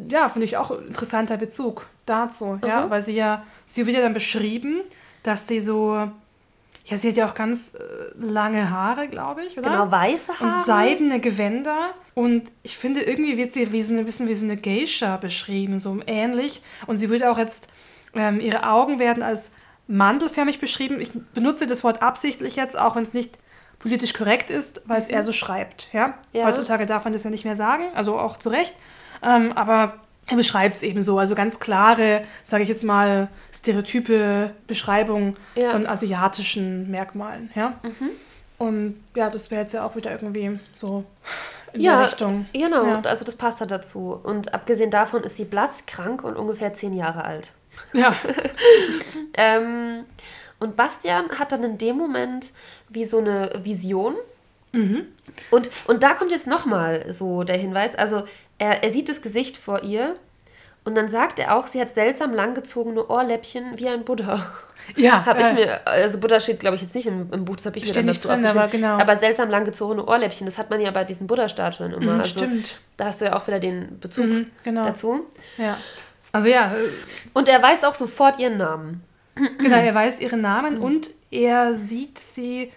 ja, 0.10 0.30
finde 0.30 0.46
ich 0.46 0.58
auch 0.58 0.72
interessanter 0.72 1.38
Bezug 1.38 1.88
dazu, 2.06 2.60
ja, 2.66 2.86
Mhm. 2.86 2.90
weil 2.90 3.02
sie 3.02 3.14
ja, 3.14 3.44
sie 3.66 3.86
wird 3.86 3.98
ja 3.98 4.04
dann 4.04 4.14
beschrieben, 4.14 4.82
dass 5.24 5.48
sie 5.48 5.60
so, 5.60 5.96
ja, 6.86 6.98
sie 6.98 7.10
hat 7.10 7.18
ja 7.18 7.28
auch 7.28 7.34
ganz 7.34 7.74
äh, 7.76 7.80
lange 8.20 8.70
Haare, 8.70 9.08
glaube 9.08 9.44
ich, 9.44 9.58
oder? 9.58 9.70
Genau, 9.70 9.92
weiße 9.92 10.40
Haare. 10.40 10.58
Und 10.60 10.66
seidene 10.66 11.20
Gewänder. 11.20 11.90
Und 12.16 12.52
ich 12.64 12.78
finde, 12.78 13.02
irgendwie 13.02 13.38
wird 13.38 13.54
sie 13.54 13.72
wie 13.72 13.84
so 13.84 13.94
eine, 13.94 14.02
ein 14.02 14.06
bisschen 14.06 14.28
wie 14.28 14.36
so 14.36 14.46
eine 14.46 14.58
Geisha 14.58 15.18
beschrieben, 15.18 15.80
so 15.80 16.00
ähnlich. 16.08 16.62
Und 16.88 16.98
sie 16.98 17.10
wird 17.10 17.24
auch 17.24 17.38
jetzt, 17.38 17.68
ähm, 18.14 18.40
ihre 18.40 18.70
Augen 18.70 19.00
werden 19.00 19.24
als 19.24 19.52
mandelförmig 19.90 20.60
beschrieben. 20.60 21.02
Ich 21.02 21.12
benutze 21.34 21.68
das 21.68 21.84
Wort 21.84 22.02
absichtlich 22.02 22.56
jetzt, 22.56 22.78
auch 22.78 22.96
wenn 22.96 23.04
es 23.04 23.14
nicht 23.14 23.38
politisch 23.80 24.14
korrekt 24.14 24.50
ist, 24.50 24.82
weil 24.86 25.00
es 25.00 25.08
eher 25.08 25.24
so 25.24 25.32
schreibt. 25.32 25.88
Ja? 25.92 26.14
Ja. 26.32 26.46
Heutzutage 26.46 26.86
darf 26.86 27.04
man 27.06 27.14
das 27.14 27.24
ja 27.24 27.30
nicht 27.30 27.44
mehr 27.44 27.56
sagen, 27.56 27.86
also 27.96 28.18
auch 28.18 28.38
zu 28.38 28.50
Recht. 28.50 28.74
Ähm, 29.24 29.52
aber 29.54 29.96
er 30.28 30.36
beschreibt 30.36 30.76
es 30.76 30.84
eben 30.84 31.02
so, 31.02 31.18
also 31.18 31.34
ganz 31.34 31.60
klare, 31.60 32.22
sage 32.44 32.62
ich 32.64 32.70
jetzt 32.70 32.84
mal, 32.84 33.30
stereotype 33.52 34.52
Beschreibung 34.68 35.36
Ja. 35.56 35.70
von 35.70 35.88
asiatischen 35.88 36.92
Merkmalen. 36.92 37.50
Ja? 37.56 37.80
Und 38.60 39.04
ja, 39.16 39.30
das 39.30 39.50
wäre 39.50 39.62
jetzt 39.62 39.74
ja 39.74 39.86
auch 39.86 39.96
wieder 39.96 40.12
irgendwie 40.12 40.60
so 40.74 41.04
in 41.74 41.82
ja, 41.82 41.98
der 41.98 42.08
Richtung. 42.08 42.46
genau. 42.54 42.86
Ja. 42.86 43.02
Also 43.02 43.26
das 43.26 43.36
passt 43.36 43.62
da 43.62 43.66
dazu. 43.66 44.20
Und 44.22 44.54
abgesehen 44.54 44.92
davon 44.92 45.24
ist 45.24 45.38
sie 45.38 45.46
blass, 45.46 45.72
krank 45.88 46.24
und 46.24 46.36
ungefähr 46.36 46.74
zehn 46.74 46.94
Jahre 46.94 47.24
alt. 47.26 47.54
Ja, 47.94 48.14
Ähm, 49.40 50.04
und 50.60 50.76
Bastian 50.76 51.30
hat 51.40 51.54
dann 51.54 51.64
in 51.64 51.78
dem 51.78 51.96
Moment 51.96 52.48
wie 52.90 53.06
so 53.06 53.20
eine 53.20 53.62
Vision. 53.64 54.16
Mhm. 54.74 55.08
Und, 55.50 55.72
und 55.88 56.04
da 56.04 56.14
kommt 56.14 56.32
jetzt 56.32 56.46
nochmal 56.46 57.06
so 57.18 57.44
der 57.44 57.58
Hinweis. 57.58 57.96
Also 57.96 58.24
er, 58.58 58.84
er 58.84 58.92
sieht 58.92 59.08
das 59.08 59.22
Gesicht 59.22 59.58
vor 59.58 59.84
ihr 59.84 60.16
und 60.84 60.96
dann 60.96 61.08
sagt 61.10 61.40
er 61.40 61.56
auch, 61.56 61.68
sie 61.68 61.80
hat 61.80 61.96
seltsam 61.96 62.34
langgezogene 62.34 63.08
Ohrläppchen 63.08 63.78
wie 63.80 63.88
ein 63.88 64.04
Buddha. 64.04 64.52
ja 64.98 65.26
Habe 65.26 65.40
äh, 65.42 65.48
ich 65.48 65.54
mir, 65.54 65.88
also 65.88 66.20
Buddha 66.20 66.40
steht 66.42 66.60
glaube 66.60 66.76
ich 66.76 66.82
jetzt 66.82 66.94
nicht 66.94 67.08
im, 67.08 67.32
im 67.32 67.46
Buch, 67.46 67.56
das 67.56 67.66
habe 67.66 67.78
ich 67.78 67.86
mir 67.86 67.94
dann 67.94 68.06
nicht 68.06 68.26
drin, 68.26 68.46
aber 68.46 68.68
genau. 68.68 68.98
Aber 69.00 69.18
seltsam 69.18 69.50
langgezogene 69.50 70.06
Ohrläppchen, 70.06 70.46
das 70.46 70.58
hat 70.58 70.70
man 70.70 70.82
ja 70.82 70.92
bei 70.92 71.06
diesen 71.06 71.26
Buddha-Statuen 71.28 71.94
immer. 71.94 72.14
Mhm, 72.14 72.20
also, 72.20 72.30
stimmt. 72.40 72.78
Da 72.98 73.06
hast 73.06 73.22
du 73.22 73.26
ja 73.26 73.38
auch 73.38 73.48
wieder 73.48 73.60
den 73.60 74.00
Bezug 74.00 74.26
Mhm, 74.26 74.52
genau. 74.64 74.86
dazu. 74.86 75.26
Ja. 75.58 75.78
Also 76.32 76.48
ja, 76.50 76.74
äh, 76.74 76.90
Und 77.34 77.48
er 77.48 77.62
weiß 77.62 77.86
auch 77.86 77.96
sofort 77.96 78.40
ihren 78.40 78.58
Namen. 78.58 79.04
Genau, 79.58 79.76
er 79.78 79.94
weiß 79.96 80.20
ihren 80.20 80.42
Namen 80.42 80.78
Mhm. 80.78 80.84
und 80.84 81.12
er 81.32 81.74
sieht 81.74 82.18
sie 82.20 82.72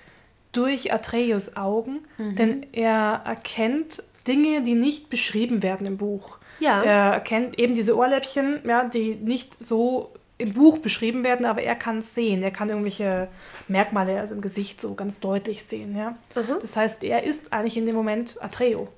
durch 0.52 0.92
Atreus 0.92 1.56
Augen, 1.56 2.00
Mhm. 2.18 2.36
denn 2.36 2.66
er 2.72 3.22
erkennt 3.24 4.02
Dinge, 4.28 4.62
die 4.62 4.74
nicht 4.74 5.10
beschrieben 5.10 5.62
werden 5.62 5.86
im 5.86 5.96
Buch. 5.96 6.38
Ja. 6.60 6.82
Er 6.82 7.12
erkennt 7.14 7.58
eben 7.58 7.74
diese 7.74 7.96
Ohrläppchen, 7.96 8.60
ja, 8.66 8.84
die 8.84 9.14
nicht 9.16 9.62
so 9.62 10.12
im 10.38 10.52
Buch 10.54 10.78
beschrieben 10.78 11.24
werden, 11.24 11.46
aber 11.46 11.62
er 11.62 11.74
kann 11.74 11.98
es 11.98 12.14
sehen. 12.14 12.42
Er 12.42 12.50
kann 12.50 12.68
irgendwelche 12.68 13.28
Merkmale, 13.68 14.18
also 14.20 14.34
im 14.34 14.40
Gesicht 14.40 14.80
so 14.80 14.94
ganz 14.94 15.20
deutlich 15.20 15.62
sehen. 15.64 15.96
Ja? 15.96 16.10
Mhm. 16.36 16.58
Das 16.60 16.76
heißt, 16.76 17.02
er 17.04 17.22
ist 17.24 17.52
eigentlich 17.52 17.76
in 17.76 17.86
dem 17.86 17.94
Moment 17.94 18.36
Atreo. 18.42 18.88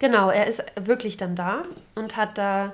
Genau, 0.00 0.28
er 0.30 0.48
ist 0.48 0.60
wirklich 0.80 1.16
dann 1.18 1.36
da 1.36 1.62
und 1.94 2.16
hat 2.16 2.36
da 2.36 2.72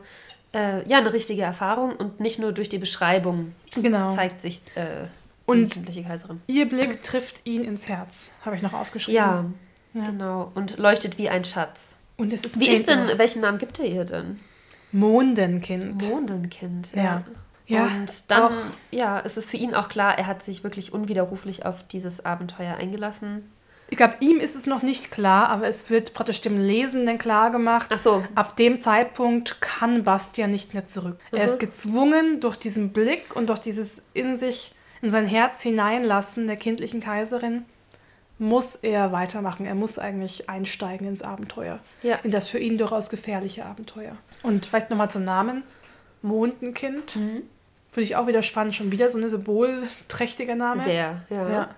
äh, 0.55 0.89
ja 0.89 0.99
eine 0.99 1.13
richtige 1.13 1.43
Erfahrung 1.43 1.97
und 1.97 2.21
nicht 2.21 2.39
nur 2.39 2.53
durch 2.53 2.69
die 2.69 2.79
Beschreibung 2.79 3.53
Genau. 3.75 4.15
zeigt 4.15 4.41
sich 4.41 4.63
äh, 4.77 5.05
die 5.47 5.51
Und- 5.51 5.85
Kaiserin. 6.07 6.41
Ihr 6.47 6.69
Blick 6.69 7.03
trifft 7.03 7.47
ihn 7.47 7.65
ins 7.65 7.89
Herz, 7.89 8.33
habe 8.45 8.57
ich 8.57 8.63
noch 8.63 8.73
aufgeschrieben. 8.73 9.15
Ja, 9.17 9.45
Ja. 9.95 10.07
genau. 10.07 10.51
Und 10.55 10.79
leuchtet 10.79 11.19
wie 11.19 11.29
ein 11.29 11.45
Schatz. 11.45 11.97
Und 12.17 12.33
es 12.33 12.45
ist 12.45 12.61
Wie 12.61 12.65
10 12.67 12.75
ist 12.77 12.89
denn, 12.89 13.01
Uhr. 13.09 13.19
welchen 13.19 13.43
Namen 13.43 13.59
gibt 13.59 13.79
er 13.81 13.87
ihr 13.87 14.05
denn? 14.05 14.39
Mondenkind. 14.93 16.09
Mondenkind. 16.09 16.93
Ja. 16.95 17.25
Ja, 17.67 17.87
Und 17.87 18.31
dann, 18.31 18.43
auch- 18.43 18.53
ja, 18.91 19.19
ist 19.21 19.37
es 19.39 19.47
für 19.47 19.57
ihn 19.57 19.75
auch 19.75 19.89
klar, 19.89 20.19
er 20.19 20.27
hat 20.27 20.43
sich 20.45 20.63
wirklich 20.65 20.93
unwiderruflich 20.93 21.65
auf 21.65 21.83
dieses 21.83 22.25
Abenteuer 22.25 22.77
eingelassen. 22.77 23.51
Ich 23.91 23.97
glaube, 23.99 24.15
ihm 24.21 24.41
ist 24.41 24.55
es 24.57 24.67
noch 24.67 24.83
nicht 24.83 25.11
klar, 25.11 25.49
aber 25.51 25.67
es 25.69 25.91
wird 25.91 26.15
praktisch 26.15 26.41
dem 26.41 26.59
Lesenden 26.59 27.19
klar 27.19 27.51
gemacht. 27.51 27.91
Ach 27.93 27.99
so. 27.99 28.25
Ab 28.35 28.57
dem 28.57 28.81
Zeitpunkt 28.81 29.61
kann 29.61 30.05
Bastian 30.05 30.51
nicht 30.51 30.73
mehr 30.75 30.87
zurück. 30.87 31.19
Er 31.33 31.39
Mhm. 31.41 31.45
ist 31.45 31.59
gezwungen 31.61 32.41
durch 32.41 32.57
diesen 32.57 32.93
Blick 32.93 33.37
und 33.37 33.49
durch 33.49 33.59
dieses 33.61 34.03
in 34.15 34.37
sich, 34.37 34.75
in 35.03 35.11
sein 35.11 35.27
Herz 35.27 35.63
hineinlassen 35.63 36.47
der 36.47 36.57
kindlichen 36.57 37.01
Kaiserin, 37.01 37.65
muss 38.39 38.75
er 38.75 39.13
weitermachen. 39.13 39.65
Er 39.67 39.75
muss 39.77 39.99
eigentlich 39.99 40.49
einsteigen 40.51 41.07
ins 41.07 41.23
Abenteuer. 41.23 41.79
Ja. 42.03 42.17
In 42.25 42.31
das 42.33 42.49
für 42.49 42.59
ihn 42.59 42.79
durchaus 42.79 43.11
gefährliche 43.11 43.65
Abenteuer. 43.65 44.17
Und 44.43 44.67
vielleicht 44.67 44.91
nochmal 44.91 45.11
zum 45.11 45.25
Namen. 45.25 45.63
Mondenkind. 46.23 47.17
Mhm. 47.17 47.43
Finde 47.93 48.05
ich 48.05 48.17
auch 48.17 48.27
wieder 48.27 48.43
spannend. 48.43 48.75
Schon 48.75 48.91
wieder 48.91 49.09
so 49.11 49.19
ein 49.21 49.29
symbolträchtiger 49.29 50.57
Name. 50.57 50.83
Sehr, 50.83 51.23
ja. 51.31 51.49
Ja. 51.51 51.69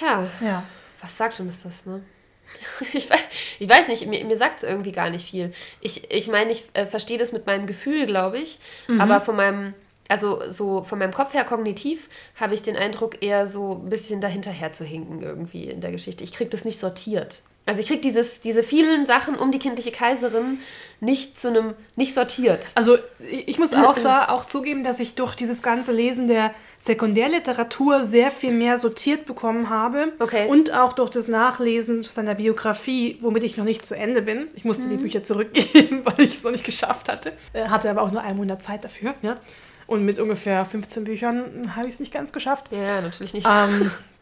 Ja, 0.00 0.26
Ja. 0.40 0.62
Was 1.06 1.16
sagt 1.16 1.38
uns 1.38 1.62
das, 1.62 1.86
ne? 1.86 2.02
Ich 2.92 3.08
weiß, 3.08 3.20
ich 3.60 3.68
weiß 3.68 3.88
nicht, 3.88 4.06
mir, 4.06 4.24
mir 4.24 4.36
sagt 4.36 4.58
es 4.58 4.68
irgendwie 4.68 4.92
gar 4.92 5.08
nicht 5.08 5.28
viel. 5.28 5.52
Ich, 5.80 6.10
ich 6.10 6.28
meine, 6.28 6.50
ich 6.50 6.64
äh, 6.74 6.86
verstehe 6.86 7.18
das 7.18 7.32
mit 7.32 7.46
meinem 7.46 7.66
Gefühl, 7.66 8.06
glaube 8.06 8.38
ich, 8.38 8.58
aber 9.00 9.20
von 9.20 9.36
meinem, 9.36 9.74
also 10.08 10.40
so 10.50 10.82
von 10.82 10.98
meinem 10.98 11.12
Kopf 11.12 11.32
her 11.34 11.44
kognitiv 11.44 12.08
habe 12.34 12.54
ich 12.54 12.62
den 12.62 12.76
Eindruck, 12.76 13.22
eher 13.22 13.46
so 13.46 13.72
ein 13.72 13.88
bisschen 13.88 14.20
dahinterher 14.20 14.72
zu 14.72 14.84
hinken 14.84 15.22
irgendwie 15.22 15.64
in 15.64 15.80
der 15.80 15.92
Geschichte. 15.92 16.24
Ich 16.24 16.32
kriege 16.32 16.50
das 16.50 16.64
nicht 16.64 16.80
sortiert. 16.80 17.42
Also 17.66 17.80
ich 17.80 17.88
kriege 17.88 18.00
dieses, 18.00 18.40
diese 18.40 18.62
vielen 18.62 19.06
Sachen 19.06 19.34
um 19.34 19.50
die 19.50 19.58
kindliche 19.58 19.90
Kaiserin 19.90 20.60
nicht 21.00 21.38
zu 21.38 21.48
einem, 21.48 21.74
nicht 21.96 22.14
sortiert. 22.14 22.70
Also 22.76 22.96
ich 23.18 23.58
muss 23.58 23.74
auch, 23.74 23.96
auch 24.28 24.44
zugeben, 24.44 24.82
dass 24.84 25.00
ich 25.00 25.16
durch 25.16 25.34
dieses 25.34 25.62
ganze 25.62 25.92
Lesen 25.92 26.28
der 26.28 26.54
Sekundärliteratur 26.78 28.04
sehr 28.04 28.30
viel 28.30 28.52
mehr 28.52 28.78
sortiert 28.78 29.26
bekommen 29.26 29.68
habe. 29.68 30.12
Okay. 30.20 30.48
Und 30.48 30.72
auch 30.72 30.92
durch 30.92 31.10
das 31.10 31.28
Nachlesen 31.28 32.02
seiner 32.02 32.36
Biografie, 32.36 33.18
womit 33.20 33.42
ich 33.42 33.56
noch 33.56 33.64
nicht 33.64 33.84
zu 33.84 33.96
Ende 33.96 34.22
bin. 34.22 34.46
Ich 34.54 34.64
musste 34.64 34.88
die 34.88 34.96
Bücher 34.96 35.24
zurückgeben, 35.24 36.00
weil 36.04 36.20
ich 36.20 36.36
es 36.36 36.44
noch 36.44 36.52
nicht 36.52 36.64
geschafft 36.64 37.10
hatte. 37.10 37.32
Äh, 37.52 37.64
Hatte 37.68 37.90
aber 37.90 38.02
auch 38.02 38.12
nur 38.12 38.22
einen 38.22 38.38
Monat 38.38 38.62
Zeit 38.62 38.84
dafür. 38.84 39.14
Ja? 39.22 39.38
Und 39.86 40.04
mit 40.04 40.18
ungefähr 40.18 40.64
15 40.64 41.04
Büchern 41.04 41.72
habe 41.74 41.88
ich 41.88 41.94
es 41.94 42.00
nicht 42.00 42.12
ganz 42.12 42.32
geschafft. 42.32 42.70
Ja, 42.70 43.00
natürlich 43.00 43.34
nicht. 43.34 43.46
Ähm, 43.48 43.90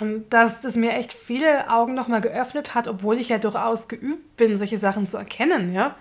und 0.00 0.28
dass 0.30 0.60
das 0.60 0.76
mir 0.76 0.92
echt 0.92 1.12
viele 1.12 1.70
Augen 1.70 1.94
nochmal 1.94 2.20
geöffnet 2.20 2.74
hat, 2.74 2.88
obwohl 2.88 3.18
ich 3.18 3.28
ja 3.28 3.38
durchaus 3.38 3.88
geübt 3.88 4.36
bin, 4.36 4.56
solche 4.56 4.78
Sachen 4.78 5.06
zu 5.06 5.16
erkennen, 5.16 5.72
ja. 5.72 5.96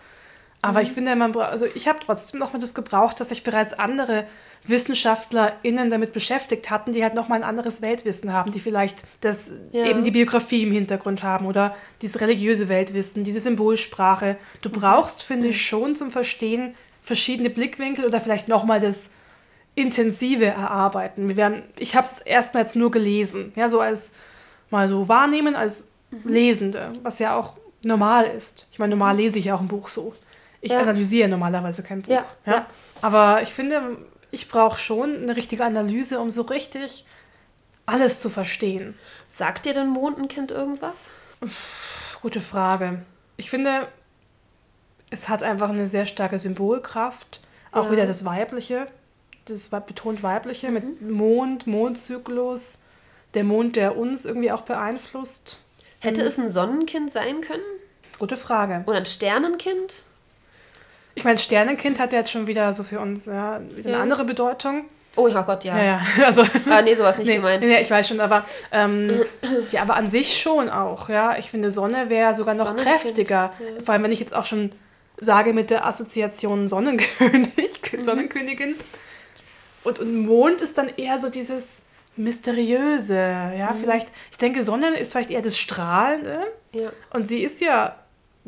Aber 0.61 0.81
ich 0.81 0.91
finde, 0.91 1.15
man, 1.15 1.35
also 1.37 1.65
ich 1.65 1.87
habe 1.87 1.99
trotzdem 2.03 2.39
nochmal 2.39 2.59
das 2.59 2.73
gebraucht, 2.73 3.19
dass 3.19 3.29
sich 3.29 3.43
bereits 3.43 3.73
andere 3.73 4.25
WissenschaftlerInnen 4.65 5.89
damit 5.89 6.13
beschäftigt 6.13 6.69
hatten, 6.69 6.91
die 6.91 7.03
halt 7.03 7.13
nochmal 7.13 7.39
ein 7.39 7.47
anderes 7.47 7.81
Weltwissen 7.81 8.33
haben, 8.33 8.51
die 8.51 8.59
vielleicht 8.59 9.03
das 9.21 9.53
Ja. 9.71 9.85
eben 9.85 10.03
die 10.03 10.11
Biografie 10.11 10.63
im 10.63 10.71
Hintergrund 10.71 11.23
haben 11.23 11.45
oder 11.45 11.75
dieses 12.01 12.21
religiöse 12.21 12.67
Weltwissen, 12.67 13.23
diese 13.23 13.39
Symbolsprache. 13.39 14.37
Du 14.61 14.69
brauchst, 14.69 15.23
finde 15.23 15.49
ich, 15.49 15.65
schon 15.65 15.95
zum 15.95 16.11
Verstehen 16.11 16.73
verschiedene 17.01 17.49
Blickwinkel 17.49 18.05
oder 18.05 18.19
vielleicht 18.19 18.47
nochmal 18.47 18.79
das 18.79 19.09
intensive 19.77 20.45
erarbeiten. 20.45 21.27
Wir 21.27 21.37
werden, 21.37 21.61
ich 21.77 21.95
habe 21.95 22.05
es 22.05 22.19
erstmal 22.19 22.63
jetzt 22.63 22.75
nur 22.75 22.89
gelesen, 22.89 23.53
ja, 23.55 23.69
so 23.69 23.79
als 23.79 24.13
mal 24.71 24.87
so 24.87 25.07
wahrnehmen 25.07 25.55
als 25.55 25.87
Lesende, 26.23 26.93
was 27.03 27.19
ja 27.19 27.35
auch 27.37 27.57
normal 27.83 28.25
ist. 28.25 28.67
Ich 28.71 28.79
meine, 28.79 28.95
normal 28.95 29.15
lese 29.17 29.37
ich 29.37 29.45
ja 29.45 29.55
auch 29.55 29.61
ein 29.61 29.67
Buch 29.67 29.89
so. 29.89 30.13
Ich 30.61 30.71
Ja. 30.71 30.79
analysiere 30.79 31.29
normalerweise 31.29 31.83
kein 31.83 32.01
Buch. 32.01 32.11
Ja, 32.11 32.25
Ja. 32.45 32.65
Aber 33.03 33.43
ich 33.43 33.49
finde, 33.53 33.97
ich 34.31 34.49
brauche 34.49 34.79
schon 34.79 35.13
eine 35.15 35.35
richtige 35.35 35.63
Analyse, 35.63 36.19
um 36.19 36.31
so 36.31 36.41
richtig 36.41 37.05
alles 37.85 38.19
zu 38.19 38.31
verstehen. 38.31 38.97
Sagt 39.29 39.65
dir 39.67 39.73
denn 39.75 39.89
Mondenkind 39.89 40.49
irgendwas? 40.49 40.97
Gute 42.23 42.41
Frage. 42.41 43.03
Ich 43.37 43.51
finde, 43.51 43.87
es 45.11 45.29
hat 45.29 45.43
einfach 45.43 45.69
eine 45.69 45.85
sehr 45.85 46.07
starke 46.07 46.39
Symbolkraft. 46.39 47.41
Auch 47.71 47.91
wieder 47.91 48.07
das 48.07 48.25
Weibliche, 48.25 48.87
das 49.49 49.69
betont 49.69 50.23
Weibliche 50.23 50.69
mit 50.71 51.01
Mond, 51.01 51.67
Mondzyklus, 51.67 52.79
der 53.33 53.43
Mond, 53.43 53.75
der 53.75 53.97
uns 53.97 54.25
irgendwie 54.25 54.51
auch 54.51 54.61
beeinflusst. 54.61 55.59
Hätte 55.99 56.21
Mhm. 56.21 56.27
es 56.27 56.37
ein 56.37 56.49
Sonnenkind 56.49 57.11
sein 57.13 57.41
können? 57.41 57.63
Gute 58.19 58.37
Frage. 58.37 58.83
Oder 58.87 58.97
ein 58.97 59.05
Sternenkind? 59.05 60.03
Ich 61.15 61.23
meine, 61.23 61.37
Sternenkind 61.37 61.99
hat 61.99 62.13
ja 62.13 62.19
jetzt 62.19 62.31
schon 62.31 62.47
wieder 62.47 62.73
so 62.73 62.83
für 62.83 62.99
uns 62.99 63.25
ja, 63.25 63.59
wieder 63.75 63.89
Ja. 63.89 63.95
eine 63.95 64.03
andere 64.03 64.23
Bedeutung. 64.25 64.85
Oh 65.15 65.27
ja 65.27 65.41
Gott, 65.41 65.63
ja. 65.63 65.75
Ja, 65.77 65.83
ja. 65.83 66.01
Also, 66.25 66.43
Ah, 66.69 66.83
nee, 66.83 66.93
sowas 66.93 67.17
nicht 67.17 67.27
nee, 67.27 67.37
gemeint. 67.37 67.63
Nee, 67.63 67.81
ich 67.81 67.89
weiß 67.89 68.07
schon, 68.07 68.19
aber 68.21 68.45
ähm, 68.71 69.21
ja, 69.71 69.81
aber 69.81 69.95
an 69.95 70.07
sich 70.09 70.39
schon 70.39 70.69
auch, 70.69 71.09
ja. 71.09 71.37
Ich 71.37 71.49
finde, 71.49 71.71
Sonne 71.71 72.11
wäre 72.11 72.35
sogar 72.35 72.53
noch 72.53 72.75
kräftiger. 72.75 73.51
ja. 73.59 73.81
Vor 73.83 73.93
allem, 73.93 74.03
wenn 74.03 74.11
ich 74.11 74.19
jetzt 74.19 74.35
auch 74.35 74.43
schon 74.43 74.69
sage 75.19 75.53
mit 75.53 75.71
der 75.71 75.87
Assoziation 75.87 76.67
Sonnenkönig, 76.67 77.81
Mhm. 77.91 78.03
Und, 79.83 79.99
und 79.99 80.25
Mond 80.25 80.61
ist 80.61 80.77
dann 80.77 80.89
eher 80.97 81.19
so 81.19 81.29
dieses 81.29 81.81
Mysteriöse, 82.15 83.15
ja. 83.15 83.71
Mhm. 83.73 83.79
Vielleicht, 83.79 84.07
ich 84.31 84.37
denke, 84.37 84.63
Sonne 84.63 84.97
ist 84.97 85.11
vielleicht 85.11 85.29
eher 85.29 85.41
das 85.41 85.57
Strahlende. 85.57 86.39
Ja. 86.73 86.91
Und 87.11 87.27
sie 87.27 87.43
ist 87.43 87.61
ja 87.61 87.95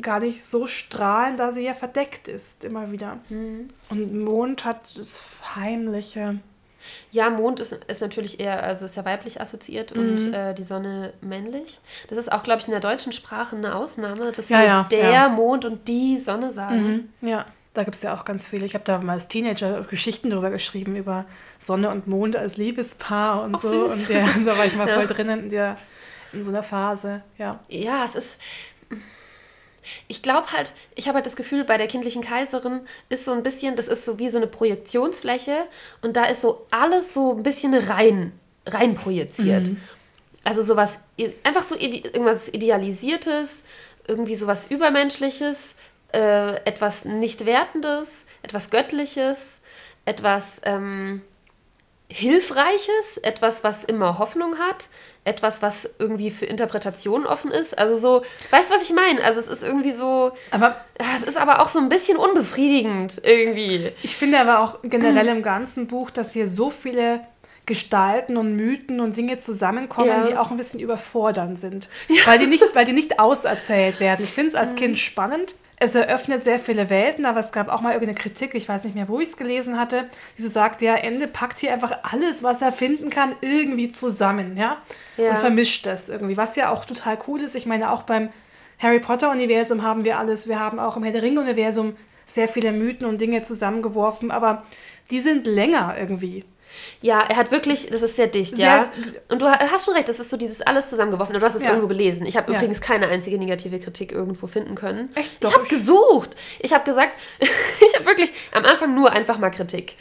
gar 0.02 0.20
nicht 0.20 0.42
so 0.44 0.66
strahlend, 0.66 1.38
da 1.40 1.52
sie 1.52 1.62
ja 1.62 1.74
verdeckt 1.74 2.26
ist, 2.28 2.64
immer 2.64 2.90
wieder. 2.90 3.18
Mhm. 3.28 3.68
Und 3.90 4.24
Mond 4.24 4.64
hat 4.64 4.96
das 4.98 5.22
Heimliche. 5.56 6.38
Ja, 7.10 7.28
Mond 7.28 7.60
ist, 7.60 7.72
ist 7.72 8.00
natürlich 8.00 8.40
eher, 8.40 8.62
also 8.62 8.86
ist 8.86 8.96
ja 8.96 9.04
weiblich 9.04 9.40
assoziiert 9.40 9.94
Mhm. 9.94 10.00
und 10.00 10.32
äh, 10.34 10.54
die 10.54 10.62
Sonne 10.62 11.12
männlich. 11.20 11.78
Das 12.08 12.16
ist 12.16 12.32
auch, 12.32 12.42
glaube 12.42 12.60
ich, 12.60 12.66
in 12.66 12.70
der 12.72 12.80
deutschen 12.80 13.12
Sprache 13.12 13.54
eine 13.56 13.74
Ausnahme, 13.74 14.32
dass 14.32 14.48
Ja, 14.48 14.58
wir 14.60 14.66
ja, 14.66 14.82
der 14.90 15.10
ja. 15.10 15.28
Mond 15.28 15.64
und 15.66 15.86
die 15.88 16.18
Sonne 16.18 16.52
sagen. 16.54 17.12
Ja, 17.20 17.44
da 17.74 17.84
gibt 17.84 17.94
es 17.96 18.02
ja 18.02 18.14
auch 18.14 18.24
ganz 18.24 18.46
viele. 18.46 18.66
Ich 18.66 18.74
habe 18.74 18.84
da 18.84 18.98
mal 18.98 19.12
als 19.12 19.28
Teenager 19.28 19.82
Geschichten 19.82 20.30
drüber 20.30 20.50
geschrieben, 20.50 20.96
über 20.96 21.24
Sonne 21.58 21.88
und 21.90 22.06
Mond 22.06 22.36
als 22.36 22.56
Liebespaar 22.56 23.42
und 23.44 23.54
Ach, 23.54 23.60
so. 23.60 23.88
süß. 23.88 23.92
Und 24.08 24.10
ja, 24.10 24.28
da 24.44 24.58
war 24.58 24.64
ich 24.66 24.74
mal 24.74 24.88
Ja. 24.88 24.94
voll 24.96 25.06
drinnen 25.06 25.44
in, 25.44 25.50
der, 25.50 25.76
in 26.32 26.42
so 26.42 26.50
einer 26.50 26.62
Phase. 26.64 27.22
Ja. 27.38 27.60
Ja, 27.68 28.04
es 28.04 28.14
ist. 28.16 28.38
Ich 30.08 30.22
glaube 30.22 30.52
halt, 30.52 30.72
ich 30.94 31.08
habe 31.08 31.16
halt 31.16 31.26
das 31.26 31.36
Gefühl, 31.36 31.64
bei 31.64 31.78
der 31.78 31.86
kindlichen 31.86 32.22
Kaiserin 32.22 32.80
ist 33.08 33.24
so 33.24 33.32
ein 33.32 33.42
bisschen, 33.42 33.76
das 33.76 33.88
ist 33.88 34.04
so 34.04 34.18
wie 34.18 34.28
so 34.28 34.36
eine 34.36 34.46
Projektionsfläche 34.46 35.56
und 36.02 36.16
da 36.16 36.26
ist 36.26 36.42
so 36.42 36.66
alles 36.70 37.14
so 37.14 37.36
ein 37.36 37.42
bisschen 37.42 37.74
rein, 37.74 38.32
rein 38.66 38.94
projiziert. 38.94 39.70
Also 40.44 40.62
sowas, 40.62 40.92
einfach 41.44 41.64
so 41.64 41.76
irgendwas 41.76 42.48
Idealisiertes, 42.48 43.48
irgendwie 44.06 44.34
sowas 44.36 44.66
Übermenschliches, 44.68 45.74
äh, 46.12 46.56
etwas 46.64 47.04
nicht 47.04 47.46
Wertendes, 47.46 48.08
etwas 48.42 48.70
Göttliches, 48.70 49.60
etwas 50.04 50.44
ähm, 50.64 51.22
Hilfreiches, 52.12 53.18
etwas, 53.22 53.62
was 53.62 53.84
immer 53.84 54.18
Hoffnung 54.18 54.58
hat, 54.58 54.88
etwas, 55.24 55.62
was 55.62 55.88
irgendwie 56.00 56.32
für 56.32 56.44
Interpretation 56.46 57.24
offen 57.24 57.52
ist. 57.52 57.78
Also 57.78 57.98
so, 58.00 58.24
weißt 58.50 58.70
du, 58.70 58.74
was 58.74 58.82
ich 58.82 58.92
meine? 58.92 59.22
Also 59.22 59.38
es 59.40 59.46
ist 59.46 59.62
irgendwie 59.62 59.92
so, 59.92 60.32
Aber 60.50 60.74
es 61.16 61.22
ist 61.22 61.36
aber 61.36 61.60
auch 61.62 61.68
so 61.68 61.78
ein 61.78 61.88
bisschen 61.88 62.16
unbefriedigend 62.16 63.20
irgendwie. 63.22 63.92
ich 64.02 64.16
finde 64.16 64.40
aber 64.40 64.58
auch 64.58 64.78
generell 64.82 65.28
im 65.28 65.42
ganzen 65.44 65.86
Buch, 65.86 66.10
dass 66.10 66.32
hier 66.32 66.48
so 66.48 66.70
viele 66.70 67.20
Gestalten 67.66 68.36
und 68.36 68.56
Mythen 68.56 68.98
und 68.98 69.16
Dinge 69.16 69.36
zusammenkommen, 69.36 70.08
Ja. 70.08 70.26
die 70.26 70.36
auch 70.36 70.50
ein 70.50 70.56
bisschen 70.56 70.80
überfordernd 70.80 71.60
sind. 71.60 71.88
Weil, 72.24 72.40
die 72.40 72.48
nicht, 72.48 72.64
weil 72.74 72.84
die 72.86 72.92
nicht 72.92 73.20
auserzählt 73.20 74.00
werden. 74.00 74.24
Ich 74.24 74.30
finde 74.32 74.48
es 74.48 74.54
Mhm. 74.54 74.58
als 74.60 74.74
Kind 74.74 74.98
spannend. 74.98 75.54
Es 75.82 75.94
eröffnet 75.94 76.44
sehr 76.44 76.58
viele 76.58 76.90
Welten, 76.90 77.24
aber 77.24 77.40
es 77.40 77.52
gab 77.52 77.70
auch 77.70 77.80
mal 77.80 77.94
irgendeine 77.94 78.18
Kritik, 78.18 78.54
ich 78.54 78.68
weiß 78.68 78.84
nicht 78.84 78.94
mehr, 78.94 79.08
wo 79.08 79.18
ich 79.18 79.30
es 79.30 79.36
gelesen 79.38 79.78
hatte, 79.80 80.10
die 80.36 80.42
so 80.42 80.48
sagt, 80.48 80.82
ja, 80.82 80.94
Ende 80.94 81.26
packt 81.26 81.58
hier 81.58 81.72
einfach 81.72 82.00
alles, 82.02 82.42
was 82.42 82.60
er 82.60 82.70
finden 82.70 83.08
kann, 83.08 83.34
irgendwie 83.40 83.90
zusammen, 83.90 84.58
ja? 84.58 84.76
Ja. 85.16 85.30
Und 85.30 85.38
vermischt 85.38 85.86
das 85.86 86.10
irgendwie, 86.10 86.36
was 86.36 86.54
ja 86.54 86.68
auch 86.68 86.84
total 86.84 87.18
cool 87.26 87.40
ist. 87.40 87.56
Ich 87.56 87.64
meine, 87.64 87.90
auch 87.92 88.02
beim 88.02 88.28
Harry 88.78 89.00
Potter-Universum 89.00 89.82
haben 89.82 90.04
wir 90.04 90.18
alles. 90.18 90.48
Wir 90.48 90.60
haben 90.60 90.78
auch 90.78 90.98
im 90.98 91.02
Herr 91.02 91.12
der 91.12 91.22
Ringe-Universum 91.22 91.96
sehr 92.26 92.46
viele 92.46 92.72
Mythen 92.72 93.06
und 93.06 93.18
Dinge 93.18 93.40
zusammengeworfen, 93.40 94.30
aber 94.30 94.64
die 95.10 95.20
sind 95.20 95.46
länger 95.46 95.96
irgendwie. 95.98 96.44
Ja, 97.02 97.20
er 97.28 97.36
hat 97.36 97.50
wirklich, 97.50 97.88
das 97.90 98.02
ist 98.02 98.16
sehr 98.16 98.26
dicht, 98.26 98.56
Sehr- 98.56 98.66
ja. 98.66 98.92
Und 99.28 99.40
du 99.42 99.46
ha- 99.48 99.58
hast 99.70 99.84
schon 99.86 99.94
recht, 99.94 100.08
das 100.08 100.20
ist 100.20 100.30
so 100.30 100.36
dieses 100.36 100.60
alles 100.62 100.88
zusammengeworfen. 100.88 101.34
Du 101.38 101.40
hast 101.44 101.54
es 101.54 101.62
Ja. 101.62 101.68
irgendwo 101.70 101.88
gelesen. 101.88 102.26
Ich 102.26 102.36
habe 102.36 102.50
Ja. 102.52 102.58
übrigens 102.58 102.80
keine 102.80 103.08
einzige 103.08 103.38
negative 103.38 103.78
Kritik 103.80 104.12
irgendwo 104.12 104.46
finden 104.46 104.74
können. 104.74 105.08
Echt? 105.14 105.32
Ich 105.32 105.38
Doch, 105.40 105.54
habe 105.54 105.64
ich- 105.64 105.70
gesucht. 105.70 106.30
Ich 106.60 106.72
habe 106.72 106.84
gesagt, 106.84 107.18
ich 107.40 107.94
habe 107.96 108.06
wirklich 108.06 108.32
am 108.52 108.64
Anfang 108.64 108.94
nur 108.94 109.10
einfach 109.12 109.38
mal 109.38 109.50
Kritik. 109.50 109.96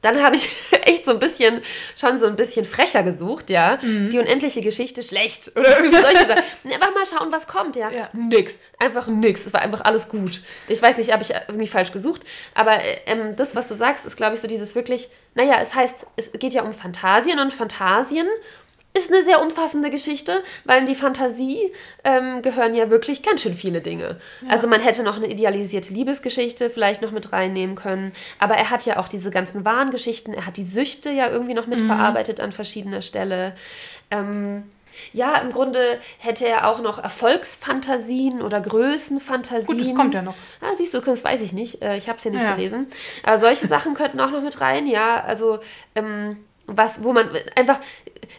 Dann 0.00 0.22
habe 0.22 0.36
ich 0.36 0.48
echt 0.82 1.04
so 1.04 1.12
ein 1.12 1.18
bisschen, 1.18 1.62
schon 1.96 2.18
so 2.18 2.26
ein 2.26 2.36
bisschen 2.36 2.64
frecher 2.64 3.02
gesucht, 3.02 3.50
ja. 3.50 3.78
Mhm. 3.82 4.10
Die 4.10 4.18
unendliche 4.18 4.60
Geschichte 4.60 5.02
schlecht. 5.02 5.52
Oder 5.56 5.78
irgendwie 5.78 6.00
solche 6.00 6.26
Sachen. 6.26 6.42
Einfach 6.64 6.94
mal 6.94 7.06
schauen, 7.06 7.32
was 7.32 7.46
kommt, 7.46 7.76
ja. 7.76 7.90
Ja. 7.90 8.08
Nix. 8.12 8.58
Einfach 8.78 9.06
nix. 9.08 9.46
Es 9.46 9.52
war 9.52 9.62
einfach 9.62 9.80
alles 9.82 10.08
gut. 10.08 10.40
Ich 10.68 10.80
weiß 10.80 10.96
nicht, 10.98 11.12
habe 11.12 11.22
ich 11.22 11.30
irgendwie 11.30 11.66
falsch 11.66 11.92
gesucht. 11.92 12.22
Aber 12.54 12.82
äh, 12.82 12.98
ähm, 13.06 13.36
das, 13.36 13.56
was 13.56 13.68
du 13.68 13.74
sagst, 13.74 14.04
ist, 14.04 14.16
glaube 14.16 14.34
ich, 14.34 14.40
so 14.40 14.48
dieses 14.48 14.74
wirklich, 14.74 15.08
naja, 15.34 15.56
es 15.60 15.74
heißt, 15.74 16.06
es 16.16 16.32
geht 16.32 16.54
ja 16.54 16.62
um 16.62 16.72
Fantasien 16.72 17.38
und 17.40 17.52
Fantasien 17.52 18.28
ist 18.98 19.12
eine 19.12 19.24
sehr 19.24 19.42
umfassende 19.42 19.90
Geschichte, 19.90 20.42
weil 20.64 20.80
in 20.80 20.86
die 20.86 20.94
Fantasie 20.94 21.72
ähm, 22.04 22.42
gehören 22.42 22.74
ja 22.74 22.90
wirklich 22.90 23.22
ganz 23.22 23.42
schön 23.42 23.54
viele 23.54 23.80
Dinge. 23.80 24.20
Also 24.48 24.66
man 24.66 24.80
hätte 24.80 25.02
noch 25.02 25.16
eine 25.16 25.28
idealisierte 25.28 25.92
Liebesgeschichte 25.94 26.70
vielleicht 26.70 27.02
noch 27.02 27.12
mit 27.12 27.32
reinnehmen 27.32 27.76
können, 27.76 28.12
aber 28.38 28.54
er 28.56 28.70
hat 28.70 28.84
ja 28.86 28.98
auch 28.98 29.08
diese 29.08 29.30
ganzen 29.30 29.64
wahren 29.64 29.90
Geschichten, 29.90 30.32
er 30.34 30.46
hat 30.46 30.56
die 30.56 30.64
Süchte 30.64 31.10
ja 31.10 31.28
irgendwie 31.30 31.54
noch 31.54 31.66
mit 31.66 31.80
verarbeitet 31.80 32.40
an 32.40 32.52
verschiedener 32.52 33.02
Stelle. 33.02 33.54
Ähm, 34.10 34.64
ja, 35.12 35.36
im 35.38 35.52
Grunde 35.52 36.00
hätte 36.18 36.46
er 36.46 36.66
auch 36.68 36.80
noch 36.80 36.98
Erfolgsfantasien 37.02 38.42
oder 38.42 38.60
Größenfantasien. 38.60 39.66
Gut, 39.66 39.80
das 39.80 39.94
kommt 39.94 40.14
ja 40.14 40.22
noch. 40.22 40.34
Ah, 40.60 40.72
siehst 40.76 40.92
du, 40.94 41.00
das 41.00 41.22
weiß 41.24 41.40
ich 41.40 41.52
nicht. 41.52 41.82
Äh, 41.82 41.96
Ich 41.96 42.08
habe 42.08 42.18
es 42.18 42.24
ja 42.24 42.30
nicht 42.30 42.42
Ja. 42.42 42.54
gelesen. 42.54 42.88
Aber 43.22 43.38
solche 43.38 43.66
Sachen 43.68 43.94
könnten 43.94 44.20
auch 44.20 44.30
noch 44.30 44.42
mit 44.42 44.60
rein, 44.60 44.86
ja. 44.86 45.22
Also, 45.22 45.60
ähm, 45.94 46.38
was, 46.68 47.02
wo 47.02 47.12
man 47.12 47.28
einfach, 47.56 47.80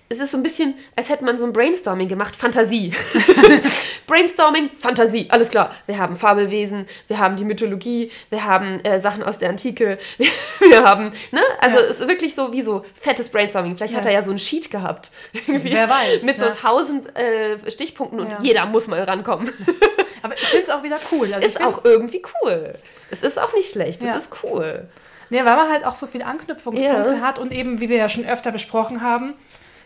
es 0.07 0.19
ist 0.19 0.31
so 0.31 0.37
ein 0.37 0.43
bisschen, 0.43 0.75
als 0.95 1.09
hätte 1.09 1.23
man 1.25 1.37
so 1.37 1.45
ein 1.45 1.51
Brainstorming 1.53 2.07
gemacht, 2.07 2.35
Fantasie. 2.35 2.93
Brainstorming, 4.07 4.69
Fantasie, 4.77 5.27
alles 5.29 5.49
klar. 5.49 5.75
Wir 5.87 5.97
haben 5.97 6.15
Fabelwesen, 6.15 6.85
wir 7.07 7.19
haben 7.19 7.35
die 7.35 7.43
Mythologie, 7.43 8.11
wir 8.29 8.45
haben 8.45 8.79
äh, 8.85 8.99
Sachen 9.01 9.23
aus 9.23 9.37
der 9.39 9.49
Antike, 9.49 9.97
wir, 10.17 10.27
wir 10.69 10.83
haben, 10.83 11.11
ne? 11.31 11.41
Also 11.59 11.77
Ja. 11.77 11.83
es 11.83 11.99
ist 11.99 12.07
wirklich 12.07 12.35
so 12.35 12.53
wie 12.53 12.61
so 12.61 12.85
fettes 12.95 13.29
Brainstorming. 13.29 13.75
Vielleicht 13.77 13.95
hat 13.95 14.05
Ja. 14.05 14.11
er 14.11 14.19
ja 14.19 14.23
so 14.25 14.31
ein 14.31 14.37
Sheet 14.37 14.71
gehabt. 14.71 15.11
Wer 15.47 15.89
weiß, 15.89 16.23
Mit 16.23 16.39
so 16.39 16.45
ja. 16.45 16.51
tausend 16.51 17.15
äh, 17.17 17.57
Stichpunkten 17.69 18.19
und 18.19 18.29
jeder 18.41 18.65
muss 18.65 18.87
mal 18.87 19.01
rankommen. 19.03 19.51
Aber 20.21 20.33
ich 20.33 20.41
finde 20.47 20.63
es 20.63 20.69
auch 20.69 20.83
wieder 20.83 20.99
cool. 21.11 21.33
Also 21.33 21.47
ist 21.47 21.61
auch 21.63 21.83
irgendwie 21.85 22.21
cool. 22.43 22.73
Es 23.09 23.23
ist 23.23 23.39
auch 23.39 23.53
nicht 23.53 23.69
schlecht, 23.71 24.03
es 24.03 24.23
ist 24.23 24.29
cool. 24.43 24.87
Nee, 25.29 25.37
weil 25.45 25.55
man 25.55 25.69
halt 25.69 25.85
auch 25.85 25.95
so 25.95 26.07
viele 26.07 26.25
Anknüpfungspunkte 26.25 27.15
Ja. 27.15 27.21
hat 27.21 27.39
und 27.39 27.53
eben, 27.53 27.79
wie 27.81 27.89
wir 27.89 27.97
ja 27.97 28.09
schon 28.09 28.25
öfter 28.25 28.51
besprochen 28.51 29.01
haben, 29.01 29.33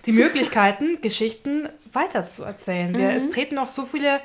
die 0.06 0.12
Möglichkeiten, 0.14 1.00
Geschichten 1.02 1.70
weiterzuerzählen. 1.92 2.96
Wir, 2.98 3.12
Es 3.12 3.30
treten 3.30 3.58
auch 3.58 3.68
so 3.68 3.84
viele 3.84 4.20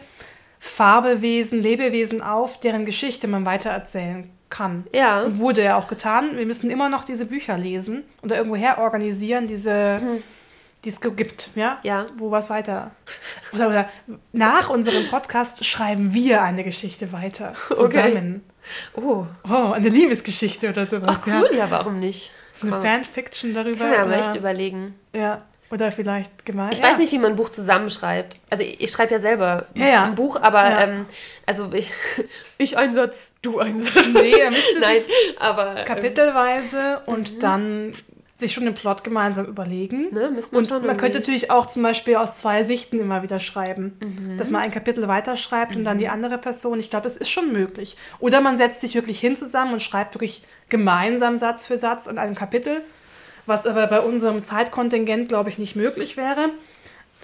Fabelwesen, 0.59 1.63
Lebewesen 1.63 2.21
auf, 2.23 2.59
deren 2.61 2.85
Geschichte 2.85 3.29
man 3.29 3.47
weitererzählen 3.47 4.31
kann. 4.51 4.87
Ja. 4.93 5.23
Und 5.23 5.39
wurde 5.39 5.63
ja 5.63 5.77
auch 5.77 5.89
getan. 5.89 6.37
Wir 6.37 6.47
müssen 6.47 6.71
immer 6.71 6.89
noch 6.89 7.05
diese 7.05 7.27
Bücher 7.27 7.57
lesen 7.59 8.05
oder 8.23 8.37
irgendwo 8.37 8.57
her 8.57 8.79
organisieren, 8.79 9.47
diese, 9.47 10.01
die 10.85 10.89
es 10.89 11.01
gibt, 11.01 11.51
ja? 11.55 11.79
Ja. 11.83 12.07
Wo 12.17 12.31
was 12.31 12.51
weiter. 12.51 12.91
Oder, 13.53 13.69
oder 13.69 13.89
nach 14.33 14.69
unserem 14.69 15.07
Podcast 15.09 15.65
schreiben 15.65 16.15
wir 16.15 16.43
eine 16.43 16.65
Geschichte 16.65 17.13
weiter. 17.13 17.55
Zusammen. 17.73 18.43
Oh, 18.95 19.27
Oh, 19.49 19.73
eine 19.73 19.89
Liebesgeschichte 19.89 20.69
oder 20.71 20.87
sowas. 20.87 21.19
ach 21.23 21.27
ja. 21.27 21.41
cool, 21.41 21.51
ja, 21.57 21.71
warum 21.71 21.99
nicht? 22.01 22.33
So 22.53 22.67
eine 22.67 22.77
Komm, 22.77 22.85
Fanfiction 22.85 23.55
darüber. 23.55 23.79
Kann 23.79 23.91
man 23.91 24.01
aber 24.01 24.17
echt 24.19 24.35
überlegen. 24.37 24.95
ja, 25.15 25.43
oder 25.71 25.93
vielleicht 25.93 26.47
gemein. 26.47 26.73
Ich 26.73 26.79
ja. 26.79 26.87
weiß 26.87 26.97
nicht, 26.97 27.13
wie 27.13 27.19
man 27.19 27.33
ein 27.33 27.37
Buch 27.37 27.51
zusammenschreibt. 27.51 28.39
Also 28.49 28.65
ich, 28.65 28.81
ich 28.83 28.91
schreibe 28.91 29.13
ja 29.13 29.21
selber 29.21 29.67
Ja, 29.75 29.87
ja. 29.87 30.05
ein 30.05 30.15
Buch, 30.15 30.41
aber 30.41 30.63
Ja. 30.65 30.81
ähm, 30.85 31.07
also 31.45 31.71
ich, 31.75 31.91
ich 32.59 32.79
ein 32.79 32.95
Satz, 32.95 33.31
du 33.43 33.59
ein 33.59 33.79
Satz. 33.81 34.07
Nee, 34.15 34.31
er 34.33 34.51
müsste 34.51 34.79
Nein, 34.81 35.03
aber 35.39 35.77
ähm, 35.81 35.85
kapitelweise 35.85 37.03
und 37.05 37.43
dann 37.43 37.93
sich 38.39 38.53
schon 38.53 38.65
den 38.65 38.75
Plot 38.75 39.03
gemeinsam 39.03 39.47
überlegen. 39.47 40.13
Ne, 40.13 40.31
man 40.31 40.65
und 40.65 40.71
man 40.87 40.97
könnte 40.97 41.19
natürlich 41.19 41.51
auch 41.51 41.67
zum 41.67 41.83
Beispiel 41.83 42.17
aus 42.17 42.39
zwei 42.39 42.63
Sichten 42.63 43.01
immer 43.01 43.23
wieder 43.25 43.41
schreiben. 43.41 43.99
Mhm. 44.01 44.39
Dass 44.39 44.51
man 44.51 44.63
ein 44.63 44.71
Kapitel 44.71 45.09
weiterschreibt 45.09 45.75
und 45.75 45.83
dann 45.83 45.99
die 45.99 46.09
andere 46.09 46.39
Person. 46.39 46.79
Ich 46.79 46.89
glaube, 46.89 47.09
es 47.09 47.17
ist 47.17 47.31
schon 47.31 47.53
möglich. 47.53 47.97
Oder 48.21 48.41
man 48.41 48.57
setzt 48.57 48.81
sich 48.81 48.95
wirklich 48.95 49.19
hin 49.19 49.35
zusammen 49.35 49.73
und 49.73 49.83
schreibt 49.83 50.15
wirklich 50.15 50.43
gemeinsam 50.69 51.37
Satz 51.37 51.67
für 51.67 51.77
Satz 51.77 52.07
in 52.07 52.17
einem 52.17 52.37
Kapitel. 52.37 52.83
Was 53.47 53.67
aber 53.67 53.87
bei 53.89 54.01
unserem 54.01 54.45
Zeitkontingent, 54.45 55.29
glaube 55.29 55.49
ich, 55.49 55.59
nicht 55.59 55.75
möglich 55.75 56.17
wäre. 56.17 56.51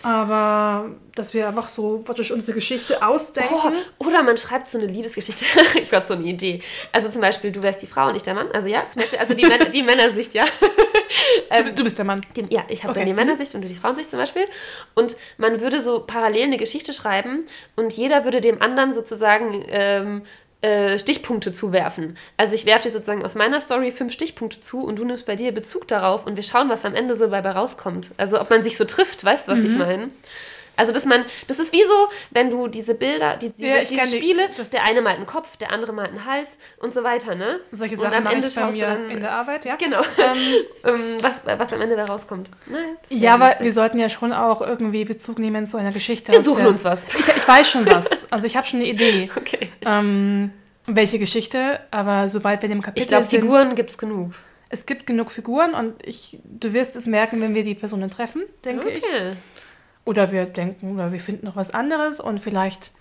Aber 0.03 0.91
dass 1.15 1.33
wir 1.33 1.49
einfach 1.49 1.69
so 1.69 2.03
praktisch 2.05 2.31
unsere 2.31 2.55
Geschichte 2.55 3.03
ausdenken. 3.03 3.55
Oh, 3.99 4.07
oder 4.07 4.23
man 4.23 4.37
schreibt 4.37 4.69
so 4.69 4.79
eine 4.79 4.87
Liebesgeschichte. 4.87 5.47
ich 5.83 5.91
hatte 5.93 6.09
so 6.09 6.15
eine 6.15 6.25
Idee. 6.25 6.61
Also 6.93 7.09
zum 7.09 7.23
Beispiel, 7.23 7.53
du 7.53 7.63
wärst 7.63 7.81
die 7.81 7.87
Frau 7.87 8.09
und 8.09 8.17
ich 8.17 8.23
der 8.23 8.35
Mann. 8.35 8.51
Also 8.53 8.69
ja, 8.69 8.87
zum 8.87 9.01
Beispiel, 9.01 9.19
also 9.19 9.33
die, 9.33 9.47
Männer, 9.47 9.67
die 9.67 9.83
Männersicht, 9.85 10.35
ja. 10.35 10.45
Du, 11.65 11.73
du 11.75 11.85
bist 11.85 11.99
der 11.99 12.05
Mann. 12.05 12.21
Die, 12.37 12.47
ja, 12.51 12.65
ich 12.69 12.83
habe 12.83 12.91
Okay. 12.91 13.01
dann 13.01 13.07
die 13.07 13.15
Männersicht 13.15 13.55
und 13.55 13.63
du 13.63 13.69
die 13.69 13.75
Frauensicht 13.75 14.11
zum 14.11 14.19
Beispiel. 14.19 14.45
Und 14.95 15.17
man 15.39 15.61
würde 15.61 15.83
so 15.83 16.01
parallel 16.01 16.45
eine 16.45 16.57
Geschichte 16.57 16.93
schreiben 16.93 17.45
und 17.77 17.93
jeder 17.93 18.25
würde 18.25 18.41
dem 18.41 18.61
anderen 18.63 18.93
sozusagen 18.93 19.65
ähm, 19.69 20.23
äh, 20.63 20.99
Stichpunkte 20.99 21.53
zuwerfen. 21.53 22.17
Also 22.37 22.55
ich 22.55 22.65
werfe 22.67 22.85
dir 22.85 22.91
sozusagen 22.91 23.25
aus 23.25 23.35
meiner 23.35 23.61
Story 23.61 23.93
fünf 23.93 24.13
Stichpunkte 24.13 24.61
zu 24.61 24.83
und 24.83 24.97
du 24.99 25.05
nimmst 25.05 25.27
bei 25.27 25.37
dir 25.37 25.53
Bezug 25.53 25.87
darauf 25.89 26.27
und 26.27 26.37
wir 26.37 26.43
schauen, 26.43 26.69
was 26.71 26.85
am 26.85 26.95
Ende 26.95 27.17
so 27.17 27.27
dabei 27.27 27.51
rauskommt. 27.51 28.11
Also 28.17 28.41
ob 28.41 28.49
man 28.51 28.63
sich 28.65 28.77
so 28.77 28.85
trifft, 28.85 29.25
weißt 29.25 29.49
du, 29.49 29.53
was 29.53 29.59
Mhm. 29.61 29.67
ich 29.67 29.75
meine? 29.77 30.11
Also, 30.77 30.93
dass 30.93 31.05
man, 31.05 31.25
das 31.47 31.59
ist 31.59 31.73
wie 31.73 31.83
so, 31.83 32.09
wenn 32.31 32.51
du 32.51 32.69
diese 32.69 32.95
Bilder, 32.95 33.37
die, 33.37 33.51
diese, 33.51 33.67
Ja, 33.69 33.77
ich 33.79 33.89
diese 33.89 34.03
die- 34.07 34.17
Spiele, 34.17 34.49
das- 34.57 34.71
der 34.71 34.85
eine 34.85 35.01
malt 35.03 35.17
einen 35.17 35.27
Kopf, 35.27 35.57
der 35.57 35.73
andere 35.73 35.93
malt 35.93 36.09
einen 36.11 36.25
Hals 36.25 36.51
und 36.79 36.95
so 36.95 37.03
weiter, 37.05 37.35
ne? 37.35 37.61
Solche 37.71 37.95
und 37.95 38.01
Sachen 38.03 38.15
am 38.15 38.25
mache 38.25 38.35
Ende 38.35 38.47
ich 38.49 38.55
bei 38.55 38.71
mir 38.73 38.87
dann, 38.87 39.11
in 39.11 39.21
der 39.21 39.33
Arbeit, 39.33 39.65
ja. 39.65 39.77
genau, 39.77 40.01
Ähm, 40.19 40.39
ähm, 40.85 41.17
was, 41.23 41.43
was 41.45 41.73
am 41.73 41.81
Ende 41.81 41.97
da 41.97 42.05
rauskommt. 42.07 42.51
Ne? 42.67 42.79
Ja, 43.09 43.35
aber 43.35 43.57
wir 43.61 43.73
sollten 43.73 43.99
ja 43.99 44.09
schon 44.09 44.33
auch 44.33 44.61
irgendwie 44.61 45.05
Bezug 45.05 45.39
nehmen 45.39 45.67
zu 45.67 45.77
einer 45.77 45.93
Geschichte. 45.93 46.33
wir 46.33 46.43
suchen 46.43 46.63
der, 46.65 46.69
uns 46.73 46.85
was. 46.85 46.99
Ich, 47.15 47.29
ich 47.29 47.49
weiß 47.49 47.71
schon 47.71 47.87
was. 47.87 48.27
Also 48.31 48.47
ich 48.47 48.57
habe 48.57 48.67
schon 48.67 48.81
eine 48.81 48.89
Idee. 48.89 49.31
Okay. 49.37 49.71
Ähm, 49.87 50.51
welche 50.87 51.19
Geschichte, 51.19 51.81
aber 51.91 52.29
sobald 52.29 52.63
wir 52.63 52.69
in 52.69 52.77
dem 52.77 52.83
Kapitel 52.83 53.03
Ich 53.05 53.09
glaube, 53.09 53.27
sind, 53.27 53.41
Figuren 53.43 53.75
gibt 53.77 53.91
es 53.91 53.99
genug. 53.99 54.33
es 54.71 54.87
gibt 54.87 55.07
genug 55.07 55.31
Figuren 55.31 55.73
und 55.75 56.05
ich, 56.07 56.39
du 56.45 56.73
wirst 56.73 56.97
es 56.97 57.07
merken, 57.07 57.41
wenn 57.41 57.55
wir 57.55 57.63
die 57.63 57.75
Personen 57.75 58.11
treffen, 58.11 58.43
denke 58.65 58.91
ich. 58.91 59.05
Oder 60.05 60.33
wir 60.33 60.47
denken 60.47 60.95
oder 60.95 61.13
wir 61.13 61.21
finden 61.21 61.47
noch 61.47 61.57
was 61.57 61.73
anderes 61.73 62.21
und 62.21 62.39
vielleicht 62.39 62.93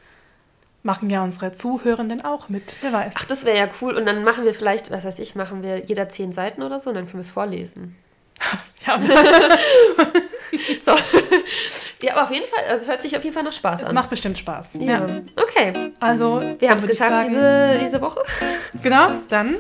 machen 0.83 1.09
ja 1.09 1.23
unsere 1.23 1.51
Zuhörenden 1.51 2.23
auch 2.23 2.49
mit. 2.49 2.77
Wer 2.81 2.93
weiß. 2.93 3.15
Ach, 3.17 3.25
das 3.25 3.45
wäre 3.45 3.57
ja 3.57 3.69
cool. 3.81 3.95
Und 3.95 4.05
dann 4.05 4.23
machen 4.23 4.43
wir 4.43 4.53
vielleicht, 4.53 4.91
was 4.91 5.03
weiß 5.03 5.19
ich, 5.19 5.35
machen 5.35 5.63
wir 5.63 5.85
jeder 5.85 6.09
zehn 6.09 6.31
Seiten 6.33 6.61
oder 6.61 6.79
so 6.79 6.89
und 6.89 6.95
dann 6.95 7.05
können 7.05 7.19
wir 7.19 7.21
es 7.21 7.31
vorlesen. 7.31 7.95
ja, 8.85 8.95
So. 10.85 10.91
ja, 12.01 12.13
aber 12.13 12.23
auf 12.23 12.31
jeden 12.31 12.45
Fall, 12.47 12.63
also 12.69 12.83
es 12.83 12.87
hört 12.89 13.01
sich 13.01 13.15
auf 13.17 13.23
jeden 13.23 13.33
Fall 13.33 13.43
nach 13.43 13.53
Spaß 13.53 13.81
es 13.81 13.87
an. 13.89 13.95
macht 13.95 14.09
bestimmt 14.09 14.37
Spaß. 14.37 14.75
ja. 14.79 15.05
Ja. 15.05 15.21
Okay. 15.41 15.91
Also, 15.99 16.41
Wir 16.59 16.69
haben 16.69 16.79
es 16.79 16.85
geschafft 16.85 17.11
sagen, 17.11 17.29
diese, 17.29 17.79
diese 17.83 18.01
Woche. 18.01 18.21
Genau, 18.81 19.11
dann 19.29 19.57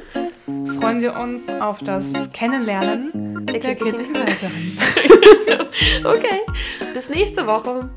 freuen 0.79 1.01
wir 1.01 1.15
uns 1.15 1.49
auf 1.49 1.79
das 1.79 2.31
Kennenlernen 2.31 3.45
Der 3.45 3.59
der 3.59 3.75
Kaiserin. 3.75 4.77
Okay. 6.03 6.41
Bis 6.93 7.09
nächste 7.09 7.47
Woche. 7.47 7.89